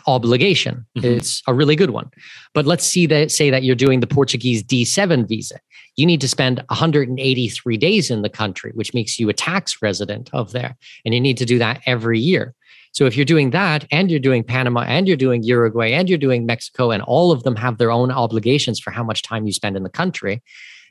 obligation. 0.08 0.86
Mm-hmm. 0.98 1.18
It's 1.18 1.42
a 1.46 1.54
really 1.54 1.76
good 1.76 1.90
one. 1.90 2.10
But 2.52 2.66
let's 2.66 2.84
see 2.84 3.06
that 3.06 3.30
say 3.30 3.48
that 3.50 3.62
you're 3.62 3.76
doing 3.76 4.00
the 4.00 4.06
Portuguese 4.08 4.64
D7 4.64 5.28
visa. 5.28 5.60
You 5.94 6.04
need 6.04 6.20
to 6.22 6.28
spend 6.28 6.62
183 6.68 7.76
days 7.76 8.10
in 8.10 8.22
the 8.22 8.28
country, 8.28 8.72
which 8.74 8.92
makes 8.92 9.20
you 9.20 9.28
a 9.28 9.32
tax 9.32 9.80
resident 9.80 10.30
of 10.32 10.50
there. 10.50 10.76
And 11.04 11.14
you 11.14 11.20
need 11.20 11.38
to 11.38 11.46
do 11.46 11.58
that 11.60 11.80
every 11.86 12.18
year. 12.18 12.54
So 12.96 13.04
if 13.04 13.14
you're 13.14 13.26
doing 13.26 13.50
that 13.50 13.84
and 13.90 14.10
you're 14.10 14.18
doing 14.18 14.42
Panama 14.42 14.80
and 14.80 15.06
you're 15.06 15.18
doing 15.18 15.42
Uruguay 15.42 15.92
and 15.92 16.08
you're 16.08 16.16
doing 16.16 16.46
Mexico 16.46 16.90
and 16.90 17.02
all 17.02 17.30
of 17.30 17.42
them 17.42 17.54
have 17.54 17.76
their 17.76 17.90
own 17.90 18.10
obligations 18.10 18.80
for 18.80 18.90
how 18.90 19.04
much 19.04 19.20
time 19.20 19.46
you 19.46 19.52
spend 19.52 19.76
in 19.76 19.82
the 19.82 19.90
country, 19.90 20.42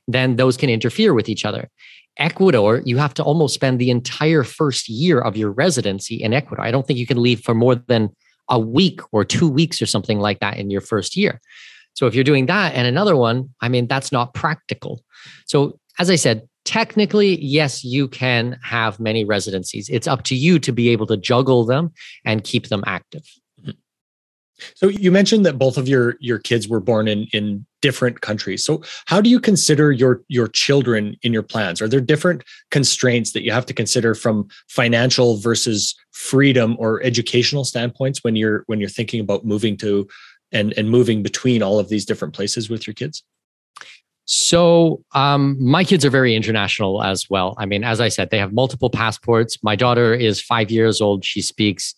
then 0.07 0.35
those 0.35 0.55
can 0.55 0.69
interfere 0.69 1.15
with 1.15 1.29
each 1.29 1.45
other. 1.45 1.67
Ecuador, 2.17 2.83
you 2.85 2.97
have 2.97 3.15
to 3.15 3.23
almost 3.23 3.55
spend 3.55 3.79
the 3.79 3.89
entire 3.89 4.43
first 4.43 4.87
year 4.87 5.19
of 5.19 5.35
your 5.35 5.51
residency 5.51 6.21
in 6.21 6.31
Ecuador. 6.31 6.63
I 6.63 6.69
don't 6.69 6.85
think 6.85 6.99
you 6.99 7.07
can 7.07 7.19
leave 7.19 7.41
for 7.41 7.55
more 7.55 7.73
than 7.73 8.15
a 8.51 8.59
week 8.59 9.01
or 9.11 9.25
two 9.25 9.49
weeks 9.49 9.81
or 9.81 9.87
something 9.87 10.19
like 10.19 10.41
that 10.41 10.57
in 10.57 10.69
your 10.69 10.81
first 10.81 11.17
year. 11.17 11.41
So 11.95 12.05
if 12.05 12.13
you're 12.13 12.23
doing 12.23 12.45
that 12.45 12.75
and 12.75 12.85
another 12.85 13.15
one, 13.15 13.49
I 13.61 13.67
mean, 13.67 13.87
that's 13.87 14.11
not 14.11 14.35
practical. 14.35 15.03
So 15.47 15.79
as 15.97 16.11
I 16.11 16.17
said, 16.17 16.47
technically, 16.65 17.39
yes, 17.41 17.83
you 17.83 18.07
can 18.07 18.59
have 18.61 18.99
many 18.99 19.23
residencies. 19.23 19.87
It's 19.89 20.07
up 20.07 20.23
to 20.23 20.35
you 20.35 20.59
to 20.59 20.71
be 20.71 20.89
able 20.89 21.07
to 21.07 21.17
juggle 21.17 21.63
them 21.63 21.93
and 22.25 22.43
keep 22.43 22.67
them 22.67 22.83
active. 22.85 23.23
So 24.75 24.87
you 24.87 25.11
mentioned 25.11 25.45
that 25.45 25.57
both 25.57 25.77
of 25.77 25.87
your 25.87 26.15
your 26.19 26.39
kids 26.39 26.67
were 26.67 26.79
born 26.79 27.07
in 27.07 27.27
in 27.33 27.65
different 27.81 28.21
countries. 28.21 28.63
So 28.63 28.83
how 29.05 29.19
do 29.19 29.29
you 29.29 29.39
consider 29.39 29.91
your 29.91 30.21
your 30.29 30.47
children 30.47 31.17
in 31.23 31.33
your 31.33 31.43
plans? 31.43 31.81
Are 31.81 31.89
there 31.89 31.99
different 31.99 32.43
constraints 32.71 33.33
that 33.33 33.43
you 33.43 33.51
have 33.51 33.65
to 33.65 33.73
consider 33.73 34.15
from 34.15 34.47
financial 34.69 35.37
versus 35.37 35.93
freedom 36.11 36.77
or 36.79 37.03
educational 37.03 37.65
standpoints 37.65 38.23
when 38.23 38.37
you're 38.37 38.63
when 38.67 38.79
you're 38.79 38.89
thinking 38.89 39.19
about 39.19 39.45
moving 39.45 39.75
to 39.77 40.07
and 40.53 40.73
and 40.77 40.89
moving 40.89 41.21
between 41.21 41.61
all 41.61 41.77
of 41.77 41.89
these 41.89 42.05
different 42.05 42.33
places 42.33 42.69
with 42.69 42.87
your 42.87 42.93
kids? 42.93 43.23
So, 44.25 45.03
um, 45.13 45.55
my 45.59 45.83
kids 45.83 46.03
are 46.03 46.09
very 46.09 46.35
international 46.35 47.03
as 47.03 47.29
well. 47.29 47.55
I 47.59 47.65
mean, 47.65 47.83
as 47.83 48.01
I 48.01 48.09
said, 48.09 48.31
they 48.31 48.39
have 48.39 48.53
multiple 48.53 48.89
passports. 48.89 49.57
My 49.63 49.75
daughter 49.75 50.13
is 50.15 50.41
five 50.41 50.71
years 50.71 50.99
old. 50.99 51.23
She 51.23 51.41
speaks 51.41 51.93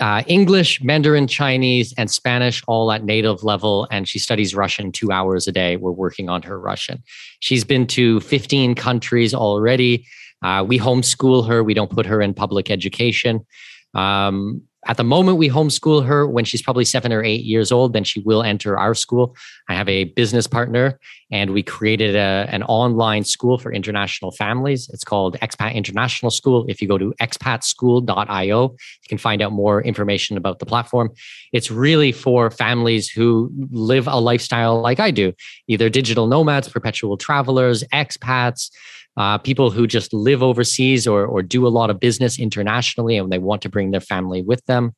uh, 0.00 0.22
English, 0.26 0.82
Mandarin, 0.82 1.26
Chinese, 1.26 1.92
and 1.98 2.10
Spanish 2.10 2.62
all 2.66 2.90
at 2.90 3.04
native 3.04 3.42
level. 3.44 3.86
And 3.90 4.08
she 4.08 4.18
studies 4.18 4.54
Russian 4.54 4.92
two 4.92 5.12
hours 5.12 5.46
a 5.46 5.52
day. 5.52 5.76
We're 5.76 5.90
working 5.90 6.28
on 6.28 6.42
her 6.42 6.58
Russian. 6.58 7.02
She's 7.40 7.64
been 7.64 7.86
to 7.88 8.20
15 8.20 8.74
countries 8.74 9.34
already. 9.34 10.06
Uh, 10.42 10.64
we 10.66 10.78
homeschool 10.78 11.46
her, 11.46 11.62
we 11.62 11.74
don't 11.74 11.90
put 11.90 12.06
her 12.06 12.22
in 12.22 12.32
public 12.32 12.70
education. 12.70 13.46
Um, 13.94 14.62
at 14.86 14.96
the 14.96 15.04
moment 15.04 15.38
we 15.38 15.48
homeschool 15.48 16.04
her. 16.06 16.26
When 16.26 16.44
she's 16.44 16.62
probably 16.62 16.84
seven 16.84 17.12
or 17.12 17.22
eight 17.22 17.44
years 17.44 17.70
old 17.72 17.92
then 17.92 18.04
she 18.04 18.20
will 18.20 18.42
enter 18.42 18.78
our 18.78 18.94
school. 18.94 19.36
I 19.68 19.74
have 19.74 19.88
a 19.88 20.04
business 20.04 20.46
partner 20.46 20.98
and 21.30 21.50
we 21.52 21.62
created 21.62 22.16
a, 22.16 22.46
an 22.50 22.62
online 22.64 23.24
school 23.24 23.58
for 23.58 23.72
international 23.72 24.32
families. 24.32 24.88
It's 24.92 25.04
called 25.04 25.38
expat 25.40 25.74
international 25.74 26.30
school. 26.30 26.66
If 26.68 26.82
you 26.82 26.88
go 26.88 26.98
to 26.98 27.14
expatschool.io 27.20 28.62
you 28.70 29.08
can 29.08 29.18
find 29.18 29.42
out 29.42 29.52
more 29.52 29.82
information 29.82 30.36
about 30.36 30.58
the 30.58 30.66
platform. 30.66 31.10
It's 31.52 31.70
really 31.70 32.12
for 32.12 32.50
families 32.50 33.08
who 33.08 33.50
live 33.70 34.06
a 34.06 34.18
lifestyle 34.18 34.80
like 34.80 35.00
i 35.00 35.10
do 35.10 35.32
either 35.68 35.88
digital 35.88 36.26
nomads 36.26 36.68
perpetual 36.68 37.16
travelers 37.16 37.82
expats 37.92 38.70
uh, 39.16 39.38
people 39.38 39.70
who 39.70 39.86
just 39.86 40.12
live 40.12 40.42
overseas 40.42 41.06
or, 41.06 41.26
or 41.26 41.42
do 41.42 41.66
a 41.66 41.68
lot 41.68 41.90
of 41.90 42.00
business 42.00 42.38
internationally 42.38 43.16
and 43.16 43.30
they 43.30 43.38
want 43.38 43.62
to 43.62 43.68
bring 43.68 43.90
their 43.90 44.00
family 44.00 44.42
with 44.42 44.64
them. 44.66 44.94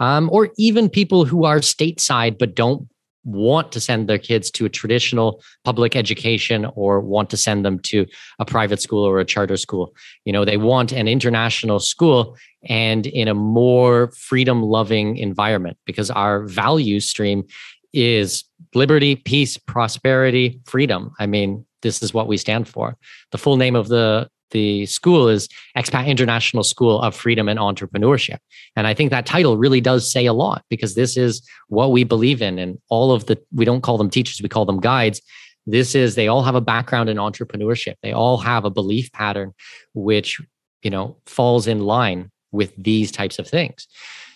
Um, 0.00 0.28
or 0.32 0.50
even 0.56 0.88
people 0.88 1.24
who 1.24 1.44
are 1.44 1.58
stateside 1.58 2.38
but 2.38 2.54
don't 2.54 2.88
want 3.24 3.70
to 3.72 3.80
send 3.80 4.08
their 4.08 4.18
kids 4.18 4.50
to 4.50 4.64
a 4.64 4.68
traditional 4.68 5.42
public 5.64 5.94
education 5.94 6.66
or 6.74 7.00
want 7.00 7.30
to 7.30 7.36
send 7.36 7.64
them 7.64 7.78
to 7.78 8.06
a 8.38 8.44
private 8.44 8.80
school 8.80 9.04
or 9.04 9.20
a 9.20 9.24
charter 9.24 9.56
school. 9.56 9.94
You 10.24 10.32
know, 10.32 10.44
they 10.44 10.56
want 10.56 10.92
an 10.92 11.06
international 11.06 11.78
school 11.78 12.36
and 12.68 13.06
in 13.06 13.28
a 13.28 13.34
more 13.34 14.10
freedom 14.18 14.62
loving 14.62 15.16
environment 15.18 15.76
because 15.86 16.10
our 16.10 16.44
value 16.46 17.00
stream 17.00 17.44
is 17.92 18.44
liberty, 18.74 19.16
peace, 19.16 19.56
prosperity, 19.56 20.60
freedom. 20.64 21.12
I 21.18 21.26
mean, 21.26 21.64
this 21.82 22.02
is 22.02 22.14
what 22.14 22.28
we 22.28 22.36
stand 22.36 22.68
for. 22.68 22.96
The 23.30 23.38
full 23.38 23.56
name 23.56 23.76
of 23.76 23.88
the 23.88 24.28
the 24.52 24.86
school 24.86 25.28
is 25.28 25.48
Expat 25.76 26.06
International 26.06 26.62
School 26.62 27.00
of 27.02 27.16
Freedom 27.16 27.48
and 27.48 27.58
Entrepreneurship. 27.58 28.38
And 28.76 28.86
I 28.86 28.94
think 28.94 29.10
that 29.10 29.26
title 29.26 29.56
really 29.56 29.80
does 29.80 30.10
say 30.10 30.26
a 30.26 30.32
lot 30.32 30.62
because 30.68 30.94
this 30.94 31.16
is 31.16 31.42
what 31.68 31.90
we 31.90 32.04
believe 32.04 32.40
in. 32.40 32.58
And 32.58 32.78
all 32.88 33.12
of 33.12 33.26
the, 33.26 33.38
we 33.52 33.64
don't 33.64 33.80
call 33.80 33.98
them 33.98 34.10
teachers, 34.10 34.40
we 34.42 34.48
call 34.48 34.64
them 34.64 34.78
guides. 34.78 35.20
This 35.66 35.94
is, 35.94 36.14
they 36.14 36.28
all 36.28 36.42
have 36.42 36.54
a 36.54 36.60
background 36.60 37.08
in 37.08 37.16
entrepreneurship. 37.16 37.94
They 38.02 38.12
all 38.12 38.38
have 38.38 38.64
a 38.64 38.70
belief 38.70 39.10
pattern, 39.12 39.52
which, 39.94 40.40
you 40.82 40.90
know, 40.90 41.16
falls 41.26 41.66
in 41.66 41.80
line 41.80 42.30
with 42.50 42.72
these 42.76 43.10
types 43.10 43.38
of 43.38 43.48
things. 43.48 43.88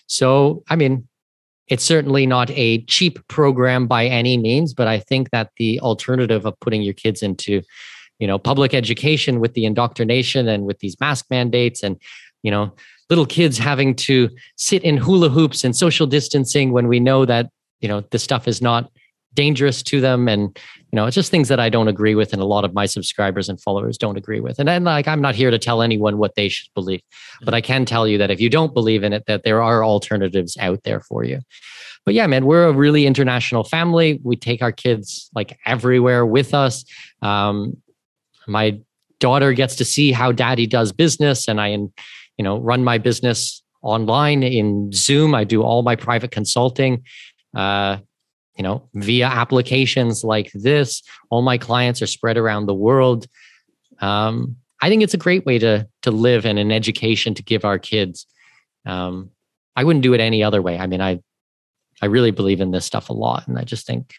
So, 0.07 0.63
I 0.69 0.75
mean, 0.75 1.07
it's 1.67 1.83
certainly 1.83 2.25
not 2.25 2.49
a 2.51 2.83
cheap 2.83 3.25
program 3.27 3.87
by 3.87 4.05
any 4.05 4.37
means, 4.37 4.73
but 4.73 4.87
I 4.87 4.99
think 4.99 5.31
that 5.31 5.51
the 5.57 5.79
alternative 5.81 6.45
of 6.45 6.59
putting 6.59 6.81
your 6.81 6.93
kids 6.93 7.21
into, 7.21 7.61
you 8.19 8.27
know, 8.27 8.39
public 8.39 8.73
education 8.73 9.39
with 9.39 9.53
the 9.53 9.65
indoctrination 9.65 10.47
and 10.47 10.65
with 10.65 10.79
these 10.79 10.99
mask 10.99 11.25
mandates 11.29 11.83
and, 11.83 11.99
you 12.43 12.51
know, 12.51 12.73
little 13.09 13.25
kids 13.25 13.57
having 13.57 13.95
to 13.95 14.29
sit 14.55 14.83
in 14.83 14.97
hula 14.97 15.29
hoops 15.29 15.63
and 15.63 15.75
social 15.75 16.07
distancing 16.07 16.71
when 16.71 16.87
we 16.87 16.99
know 16.99 17.25
that, 17.25 17.49
you 17.81 17.87
know, 17.87 18.01
this 18.11 18.23
stuff 18.23 18.47
is 18.47 18.61
not 18.61 18.89
dangerous 19.37 19.83
to 19.83 20.01
them. 20.01 20.27
And 20.27 20.59
you 20.91 20.95
know 20.95 21.05
it's 21.05 21.15
just 21.15 21.29
things 21.31 21.49
that 21.49 21.59
i 21.59 21.69
don't 21.69 21.89
agree 21.89 22.15
with 22.15 22.31
and 22.33 22.41
a 22.41 22.45
lot 22.45 22.63
of 22.63 22.73
my 22.73 22.85
subscribers 22.85 23.49
and 23.49 23.61
followers 23.61 23.97
don't 23.97 24.17
agree 24.17 24.39
with. 24.39 24.57
And 24.57 24.67
then 24.67 24.83
like 24.85 25.07
i'm 25.07 25.21
not 25.21 25.35
here 25.35 25.51
to 25.51 25.59
tell 25.59 25.81
anyone 25.81 26.17
what 26.17 26.35
they 26.35 26.49
should 26.49 26.73
believe 26.73 27.01
but 27.43 27.53
i 27.53 27.61
can 27.61 27.85
tell 27.85 28.07
you 28.07 28.17
that 28.17 28.31
if 28.31 28.39
you 28.41 28.49
don't 28.49 28.73
believe 28.73 29.03
in 29.03 29.13
it 29.13 29.25
that 29.27 29.43
there 29.43 29.61
are 29.61 29.83
alternatives 29.83 30.57
out 30.59 30.83
there 30.83 31.01
for 31.01 31.23
you. 31.23 31.39
But 32.05 32.13
yeah 32.13 32.25
man 32.25 32.45
we're 32.45 32.67
a 32.67 32.73
really 32.73 33.05
international 33.05 33.63
family. 33.63 34.19
We 34.23 34.37
take 34.37 34.61
our 34.61 34.71
kids 34.71 35.29
like 35.35 35.57
everywhere 35.65 36.25
with 36.25 36.53
us. 36.53 36.85
Um, 37.21 37.77
my 38.47 38.79
daughter 39.19 39.51
gets 39.53 39.75
to 39.75 39.85
see 39.85 40.11
how 40.13 40.31
daddy 40.31 40.67
does 40.67 40.91
business 40.93 41.47
and 41.47 41.59
i 41.59 41.67
you 41.67 42.43
know 42.45 42.59
run 42.59 42.83
my 42.83 42.97
business 42.97 43.61
online 43.81 44.43
in 44.43 44.91
zoom. 44.93 45.35
I 45.35 45.43
do 45.43 45.63
all 45.63 45.81
my 45.81 45.95
private 45.95 46.31
consulting. 46.31 47.03
Uh, 47.55 47.97
you 48.57 48.63
know, 48.63 48.87
via 48.95 49.27
applications 49.27 50.23
like 50.23 50.51
this. 50.53 51.03
All 51.29 51.41
my 51.41 51.57
clients 51.57 52.01
are 52.01 52.07
spread 52.07 52.37
around 52.37 52.65
the 52.65 52.73
world. 52.73 53.27
Um, 53.99 54.57
I 54.81 54.89
think 54.89 55.03
it's 55.03 55.13
a 55.13 55.17
great 55.17 55.45
way 55.45 55.59
to 55.59 55.87
to 56.03 56.11
live 56.11 56.45
and 56.45 56.59
an 56.59 56.71
education 56.71 57.33
to 57.35 57.43
give 57.43 57.65
our 57.65 57.79
kids. 57.79 58.27
Um, 58.85 59.31
I 59.75 59.83
wouldn't 59.83 60.03
do 60.03 60.13
it 60.13 60.19
any 60.19 60.43
other 60.43 60.61
way. 60.61 60.77
I 60.77 60.87
mean, 60.87 61.01
I 61.01 61.19
I 62.01 62.07
really 62.07 62.31
believe 62.31 62.61
in 62.61 62.71
this 62.71 62.85
stuff 62.85 63.09
a 63.09 63.13
lot, 63.13 63.47
and 63.47 63.57
I 63.57 63.63
just 63.63 63.85
think, 63.85 64.15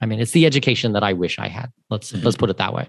I 0.00 0.06
mean, 0.06 0.20
it's 0.20 0.32
the 0.32 0.46
education 0.46 0.92
that 0.92 1.02
I 1.02 1.12
wish 1.12 1.38
I 1.38 1.48
had. 1.48 1.70
Let's 1.90 2.12
mm-hmm. 2.12 2.24
let's 2.24 2.36
put 2.36 2.50
it 2.50 2.56
that 2.58 2.74
way. 2.74 2.88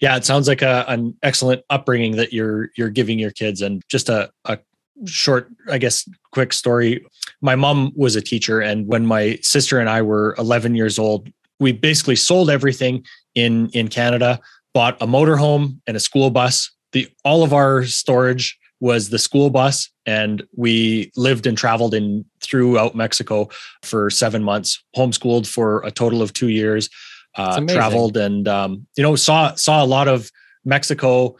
Yeah, 0.00 0.16
it 0.16 0.24
sounds 0.24 0.46
like 0.46 0.62
a, 0.62 0.84
an 0.86 1.16
excellent 1.22 1.62
upbringing 1.68 2.16
that 2.16 2.32
you're 2.32 2.70
you're 2.76 2.90
giving 2.90 3.18
your 3.18 3.32
kids, 3.32 3.60
and 3.60 3.82
just 3.88 4.08
a, 4.08 4.30
a 4.44 4.58
short, 5.06 5.50
I 5.70 5.78
guess, 5.78 6.08
quick 6.32 6.52
story. 6.52 7.04
My 7.40 7.56
mom 7.56 7.92
was 7.94 8.16
a 8.16 8.20
teacher, 8.20 8.60
and 8.60 8.86
when 8.86 9.06
my 9.06 9.38
sister 9.42 9.78
and 9.78 9.88
I 9.88 10.02
were 10.02 10.34
11 10.38 10.74
years 10.74 10.98
old, 10.98 11.28
we 11.60 11.72
basically 11.72 12.16
sold 12.16 12.50
everything 12.50 13.04
in 13.34 13.68
in 13.70 13.88
Canada, 13.88 14.40
bought 14.72 15.00
a 15.00 15.06
motorhome 15.06 15.78
and 15.86 15.96
a 15.96 16.00
school 16.00 16.30
bus. 16.30 16.70
The 16.92 17.08
all 17.24 17.42
of 17.42 17.52
our 17.52 17.84
storage 17.84 18.58
was 18.80 19.08
the 19.08 19.18
school 19.18 19.50
bus, 19.50 19.88
and 20.06 20.42
we 20.56 21.10
lived 21.16 21.46
and 21.46 21.56
traveled 21.56 21.94
in 21.94 22.24
throughout 22.40 22.94
Mexico 22.94 23.48
for 23.82 24.10
seven 24.10 24.42
months. 24.42 24.82
Homeschooled 24.96 25.46
for 25.46 25.82
a 25.84 25.90
total 25.90 26.22
of 26.22 26.32
two 26.32 26.48
years. 26.48 26.88
Uh, 27.36 27.60
traveled 27.66 28.16
and 28.16 28.46
um, 28.46 28.86
you 28.96 29.02
know 29.02 29.16
saw 29.16 29.54
saw 29.54 29.82
a 29.82 29.86
lot 29.86 30.06
of 30.06 30.30
Mexico 30.64 31.36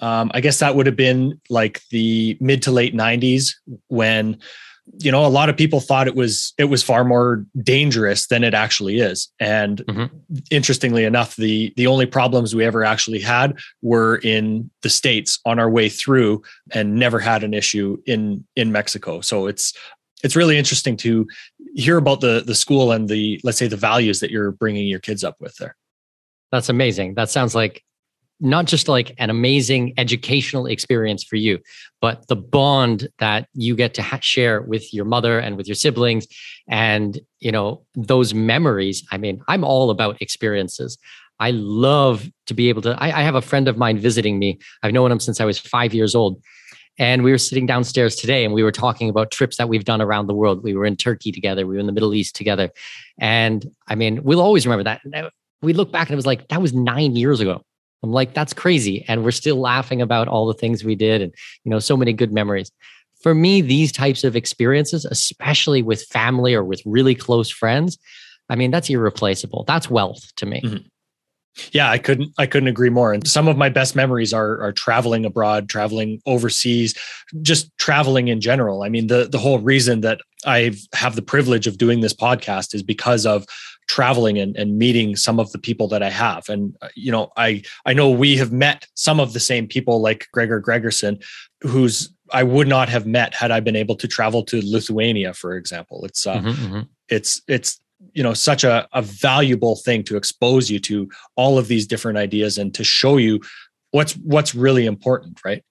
um, 0.00 0.30
I 0.34 0.40
guess 0.40 0.60
that 0.60 0.74
would 0.74 0.86
have 0.86 0.96
been 0.96 1.40
like 1.50 1.82
the 1.90 2.36
mid 2.40 2.62
to 2.62 2.70
late 2.70 2.94
90s 2.94 3.52
when 3.88 4.38
you 5.00 5.12
know 5.12 5.24
a 5.24 5.28
lot 5.28 5.48
of 5.48 5.56
people 5.56 5.80
thought 5.80 6.06
it 6.06 6.14
was 6.14 6.54
it 6.56 6.64
was 6.64 6.82
far 6.82 7.04
more 7.04 7.44
dangerous 7.62 8.26
than 8.28 8.44
it 8.44 8.54
actually 8.54 9.00
is. 9.00 9.30
And 9.38 9.84
mm-hmm. 9.86 10.14
interestingly 10.50 11.04
enough 11.04 11.36
the 11.36 11.72
the 11.76 11.86
only 11.86 12.06
problems 12.06 12.54
we 12.54 12.64
ever 12.64 12.84
actually 12.84 13.20
had 13.20 13.58
were 13.82 14.16
in 14.16 14.70
the 14.82 14.90
states 14.90 15.38
on 15.44 15.58
our 15.58 15.70
way 15.70 15.88
through 15.88 16.42
and 16.72 16.96
never 16.96 17.18
had 17.18 17.44
an 17.44 17.54
issue 17.54 17.98
in 18.06 18.46
in 18.56 18.72
Mexico. 18.72 19.20
So 19.20 19.46
it's 19.46 19.72
it's 20.24 20.36
really 20.36 20.58
interesting 20.58 20.96
to 20.98 21.26
hear 21.74 21.98
about 21.98 22.20
the 22.20 22.42
the 22.44 22.54
school 22.54 22.92
and 22.92 23.08
the 23.08 23.40
let's 23.44 23.58
say 23.58 23.68
the 23.68 23.76
values 23.76 24.20
that 24.20 24.30
you're 24.30 24.52
bringing 24.52 24.86
your 24.86 25.00
kids 25.00 25.22
up 25.22 25.36
with 25.40 25.56
there. 25.56 25.76
That's 26.50 26.70
amazing. 26.70 27.14
That 27.14 27.28
sounds 27.30 27.54
like 27.54 27.84
not 28.40 28.66
just 28.66 28.88
like 28.88 29.14
an 29.18 29.30
amazing 29.30 29.94
educational 29.98 30.66
experience 30.66 31.24
for 31.24 31.36
you, 31.36 31.58
but 32.00 32.26
the 32.28 32.36
bond 32.36 33.08
that 33.18 33.48
you 33.54 33.74
get 33.74 33.94
to 33.94 34.02
ha- 34.02 34.20
share 34.22 34.62
with 34.62 34.94
your 34.94 35.04
mother 35.04 35.38
and 35.38 35.56
with 35.56 35.66
your 35.66 35.74
siblings 35.74 36.26
and, 36.68 37.20
you 37.40 37.50
know, 37.50 37.82
those 37.94 38.34
memories. 38.34 39.04
I 39.10 39.18
mean, 39.18 39.42
I'm 39.48 39.64
all 39.64 39.90
about 39.90 40.22
experiences. 40.22 40.98
I 41.40 41.50
love 41.50 42.28
to 42.46 42.54
be 42.54 42.68
able 42.68 42.82
to. 42.82 42.96
I, 43.02 43.20
I 43.20 43.22
have 43.22 43.34
a 43.34 43.42
friend 43.42 43.68
of 43.68 43.76
mine 43.76 43.98
visiting 43.98 44.38
me. 44.38 44.58
I've 44.82 44.92
known 44.92 45.10
him 45.10 45.20
since 45.20 45.40
I 45.40 45.44
was 45.44 45.58
five 45.58 45.94
years 45.94 46.14
old. 46.14 46.40
And 47.00 47.22
we 47.22 47.30
were 47.30 47.38
sitting 47.38 47.66
downstairs 47.66 48.16
today 48.16 48.44
and 48.44 48.52
we 48.52 48.64
were 48.64 48.72
talking 48.72 49.08
about 49.08 49.30
trips 49.30 49.56
that 49.56 49.68
we've 49.68 49.84
done 49.84 50.02
around 50.02 50.26
the 50.26 50.34
world. 50.34 50.64
We 50.64 50.74
were 50.74 50.84
in 50.84 50.96
Turkey 50.96 51.30
together, 51.30 51.66
we 51.66 51.74
were 51.74 51.80
in 51.80 51.86
the 51.86 51.92
Middle 51.92 52.12
East 52.14 52.34
together. 52.34 52.70
And 53.20 53.64
I 53.86 53.94
mean, 53.94 54.24
we'll 54.24 54.40
always 54.40 54.66
remember 54.66 54.84
that. 54.84 55.32
We 55.62 55.72
look 55.72 55.92
back 55.92 56.08
and 56.08 56.14
it 56.14 56.16
was 56.16 56.26
like, 56.26 56.48
that 56.48 56.60
was 56.60 56.72
nine 56.72 57.14
years 57.14 57.40
ago. 57.40 57.62
I'm 58.02 58.12
like, 58.12 58.34
that's 58.34 58.52
crazy. 58.52 59.04
And 59.08 59.24
we're 59.24 59.30
still 59.30 59.56
laughing 59.56 60.00
about 60.00 60.28
all 60.28 60.46
the 60.46 60.54
things 60.54 60.84
we 60.84 60.94
did 60.94 61.20
and, 61.20 61.34
you 61.64 61.70
know, 61.70 61.78
so 61.78 61.96
many 61.96 62.12
good 62.12 62.32
memories. 62.32 62.70
For 63.22 63.34
me, 63.34 63.60
these 63.60 63.90
types 63.90 64.22
of 64.22 64.36
experiences, 64.36 65.04
especially 65.04 65.82
with 65.82 66.04
family 66.04 66.54
or 66.54 66.62
with 66.62 66.80
really 66.86 67.16
close 67.16 67.50
friends, 67.50 67.98
I 68.48 68.54
mean, 68.54 68.70
that's 68.70 68.88
irreplaceable. 68.88 69.64
That's 69.66 69.90
wealth 69.90 70.32
to 70.36 70.46
me. 70.46 70.62
Mm-hmm. 70.64 70.86
Yeah, 71.72 71.90
I 71.90 71.98
couldn't 71.98 72.32
I 72.38 72.46
couldn't 72.46 72.68
agree 72.68 72.90
more. 72.90 73.12
And 73.12 73.26
some 73.26 73.48
of 73.48 73.56
my 73.56 73.68
best 73.68 73.96
memories 73.96 74.32
are 74.32 74.60
are 74.62 74.72
traveling 74.72 75.24
abroad, 75.24 75.68
traveling 75.68 76.20
overseas, 76.24 76.94
just 77.42 77.76
traveling 77.78 78.28
in 78.28 78.40
general. 78.40 78.82
I 78.82 78.88
mean, 78.88 79.08
the 79.08 79.28
the 79.30 79.38
whole 79.38 79.58
reason 79.58 80.02
that 80.02 80.20
I 80.46 80.72
have 80.94 81.16
the 81.16 81.22
privilege 81.22 81.66
of 81.66 81.78
doing 81.78 82.00
this 82.00 82.14
podcast 82.14 82.74
is 82.74 82.82
because 82.82 83.26
of 83.26 83.44
traveling 83.88 84.38
and, 84.38 84.56
and 84.56 84.78
meeting 84.78 85.16
some 85.16 85.40
of 85.40 85.50
the 85.52 85.58
people 85.58 85.88
that 85.88 86.02
I 86.02 86.10
have. 86.10 86.48
And 86.48 86.76
uh, 86.82 86.88
you 86.94 87.10
know, 87.10 87.30
I 87.36 87.62
I 87.86 87.92
know 87.92 88.10
we 88.10 88.36
have 88.36 88.52
met 88.52 88.86
some 88.94 89.18
of 89.18 89.32
the 89.32 89.40
same 89.40 89.66
people 89.66 90.00
like 90.00 90.28
Gregor 90.32 90.60
Gregersen, 90.62 91.24
who's 91.62 92.12
I 92.32 92.42
would 92.42 92.68
not 92.68 92.88
have 92.88 93.06
met 93.06 93.34
had 93.34 93.50
I 93.50 93.60
been 93.60 93.76
able 93.76 93.96
to 93.96 94.08
travel 94.08 94.44
to 94.44 94.60
Lithuania, 94.64 95.34
for 95.34 95.56
example. 95.56 96.04
It's 96.04 96.26
uh, 96.26 96.36
mm-hmm, 96.36 96.48
mm-hmm. 96.48 96.80
it's 97.08 97.42
it's 97.48 97.80
you 98.12 98.22
know 98.22 98.34
such 98.34 98.64
a, 98.64 98.86
a 98.92 99.02
valuable 99.02 99.76
thing 99.76 100.04
to 100.04 100.16
expose 100.16 100.70
you 100.70 100.78
to 100.80 101.08
all 101.36 101.58
of 101.58 101.68
these 101.68 101.86
different 101.86 102.18
ideas 102.18 102.58
and 102.58 102.74
to 102.74 102.84
show 102.84 103.16
you 103.16 103.40
what's 103.90 104.12
what's 104.18 104.54
really 104.54 104.86
important, 104.86 105.40
right? 105.44 105.62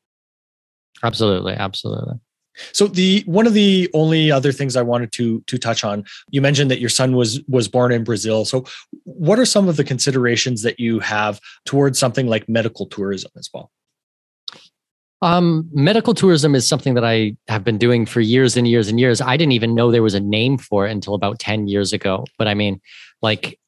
Absolutely, 1.03 1.53
absolutely. 1.53 2.15
So 2.73 2.87
the 2.87 3.23
one 3.25 3.47
of 3.47 3.53
the 3.53 3.89
only 3.93 4.31
other 4.31 4.51
things 4.51 4.75
I 4.75 4.81
wanted 4.81 5.11
to 5.13 5.41
to 5.47 5.57
touch 5.57 5.83
on, 5.83 6.05
you 6.29 6.41
mentioned 6.41 6.71
that 6.71 6.79
your 6.79 6.89
son 6.89 7.15
was 7.15 7.41
was 7.47 7.67
born 7.67 7.91
in 7.91 8.03
Brazil. 8.03 8.45
So 8.45 8.65
what 9.03 9.39
are 9.39 9.45
some 9.45 9.67
of 9.67 9.77
the 9.77 9.83
considerations 9.83 10.63
that 10.63 10.79
you 10.79 10.99
have 10.99 11.39
towards 11.65 11.99
something 11.99 12.27
like 12.27 12.47
medical 12.49 12.85
tourism 12.85 13.31
as 13.37 13.49
well? 13.53 13.71
Um, 15.21 15.67
medical 15.71 16.13
tourism 16.13 16.53
is 16.53 16.67
something 16.67 16.93
that 16.93 17.05
I 17.05 17.35
have 17.47 17.63
been 17.63 17.79
doing 17.79 18.05
for 18.05 18.21
years 18.21 18.55
and 18.55 18.67
years 18.67 18.87
and 18.87 18.99
years. 18.99 19.19
I 19.19 19.35
didn't 19.35 19.53
even 19.53 19.73
know 19.73 19.91
there 19.91 20.03
was 20.03 20.13
a 20.13 20.19
name 20.19 20.59
for 20.59 20.85
it 20.85 20.91
until 20.91 21.15
about 21.15 21.39
10 21.39 21.67
years 21.67 21.91
ago. 21.91 22.25
But 22.37 22.47
I 22.47 22.53
mean, 22.53 22.79
like 23.23 23.59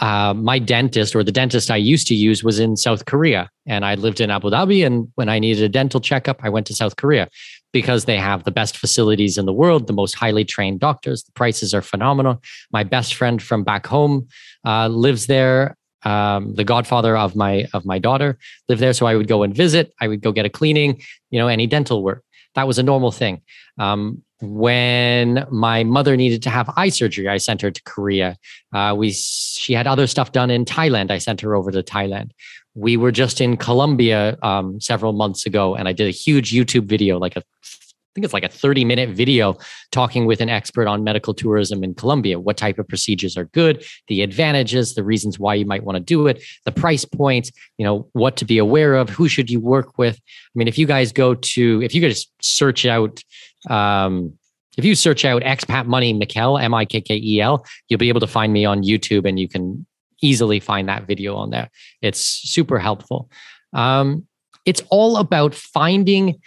uh, 0.00 0.34
my 0.34 0.58
dentist 0.58 1.14
or 1.14 1.22
the 1.22 1.32
dentist 1.32 1.70
I 1.70 1.76
used 1.76 2.08
to 2.08 2.14
use 2.14 2.42
was 2.42 2.58
in 2.58 2.76
South 2.76 3.06
Korea, 3.06 3.48
and 3.66 3.84
I 3.84 3.94
lived 3.94 4.20
in 4.20 4.30
Abu 4.30 4.50
Dhabi. 4.50 4.84
And 4.84 5.10
when 5.14 5.28
I 5.28 5.38
needed 5.38 5.62
a 5.62 5.68
dental 5.68 6.00
checkup, 6.00 6.40
I 6.42 6.48
went 6.48 6.66
to 6.66 6.74
South 6.74 6.96
Korea 6.96 7.28
because 7.76 8.06
they 8.06 8.16
have 8.16 8.44
the 8.44 8.50
best 8.50 8.78
facilities 8.78 9.36
in 9.36 9.44
the 9.44 9.52
world, 9.52 9.86
the 9.86 9.92
most 9.92 10.14
highly 10.14 10.46
trained 10.46 10.80
doctors. 10.80 11.24
The 11.24 11.32
prices 11.32 11.74
are 11.74 11.82
phenomenal. 11.82 12.42
My 12.72 12.84
best 12.84 13.12
friend 13.12 13.42
from 13.42 13.64
back 13.64 13.86
home 13.86 14.28
uh, 14.64 14.88
lives 14.88 15.26
there. 15.26 15.76
Um, 16.02 16.54
the 16.54 16.64
godfather 16.64 17.18
of 17.18 17.36
my 17.36 17.66
of 17.74 17.84
my 17.84 17.98
daughter 17.98 18.38
lived 18.70 18.80
there, 18.80 18.94
so 18.94 19.04
I 19.04 19.14
would 19.14 19.28
go 19.28 19.42
and 19.42 19.54
visit. 19.54 19.92
I 20.00 20.08
would 20.08 20.22
go 20.22 20.32
get 20.32 20.46
a 20.46 20.48
cleaning, 20.48 21.02
you 21.28 21.38
know, 21.38 21.48
any 21.48 21.66
dental 21.66 22.02
work. 22.02 22.22
That 22.54 22.66
was 22.66 22.78
a 22.78 22.82
normal 22.82 23.12
thing. 23.12 23.42
Um, 23.76 24.22
when 24.40 25.46
my 25.50 25.84
mother 25.84 26.16
needed 26.16 26.42
to 26.44 26.50
have 26.50 26.72
eye 26.78 26.88
surgery, 26.88 27.28
I 27.28 27.36
sent 27.36 27.60
her 27.60 27.70
to 27.70 27.82
Korea. 27.82 28.38
Uh, 28.72 28.94
we 28.96 29.10
she 29.12 29.74
had 29.74 29.86
other 29.86 30.06
stuff 30.06 30.32
done 30.32 30.50
in 30.50 30.64
Thailand. 30.64 31.10
I 31.10 31.18
sent 31.18 31.42
her 31.42 31.54
over 31.54 31.70
to 31.70 31.82
Thailand. 31.82 32.30
We 32.76 32.96
were 32.96 33.10
just 33.10 33.40
in 33.40 33.56
Colombia 33.56 34.36
um, 34.42 34.80
several 34.80 35.12
months 35.12 35.46
ago, 35.46 35.74
and 35.74 35.88
I 35.88 35.92
did 35.92 36.06
a 36.06 36.10
huge 36.10 36.52
YouTube 36.52 36.84
video, 36.84 37.18
like 37.18 37.36
a 37.36 37.40
I 37.40 38.16
think 38.16 38.24
it's 38.24 38.32
like 38.32 38.44
a 38.44 38.48
30 38.48 38.86
minute 38.86 39.10
video 39.10 39.58
talking 39.92 40.24
with 40.24 40.40
an 40.40 40.48
expert 40.48 40.86
on 40.86 41.04
medical 41.04 41.34
tourism 41.34 41.84
in 41.84 41.94
Colombia. 41.94 42.40
What 42.40 42.56
type 42.56 42.78
of 42.78 42.88
procedures 42.88 43.36
are 43.36 43.44
good, 43.44 43.84
the 44.08 44.22
advantages, 44.22 44.94
the 44.94 45.04
reasons 45.04 45.38
why 45.38 45.54
you 45.54 45.66
might 45.66 45.84
want 45.84 45.96
to 45.96 46.00
do 46.02 46.26
it, 46.26 46.42
the 46.64 46.72
price 46.72 47.04
points, 47.04 47.52
you 47.76 47.84
know, 47.84 48.08
what 48.12 48.36
to 48.38 48.46
be 48.46 48.56
aware 48.56 48.94
of, 48.94 49.10
who 49.10 49.28
should 49.28 49.50
you 49.50 49.60
work 49.60 49.98
with. 49.98 50.16
I 50.16 50.52
mean, 50.54 50.66
if 50.66 50.78
you 50.78 50.86
guys 50.86 51.12
go 51.12 51.34
to, 51.34 51.82
if 51.82 51.94
you 51.94 52.00
just 52.00 52.30
search 52.40 52.86
out 52.86 53.22
um, 53.68 54.38
if 54.76 54.84
you 54.84 54.94
search 54.94 55.24
out 55.24 55.42
expat 55.42 55.86
money 55.86 56.14
Mikkel, 56.14 56.62
M 56.62 56.74
I 56.74 56.84
K 56.84 57.00
K 57.00 57.16
E 57.16 57.40
L, 57.40 57.64
you'll 57.88 57.98
be 57.98 58.08
able 58.08 58.20
to 58.20 58.26
find 58.26 58.52
me 58.52 58.64
on 58.64 58.82
YouTube 58.82 59.28
and 59.28 59.38
you 59.38 59.48
can 59.48 59.86
easily 60.22 60.60
find 60.60 60.88
that 60.88 61.06
video 61.06 61.36
on 61.36 61.50
there. 61.50 61.70
It's 62.02 62.20
super 62.20 62.78
helpful. 62.78 63.30
Um, 63.72 64.26
it's 64.64 64.82
all 64.90 65.16
about 65.16 65.54
finding, 65.54 66.40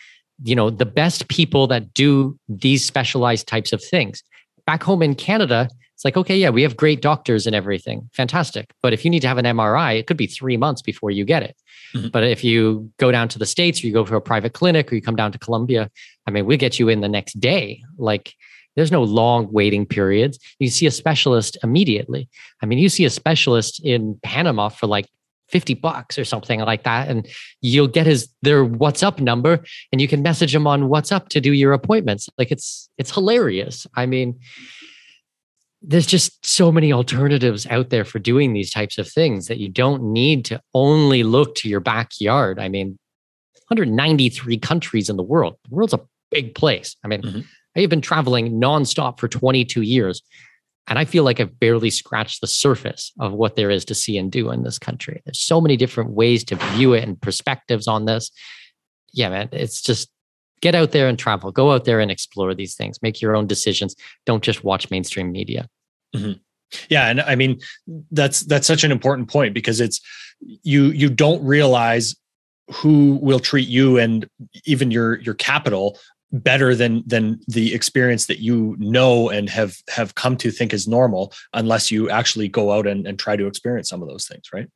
you 0.44 0.56
know, 0.56 0.70
the 0.70 0.86
best 0.86 1.28
people 1.30 1.68
that 1.68 1.94
do 1.94 2.38
these 2.48 2.86
specialized 2.86 3.48
types 3.48 3.72
of 3.72 3.84
things. 3.84 4.24
Back 4.66 4.84
home 4.84 5.02
in 5.02 5.16
Canada, 5.16 5.70
it's 6.00 6.06
like, 6.06 6.16
okay, 6.16 6.38
yeah, 6.38 6.50
we 6.50 6.62
have 6.62 6.78
great 6.78 7.02
doctors 7.02 7.46
and 7.46 7.54
everything. 7.56 8.10
Fantastic. 8.14 8.72
But 8.82 8.94
if 8.94 9.04
you 9.04 9.12
need 9.12 9.20
to 9.22 9.28
have 9.28 9.38
an 9.38 9.46
MRI, 9.46 10.00
it 10.00 10.08
could 10.08 10.16
be 10.16 10.28
three 10.28 10.56
months 10.56 10.82
before 10.82 11.12
you 11.12 11.26
get 11.26 11.44
it. 11.44 11.58
Mm-hmm. 11.94 12.08
But 12.10 12.24
if 12.24 12.44
you 12.44 12.90
go 13.00 13.12
down 13.12 13.28
to 13.30 13.40
the 13.40 13.46
States 13.46 13.84
or 13.84 13.88
you 13.88 13.94
go 13.94 14.06
to 14.06 14.16
a 14.16 14.22
private 14.22 14.54
clinic 14.54 14.92
or 14.92 14.96
you 14.96 15.02
come 15.02 15.18
down 15.18 15.32
to 15.34 15.38
Colombia, 15.38 15.90
I 16.26 16.32
mean, 16.32 16.46
we 16.46 16.56
get 16.56 16.80
you 16.80 16.88
in 16.88 17.02
the 17.02 17.10
next 17.10 17.40
day. 17.40 17.84
Like, 17.98 18.34
there's 18.80 18.94
no 18.94 19.04
long 19.04 19.52
waiting 19.52 19.86
periods. 19.86 20.40
You 20.60 20.70
see 20.70 20.86
a 20.86 20.92
specialist 20.92 21.58
immediately. 21.64 22.30
I 22.64 22.66
mean, 22.66 22.80
you 22.80 22.88
see 22.88 23.04
a 23.04 23.10
specialist 23.10 23.84
in 23.84 24.18
Panama 24.24 24.70
for 24.70 24.88
like 24.88 25.06
50 25.50 25.74
bucks 25.74 26.18
or 26.18 26.24
something 26.24 26.62
like 26.62 26.84
that. 26.84 27.10
And 27.10 27.28
you'll 27.60 27.90
get 27.90 28.06
his 28.06 28.30
their 28.42 28.66
WhatsApp 28.66 29.20
number 29.20 29.60
and 29.92 30.00
you 30.00 30.08
can 30.08 30.22
message 30.22 30.56
him 30.56 30.66
on 30.66 30.84
WhatsApp 30.84 31.28
to 31.30 31.42
do 31.42 31.52
your 31.52 31.74
appointments. 31.74 32.30
Like 32.38 32.52
it's 32.52 32.90
it's 32.98 33.14
hilarious. 33.14 33.86
I 33.96 34.06
mean, 34.06 34.40
there's 35.82 36.06
just 36.06 36.46
so 36.46 36.72
many 36.72 36.94
alternatives 36.94 37.68
out 37.68 37.90
there 37.90 38.06
for 38.06 38.20
doing 38.20 38.54
these 38.54 38.72
types 38.72 38.98
of 38.98 39.10
things 39.10 39.48
that 39.48 39.58
you 39.58 39.68
don't 39.68 40.04
need 40.04 40.46
to 40.46 40.62
only 40.74 41.24
look 41.24 41.54
to 41.56 41.68
your 41.68 41.82
backyard. 41.82 42.60
I 42.60 42.70
mean, 42.70 42.98
193 43.68 44.58
countries 44.60 45.10
in 45.10 45.18
the 45.18 45.24
world. 45.24 45.58
The 45.68 45.76
world's 45.76 45.94
a 45.94 46.00
big 46.32 46.56
place. 46.56 46.96
I 47.04 47.08
mean, 47.08 47.22
mm-hmm. 47.22 47.42
I 47.80 47.84
have 47.84 47.90
been 47.90 48.02
traveling 48.02 48.60
nonstop 48.60 49.20
for 49.20 49.28
22 49.28 49.82
years, 49.82 50.22
and 50.88 51.00
I 51.00 51.06
feel 51.06 51.24
like 51.24 51.40
I've 51.40 51.60
barely 51.60 51.90
scratched 51.90 52.42
the 52.42 52.48
surface 52.48 53.14
of 53.20 53.32
what 53.32 53.56
there 53.56 53.70
is 53.70 53.86
to 53.86 53.96
see 53.96 54.18
and 54.18 54.32
do 54.32 54.52
in 54.52 54.64
this 54.64 54.78
country. 54.78 55.22
There's 55.26 55.40
so 55.40 55.62
many 55.62 55.78
different 55.78 56.12
ways 56.12 56.44
to 56.46 56.56
view 56.56 56.94
it 56.94 57.04
and 57.04 57.20
perspectives 57.20 57.88
on 57.88 58.06
this. 58.06 58.32
Yeah, 59.14 59.30
man, 59.30 59.50
it's 59.52 59.82
just 59.82 60.10
get 60.62 60.76
out 60.76 60.92
there 60.92 61.08
and 61.08 61.18
travel 61.18 61.54
go 61.54 61.72
out 61.72 61.86
there 61.86 62.02
and 62.02 62.12
explore 62.12 62.54
these 62.54 62.76
things 62.76 63.02
make 63.02 63.22
your 63.22 63.34
own 63.34 63.48
decisions 63.48 63.96
don't 64.26 64.44
just 64.44 64.62
watch 64.62 64.92
mainstream 64.92 65.32
media 65.32 65.70
mm-hmm. 66.14 66.34
yeah 66.90 67.08
and 67.08 67.22
i 67.22 67.34
mean 67.34 67.58
that's 68.12 68.42
that's 68.42 68.68
such 68.68 68.84
an 68.84 68.92
important 68.92 69.30
point 69.30 69.54
because 69.54 69.80
it's 69.80 70.02
you 70.42 70.88
you 70.88 71.10
don't 71.10 71.42
realize 71.46 72.14
who 72.72 73.18
will 73.22 73.40
treat 73.40 73.70
you 73.70 73.98
and 73.98 74.28
even 74.66 74.92
your 74.92 75.20
your 75.22 75.34
capital 75.34 75.98
better 76.32 76.76
than 76.76 77.04
than 77.08 77.40
the 77.48 77.74
experience 77.74 78.28
that 78.28 78.40
you 78.40 78.76
know 78.78 79.30
and 79.30 79.50
have 79.50 79.78
have 79.90 80.14
come 80.16 80.38
to 80.38 80.52
think 80.52 80.74
is 80.74 80.88
normal 80.88 81.34
unless 81.54 81.90
you 81.90 82.10
actually 82.10 82.48
go 82.48 82.72
out 82.72 82.86
and, 82.86 83.08
and 83.08 83.18
try 83.18 83.36
to 83.36 83.48
experience 83.48 83.90
some 83.90 84.04
of 84.04 84.08
those 84.08 84.28
things 84.28 84.44
right 84.54 84.68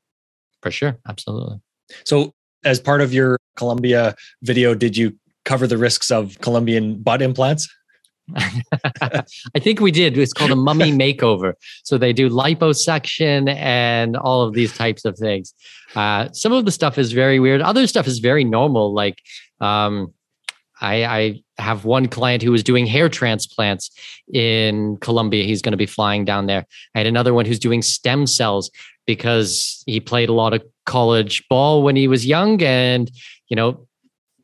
for 0.61 0.71
sure 0.71 0.97
absolutely 1.07 1.59
so 2.05 2.33
as 2.65 2.79
part 2.79 3.01
of 3.01 3.13
your 3.13 3.37
Colombia 3.55 4.15
video, 4.41 4.73
did 4.73 4.97
you 4.97 5.17
cover 5.45 5.67
the 5.67 5.77
risks 5.77 6.11
of 6.11 6.39
Colombian 6.41 7.01
butt 7.01 7.21
implants? 7.21 7.73
I 8.35 9.59
think 9.59 9.81
we 9.81 9.91
did. 9.91 10.17
It's 10.17 10.33
called 10.33 10.51
a 10.51 10.55
mummy 10.55 10.91
makeover. 11.13 11.53
So 11.83 11.97
they 11.97 12.13
do 12.13 12.29
liposuction 12.29 13.53
and 13.53 14.15
all 14.15 14.43
of 14.43 14.53
these 14.53 14.75
types 14.75 15.05
of 15.05 15.17
things. 15.17 15.53
Uh, 15.95 16.29
some 16.31 16.53
of 16.53 16.65
the 16.65 16.71
stuff 16.71 16.97
is 16.97 17.11
very 17.11 17.39
weird. 17.39 17.61
Other 17.61 17.85
stuff 17.85 18.07
is 18.07 18.19
very 18.19 18.43
normal. 18.43 18.93
Like 18.93 19.21
um, 19.59 20.13
I, 20.81 21.05
I 21.05 21.43
have 21.57 21.85
one 21.85 22.07
client 22.07 22.43
who 22.43 22.51
was 22.51 22.63
doing 22.63 22.85
hair 22.85 23.09
transplants 23.09 23.91
in 24.33 24.97
Colombia. 24.97 25.45
He's 25.45 25.61
going 25.61 25.71
to 25.71 25.77
be 25.77 25.85
flying 25.85 26.25
down 26.25 26.47
there. 26.47 26.65
I 26.95 26.99
had 26.99 27.07
another 27.07 27.33
one 27.33 27.45
who's 27.45 27.59
doing 27.59 27.81
stem 27.81 28.27
cells 28.27 28.71
because 29.05 29.83
he 29.85 29.99
played 29.99 30.29
a 30.29 30.33
lot 30.33 30.53
of 30.53 30.63
college 30.85 31.47
ball 31.49 31.83
when 31.83 31.95
he 31.95 32.07
was 32.07 32.25
young 32.25 32.61
and 32.61 33.09
you 33.47 33.55
know 33.55 33.87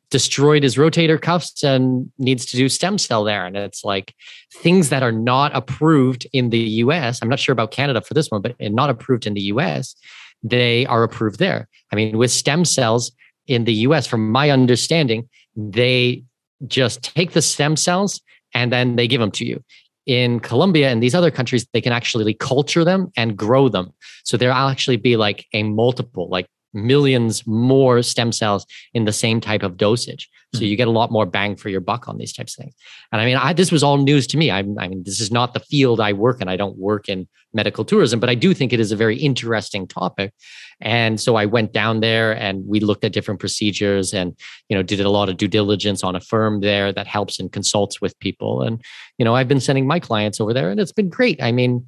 destroyed 0.10 0.64
his 0.64 0.76
rotator 0.76 1.22
cuffs 1.22 1.64
and 1.64 2.12
needs 2.18 2.46
to 2.46 2.58
do 2.58 2.68
stem 2.68 2.98
cell 2.98 3.24
there. 3.24 3.46
And 3.46 3.56
it's 3.56 3.84
like 3.84 4.16
things 4.54 4.90
that 4.90 5.04
are 5.04 5.12
not 5.12 5.56
approved 5.56 6.28
in 6.34 6.50
the 6.50 6.58
US. 6.58 7.20
I'm 7.22 7.30
not 7.30 7.40
sure 7.40 7.54
about 7.54 7.72
Canada 7.72 8.02
for 8.02 8.14
this 8.14 8.30
one, 8.30 8.42
but 8.42 8.56
not 8.60 8.90
approved 8.90 9.28
in 9.28 9.34
the 9.34 9.42
US, 9.42 9.96
they 10.42 10.86
are 10.88 11.04
approved 11.04 11.40
there. 11.40 11.68
I 11.92 11.96
mean, 11.96 12.18
with 12.18 12.32
stem 12.32 12.66
cells 12.66 13.12
in 13.48 13.66
the 13.66 13.74
US, 13.74 14.08
from 14.08 14.32
my 14.32 14.50
understanding, 14.50 15.30
they 15.60 16.24
just 16.68 17.04
take 17.04 17.32
the 17.32 17.42
stem 17.42 17.76
cells 17.76 18.22
and 18.54 18.72
then 18.72 18.96
they 18.96 19.08
give 19.08 19.22
them 19.22 19.32
to 19.32 19.46
you. 19.46 19.64
In 20.06 20.40
Colombia 20.40 20.90
and 20.90 21.04
these 21.04 21.14
other 21.14 21.30
countries, 21.30 21.68
they 21.74 21.82
can 21.82 21.94
actually 21.94 22.34
culture 22.34 22.84
them 22.84 23.12
and 23.16 23.38
grow 23.38 23.70
them. 23.70 23.92
So 24.24 24.38
there'll 24.38 24.56
actually 24.56 24.98
be 24.98 25.18
like 25.18 25.46
a 25.54 25.64
multiple, 25.64 26.28
like 26.30 26.48
millions 26.74 27.46
more 27.48 28.02
stem 28.02 28.32
cells 28.32 28.66
in 28.94 29.06
the 29.06 29.14
same 29.14 29.42
type 29.42 29.64
of 29.64 29.78
dosage. 29.78 30.30
So 30.54 30.60
hmm. 30.60 30.66
you 30.66 30.76
get 30.76 30.88
a 30.88 30.92
lot 30.92 31.12
more 31.12 31.26
bang 31.26 31.56
for 31.56 31.70
your 31.70 31.82
buck 31.82 32.08
on 32.08 32.18
these 32.18 32.34
types 32.34 32.58
of 32.58 32.64
things. 32.64 32.76
And 33.12 33.22
I 33.22 33.26
mean, 33.26 33.38
I, 33.38 33.54
this 33.54 33.72
was 33.72 33.84
all 33.84 33.98
news 33.98 34.28
to 34.28 34.38
me. 34.38 34.50
I, 34.52 34.60
I 34.60 34.88
mean, 34.88 35.04
this 35.04 35.20
is 35.20 35.32
not 35.32 35.54
the 35.54 35.60
field 35.60 36.00
I 36.00 36.14
work 36.14 36.42
in. 36.42 36.48
I 36.48 36.56
don't 36.56 36.78
work 36.78 37.08
in 37.10 37.28
medical 37.54 37.84
tourism, 37.84 38.20
but 38.20 38.30
I 38.30 38.36
do 38.36 38.54
think 38.54 38.74
it 38.74 38.80
is 38.80 38.92
a 38.92 38.96
very 38.96 39.18
interesting 39.18 39.88
topic. 39.88 40.34
And 40.82 41.20
so 41.20 41.36
I 41.36 41.46
went 41.46 41.74
down 41.74 42.00
there 42.00 42.36
and 42.36 42.66
we 42.66 42.80
looked 42.80 43.04
at 43.04 43.12
different 43.12 43.40
procedures 43.40 44.14
and, 44.14 44.36
you 44.70 44.78
know, 44.78 44.84
did 44.84 45.02
a 45.02 45.10
lot 45.10 45.30
of 45.30 45.38
due 45.38 45.48
diligence 45.48 46.04
on 46.04 46.16
a 46.16 46.22
firm 46.22 46.62
there 46.62 46.94
that 46.94 47.08
helps 47.08 47.40
and 47.40 47.52
consults 47.52 48.00
with 48.00 48.18
people. 48.20 48.62
And, 48.62 48.82
you 49.18 49.26
know, 49.26 49.36
I've 49.36 49.48
been 49.48 49.60
sending 49.60 49.88
my 49.88 50.00
clients 50.00 50.40
over 50.40 50.54
there 50.54 50.70
and 50.70 50.80
it's 50.80 50.92
been 50.92 51.10
great. 51.10 51.42
I 51.42 51.52
mean, 51.52 51.86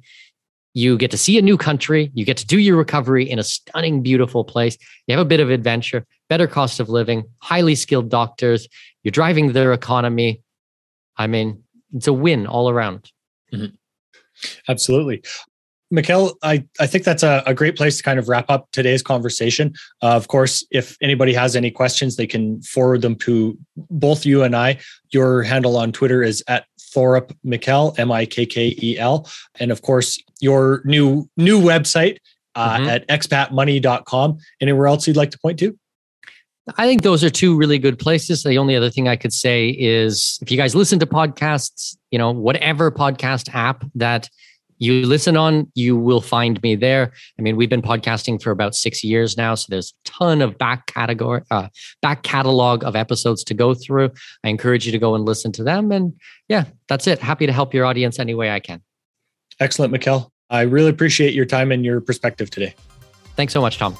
you 0.74 0.96
get 0.96 1.10
to 1.10 1.18
see 1.18 1.38
a 1.38 1.42
new 1.42 1.56
country. 1.56 2.10
You 2.14 2.24
get 2.24 2.36
to 2.38 2.46
do 2.46 2.58
your 2.58 2.76
recovery 2.76 3.28
in 3.28 3.38
a 3.38 3.44
stunning, 3.44 4.02
beautiful 4.02 4.44
place. 4.44 4.76
You 5.06 5.16
have 5.16 5.24
a 5.24 5.28
bit 5.28 5.40
of 5.40 5.50
adventure, 5.50 6.06
better 6.28 6.46
cost 6.46 6.80
of 6.80 6.88
living, 6.88 7.24
highly 7.40 7.74
skilled 7.74 8.08
doctors. 8.08 8.68
You're 9.02 9.12
driving 9.12 9.52
their 9.52 9.72
economy. 9.72 10.40
I 11.16 11.26
mean, 11.26 11.62
it's 11.92 12.06
a 12.06 12.12
win 12.12 12.46
all 12.46 12.70
around. 12.70 13.10
Mm-hmm. 13.52 13.74
Absolutely. 14.68 15.22
Mikkel, 15.92 16.34
I, 16.42 16.64
I 16.80 16.86
think 16.86 17.04
that's 17.04 17.22
a, 17.22 17.42
a, 17.44 17.52
great 17.52 17.76
place 17.76 17.98
to 17.98 18.02
kind 18.02 18.18
of 18.18 18.26
wrap 18.26 18.46
up 18.48 18.66
today's 18.72 19.02
conversation. 19.02 19.74
Uh, 20.02 20.16
of 20.16 20.28
course, 20.28 20.64
if 20.70 20.96
anybody 21.02 21.34
has 21.34 21.54
any 21.54 21.70
questions, 21.70 22.16
they 22.16 22.26
can 22.26 22.62
forward 22.62 23.02
them 23.02 23.14
to 23.16 23.58
both 23.76 24.24
you 24.24 24.42
and 24.42 24.56
I. 24.56 24.78
Your 25.10 25.42
handle 25.42 25.76
on 25.76 25.92
Twitter 25.92 26.22
is 26.22 26.42
at 26.48 26.64
Thorup 26.94 27.34
Mikkel, 27.44 27.98
M 27.98 28.12
I 28.12 28.26
K 28.26 28.46
K 28.46 28.76
E 28.82 28.98
L. 28.98 29.28
And 29.58 29.70
of 29.70 29.82
course, 29.82 30.18
your 30.40 30.82
new 30.84 31.28
new 31.36 31.60
website 31.60 32.18
uh, 32.54 32.78
mm-hmm. 32.78 32.88
at 32.88 33.08
expatmoney.com. 33.08 34.38
Anywhere 34.60 34.86
else 34.86 35.06
you'd 35.06 35.16
like 35.16 35.30
to 35.30 35.38
point 35.38 35.58
to? 35.60 35.76
I 36.78 36.86
think 36.86 37.02
those 37.02 37.24
are 37.24 37.30
two 37.30 37.56
really 37.56 37.78
good 37.78 37.98
places. 37.98 38.44
The 38.44 38.56
only 38.56 38.76
other 38.76 38.90
thing 38.90 39.08
I 39.08 39.16
could 39.16 39.32
say 39.32 39.70
is 39.70 40.38
if 40.42 40.50
you 40.50 40.56
guys 40.56 40.76
listen 40.76 41.00
to 41.00 41.06
podcasts, 41.06 41.96
you 42.12 42.18
know, 42.18 42.30
whatever 42.30 42.90
podcast 42.92 43.52
app 43.52 43.84
that 43.96 44.28
you 44.82 45.06
listen 45.06 45.36
on, 45.36 45.70
you 45.76 45.96
will 45.96 46.20
find 46.20 46.60
me 46.60 46.74
there. 46.74 47.12
I 47.38 47.42
mean, 47.42 47.56
we've 47.56 47.70
been 47.70 47.82
podcasting 47.82 48.42
for 48.42 48.50
about 48.50 48.74
six 48.74 49.04
years 49.04 49.36
now, 49.36 49.54
so 49.54 49.66
there's 49.68 49.94
a 50.04 50.10
ton 50.10 50.42
of 50.42 50.58
back 50.58 50.86
category, 50.86 51.42
uh, 51.52 51.68
back 52.00 52.24
catalog 52.24 52.82
of 52.82 52.96
episodes 52.96 53.44
to 53.44 53.54
go 53.54 53.74
through. 53.74 54.10
I 54.42 54.48
encourage 54.48 54.84
you 54.84 54.90
to 54.90 54.98
go 54.98 55.14
and 55.14 55.24
listen 55.24 55.52
to 55.52 55.62
them. 55.62 55.92
And 55.92 56.14
yeah, 56.48 56.64
that's 56.88 57.06
it. 57.06 57.20
Happy 57.20 57.46
to 57.46 57.52
help 57.52 57.72
your 57.72 57.84
audience 57.84 58.18
any 58.18 58.34
way 58.34 58.50
I 58.50 58.58
can. 58.58 58.82
Excellent, 59.60 59.94
Mikkel. 59.94 60.28
I 60.50 60.62
really 60.62 60.90
appreciate 60.90 61.32
your 61.32 61.46
time 61.46 61.70
and 61.70 61.84
your 61.84 62.00
perspective 62.00 62.50
today. 62.50 62.74
Thanks 63.36 63.52
so 63.52 63.60
much, 63.60 63.78
Tom. 63.78 63.96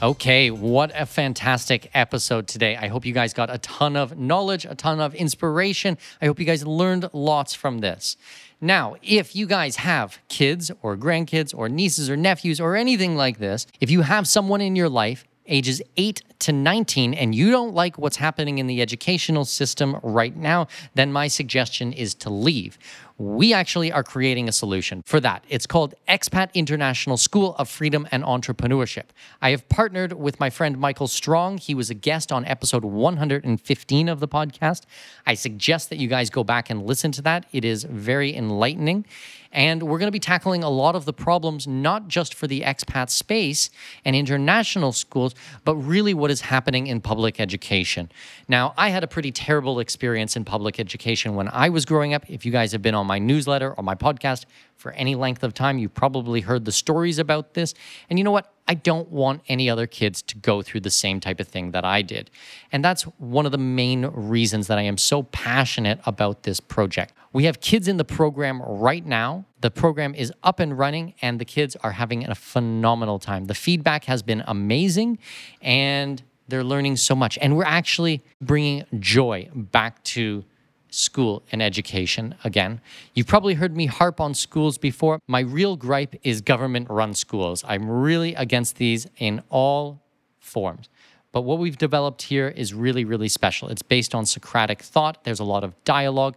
Okay, 0.00 0.52
what 0.52 0.92
a 0.94 1.06
fantastic 1.06 1.90
episode 1.92 2.46
today. 2.46 2.76
I 2.76 2.86
hope 2.86 3.04
you 3.04 3.12
guys 3.12 3.34
got 3.34 3.52
a 3.52 3.58
ton 3.58 3.96
of 3.96 4.16
knowledge, 4.16 4.64
a 4.64 4.76
ton 4.76 5.00
of 5.00 5.12
inspiration. 5.12 5.98
I 6.22 6.26
hope 6.26 6.38
you 6.38 6.44
guys 6.44 6.64
learned 6.64 7.10
lots 7.12 7.52
from 7.52 7.78
this. 7.78 8.16
Now, 8.60 8.94
if 9.02 9.34
you 9.34 9.44
guys 9.44 9.74
have 9.74 10.20
kids 10.28 10.70
or 10.82 10.96
grandkids 10.96 11.52
or 11.52 11.68
nieces 11.68 12.08
or 12.08 12.16
nephews 12.16 12.60
or 12.60 12.76
anything 12.76 13.16
like 13.16 13.38
this, 13.38 13.66
if 13.80 13.90
you 13.90 14.02
have 14.02 14.28
someone 14.28 14.60
in 14.60 14.76
your 14.76 14.88
life 14.88 15.24
ages 15.48 15.82
8 15.96 16.22
to 16.40 16.52
19 16.52 17.14
and 17.14 17.34
you 17.34 17.50
don't 17.50 17.74
like 17.74 17.98
what's 17.98 18.16
happening 18.16 18.58
in 18.58 18.66
the 18.66 18.80
educational 18.80 19.44
system 19.44 19.98
right 20.02 20.36
now, 20.36 20.68
then 20.94 21.12
my 21.12 21.28
suggestion 21.28 21.92
is 21.92 22.14
to 22.14 22.30
leave 22.30 22.78
we 23.18 23.52
actually 23.52 23.90
are 23.90 24.04
creating 24.04 24.48
a 24.48 24.52
solution 24.52 25.02
for 25.04 25.18
that. 25.18 25.44
It's 25.48 25.66
called 25.66 25.94
Expat 26.08 26.54
International 26.54 27.16
School 27.16 27.56
of 27.56 27.68
Freedom 27.68 28.06
and 28.12 28.22
Entrepreneurship. 28.22 29.06
I 29.42 29.50
have 29.50 29.68
partnered 29.68 30.12
with 30.12 30.38
my 30.38 30.50
friend 30.50 30.78
Michael 30.78 31.08
Strong. 31.08 31.58
He 31.58 31.74
was 31.74 31.90
a 31.90 31.94
guest 31.94 32.30
on 32.30 32.44
episode 32.44 32.84
115 32.84 34.08
of 34.08 34.20
the 34.20 34.28
podcast. 34.28 34.82
I 35.26 35.34
suggest 35.34 35.90
that 35.90 35.98
you 35.98 36.06
guys 36.06 36.30
go 36.30 36.44
back 36.44 36.70
and 36.70 36.86
listen 36.86 37.10
to 37.12 37.22
that. 37.22 37.46
It 37.52 37.64
is 37.64 37.82
very 37.82 38.34
enlightening. 38.36 39.04
And 39.50 39.84
we're 39.84 39.98
going 39.98 40.08
to 40.08 40.12
be 40.12 40.20
tackling 40.20 40.62
a 40.62 40.68
lot 40.68 40.94
of 40.94 41.06
the 41.06 41.12
problems, 41.12 41.66
not 41.66 42.06
just 42.06 42.34
for 42.34 42.46
the 42.46 42.60
expat 42.60 43.08
space 43.08 43.70
and 44.04 44.14
international 44.14 44.92
schools, 44.92 45.34
but 45.64 45.74
really 45.74 46.12
what 46.12 46.27
is 46.30 46.42
happening 46.42 46.86
in 46.86 47.00
public 47.00 47.40
education. 47.40 48.10
Now, 48.48 48.74
I 48.76 48.90
had 48.90 49.04
a 49.04 49.06
pretty 49.06 49.32
terrible 49.32 49.80
experience 49.80 50.36
in 50.36 50.44
public 50.44 50.78
education 50.78 51.34
when 51.34 51.48
I 51.48 51.68
was 51.68 51.84
growing 51.84 52.14
up. 52.14 52.28
If 52.28 52.44
you 52.44 52.52
guys 52.52 52.72
have 52.72 52.82
been 52.82 52.94
on 52.94 53.06
my 53.06 53.18
newsletter 53.18 53.72
or 53.72 53.82
my 53.82 53.94
podcast 53.94 54.44
for 54.76 54.92
any 54.92 55.14
length 55.14 55.42
of 55.42 55.54
time, 55.54 55.78
you 55.78 55.88
probably 55.88 56.40
heard 56.40 56.64
the 56.64 56.72
stories 56.72 57.18
about 57.18 57.54
this. 57.54 57.74
And 58.08 58.18
you 58.18 58.24
know 58.24 58.30
what? 58.30 58.52
I 58.66 58.74
don't 58.74 59.08
want 59.10 59.42
any 59.48 59.70
other 59.70 59.86
kids 59.86 60.20
to 60.22 60.36
go 60.36 60.62
through 60.62 60.80
the 60.80 60.90
same 60.90 61.20
type 61.20 61.40
of 61.40 61.48
thing 61.48 61.70
that 61.70 61.84
I 61.84 62.02
did. 62.02 62.30
And 62.70 62.84
that's 62.84 63.02
one 63.02 63.46
of 63.46 63.52
the 63.52 63.58
main 63.58 64.06
reasons 64.06 64.66
that 64.66 64.78
I 64.78 64.82
am 64.82 64.98
so 64.98 65.22
passionate 65.22 66.00
about 66.04 66.42
this 66.42 66.60
project. 66.60 67.14
We 67.32 67.44
have 67.44 67.60
kids 67.60 67.88
in 67.88 67.96
the 67.98 68.04
program 68.04 68.62
right 68.62 69.04
now. 69.04 69.44
The 69.60 69.70
program 69.70 70.14
is 70.14 70.32
up 70.42 70.60
and 70.60 70.78
running, 70.78 71.14
and 71.20 71.38
the 71.38 71.44
kids 71.44 71.76
are 71.82 71.92
having 71.92 72.24
a 72.28 72.34
phenomenal 72.34 73.18
time. 73.18 73.46
The 73.46 73.54
feedback 73.54 74.04
has 74.04 74.22
been 74.22 74.42
amazing, 74.46 75.18
and 75.60 76.22
they're 76.48 76.64
learning 76.64 76.96
so 76.96 77.14
much. 77.14 77.38
And 77.40 77.56
we're 77.56 77.64
actually 77.64 78.22
bringing 78.40 78.84
joy 78.98 79.50
back 79.54 80.02
to 80.04 80.44
school 80.90 81.42
and 81.52 81.62
education 81.62 82.34
again. 82.44 82.80
You've 83.14 83.26
probably 83.26 83.54
heard 83.54 83.76
me 83.76 83.86
harp 83.86 84.20
on 84.20 84.32
schools 84.32 84.78
before. 84.78 85.20
My 85.26 85.40
real 85.40 85.76
gripe 85.76 86.16
is 86.22 86.40
government 86.40 86.88
run 86.88 87.12
schools. 87.12 87.62
I'm 87.68 87.88
really 87.88 88.34
against 88.34 88.76
these 88.76 89.06
in 89.18 89.42
all 89.50 90.02
forms. 90.40 90.88
But 91.30 91.42
what 91.42 91.58
we've 91.58 91.76
developed 91.76 92.22
here 92.22 92.48
is 92.48 92.72
really, 92.72 93.04
really 93.04 93.28
special. 93.28 93.68
It's 93.68 93.82
based 93.82 94.14
on 94.14 94.24
Socratic 94.24 94.80
thought. 94.80 95.24
There's 95.24 95.40
a 95.40 95.44
lot 95.44 95.62
of 95.62 95.74
dialogue. 95.84 96.36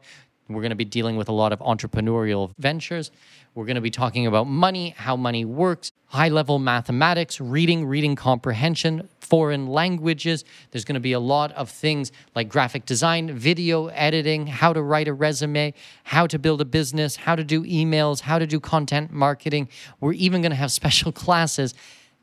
We're 0.53 0.61
going 0.61 0.71
to 0.71 0.75
be 0.75 0.85
dealing 0.85 1.17
with 1.17 1.29
a 1.29 1.33
lot 1.33 1.53
of 1.53 1.59
entrepreneurial 1.59 2.53
ventures. 2.57 3.11
We're 3.55 3.65
going 3.65 3.75
to 3.75 3.81
be 3.81 3.91
talking 3.91 4.27
about 4.27 4.47
money, 4.47 4.89
how 4.97 5.15
money 5.15 5.45
works, 5.45 5.91
high 6.05 6.29
level 6.29 6.59
mathematics, 6.59 7.41
reading, 7.41 7.85
reading 7.85 8.15
comprehension, 8.15 9.09
foreign 9.19 9.67
languages. 9.67 10.43
There's 10.71 10.85
going 10.85 10.95
to 10.95 11.01
be 11.01 11.13
a 11.13 11.19
lot 11.19 11.51
of 11.53 11.69
things 11.69 12.11
like 12.35 12.49
graphic 12.49 12.85
design, 12.85 13.33
video 13.33 13.87
editing, 13.87 14.47
how 14.47 14.73
to 14.73 14.81
write 14.81 15.07
a 15.07 15.13
resume, 15.13 15.73
how 16.03 16.27
to 16.27 16.37
build 16.37 16.61
a 16.61 16.65
business, 16.65 17.15
how 17.15 17.35
to 17.35 17.43
do 17.43 17.63
emails, 17.63 18.21
how 18.21 18.39
to 18.39 18.47
do 18.47 18.59
content 18.59 19.11
marketing. 19.11 19.69
We're 19.99 20.13
even 20.13 20.41
going 20.41 20.51
to 20.51 20.57
have 20.57 20.71
special 20.71 21.11
classes 21.23 21.73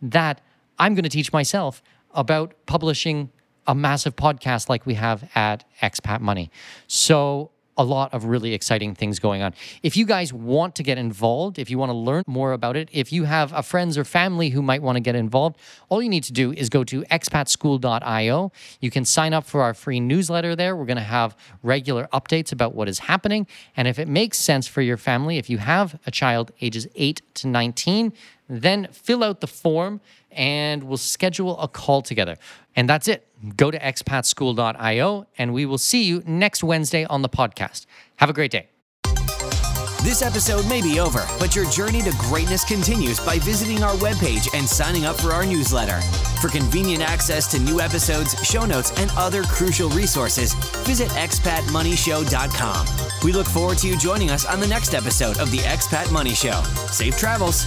that 0.03 0.41
I'm 0.79 0.95
going 0.95 1.05
to 1.05 1.11
teach 1.11 1.33
myself 1.33 1.83
about 2.15 2.55
publishing 2.67 3.31
a 3.67 3.75
massive 3.75 4.17
podcast 4.17 4.69
like 4.69 4.87
we 4.87 4.95
have 4.95 5.29
at 5.35 5.65
Expat 5.83 6.21
Money. 6.21 6.51
So 6.87 7.51
a 7.79 7.85
lot 7.85 8.13
of 8.13 8.25
really 8.25 8.53
exciting 8.53 8.95
things 8.95 9.19
going 9.19 9.41
on. 9.41 9.55
If 9.83 9.97
you 9.97 10.05
guys 10.05 10.33
want 10.33 10.75
to 10.75 10.83
get 10.83 10.99
involved, 10.99 11.59
if 11.59 11.71
you 11.71 11.79
want 11.79 11.91
to 11.91 11.97
learn 11.97 12.25
more 12.27 12.53
about 12.53 12.77
it, 12.77 12.89
if 12.93 13.13
you 13.13 13.25
have 13.25 13.53
a 13.53 13.63
friends 13.63 13.97
or 13.97 14.05
family 14.05 14.51
who 14.51 14.61
might 14.61 14.83
want 14.83 14.97
to 14.97 15.01
get 15.01 15.15
involved, 15.15 15.57
all 15.89 16.03
you 16.03 16.09
need 16.09 16.25
to 16.25 16.33
do 16.33 16.53
is 16.53 16.69
go 16.69 16.83
to 16.85 17.03
expatschool.io. 17.05 18.53
You 18.81 18.91
can 18.91 19.05
sign 19.05 19.33
up 19.33 19.47
for 19.47 19.63
our 19.63 19.73
free 19.75 20.01
newsletter 20.01 20.57
there. 20.57 20.77
We're 20.77 20.87
going 20.87 20.97
to 20.97 21.03
have 21.03 21.37
regular 21.63 22.09
updates 22.13 22.53
about 22.53 22.75
what 22.75 22.89
is 22.89 22.99
happening. 22.99 23.47
And 23.77 23.87
if 23.87 23.99
it 23.99 24.09
makes 24.09 24.39
sense 24.39 24.67
for 24.67 24.83
your 24.83 24.97
family, 24.97 25.39
if 25.39 25.49
you 25.49 25.59
have 25.59 25.99
a 26.05 26.11
child 26.11 26.51
ages 26.61 26.89
8 26.97 27.23
to 27.35 27.49
19, 27.49 28.13
then 28.49 28.89
fill 28.93 29.23
out 29.23 29.41
the 29.41 29.47
form 29.47 30.01
and 30.31 30.85
we'll 30.85 30.97
schedule 30.97 31.59
a 31.61 31.69
call 31.69 32.03
together. 32.03 32.37
And 32.77 32.89
that's 32.89 33.09
it. 33.09 33.27
Go 33.57 33.71
to 33.71 33.79
expatschool.io 33.79 35.27
and 35.37 35.53
we 35.55 35.67
will 35.67 35.79
see 35.79 36.05
you 36.05 36.23
next 36.27 36.63
Wednesday 36.63 37.05
on 37.05 37.23
the 37.23 37.29
podcast. 37.29 37.87
Have 38.17 38.31
a 38.31 38.33
great 38.33 38.51
day. 38.51 38.69
This 40.03 40.23
episode 40.23 40.67
may 40.69 40.81
be 40.81 41.01
over, 41.01 41.27
but 41.41 41.57
your 41.57 41.69
journey 41.71 42.01
to 42.03 42.13
greatness 42.19 42.65
continues 42.65 43.19
by 43.21 43.41
visiting 43.41 43.83
our 43.83 43.95
webpage 43.97 44.49
and 44.57 44.67
signing 44.67 45.05
up 45.05 45.21
for 45.21 45.33
our 45.33 45.45
newsletter. 45.45 46.01
For 46.41 46.49
convenient 46.49 47.03
access 47.03 47.51
to 47.51 47.59
new 47.59 47.81
episodes, 47.81 48.35
show 48.45 48.65
notes, 48.65 48.93
and 48.99 49.11
other 49.17 49.43
crucial 49.43 49.91
resources, 49.91 50.55
visit 50.87 51.09
expatmoneyshow.com. 51.11 52.87
We 53.25 53.33
look 53.33 53.49
forward 53.49 53.79
to 53.79 53.89
you 53.89 53.99
joining 53.99 54.31
us 54.31 54.47
on 54.47 54.61
the 54.61 54.69
next 54.69 54.95
episode 54.95 55.39
of 55.39 55.51
the 55.51 55.59
Expat 55.59 56.13
Money 56.13 56.35
Show. 56.35 56.63
Safe 56.93 57.19
travels. 57.19 57.67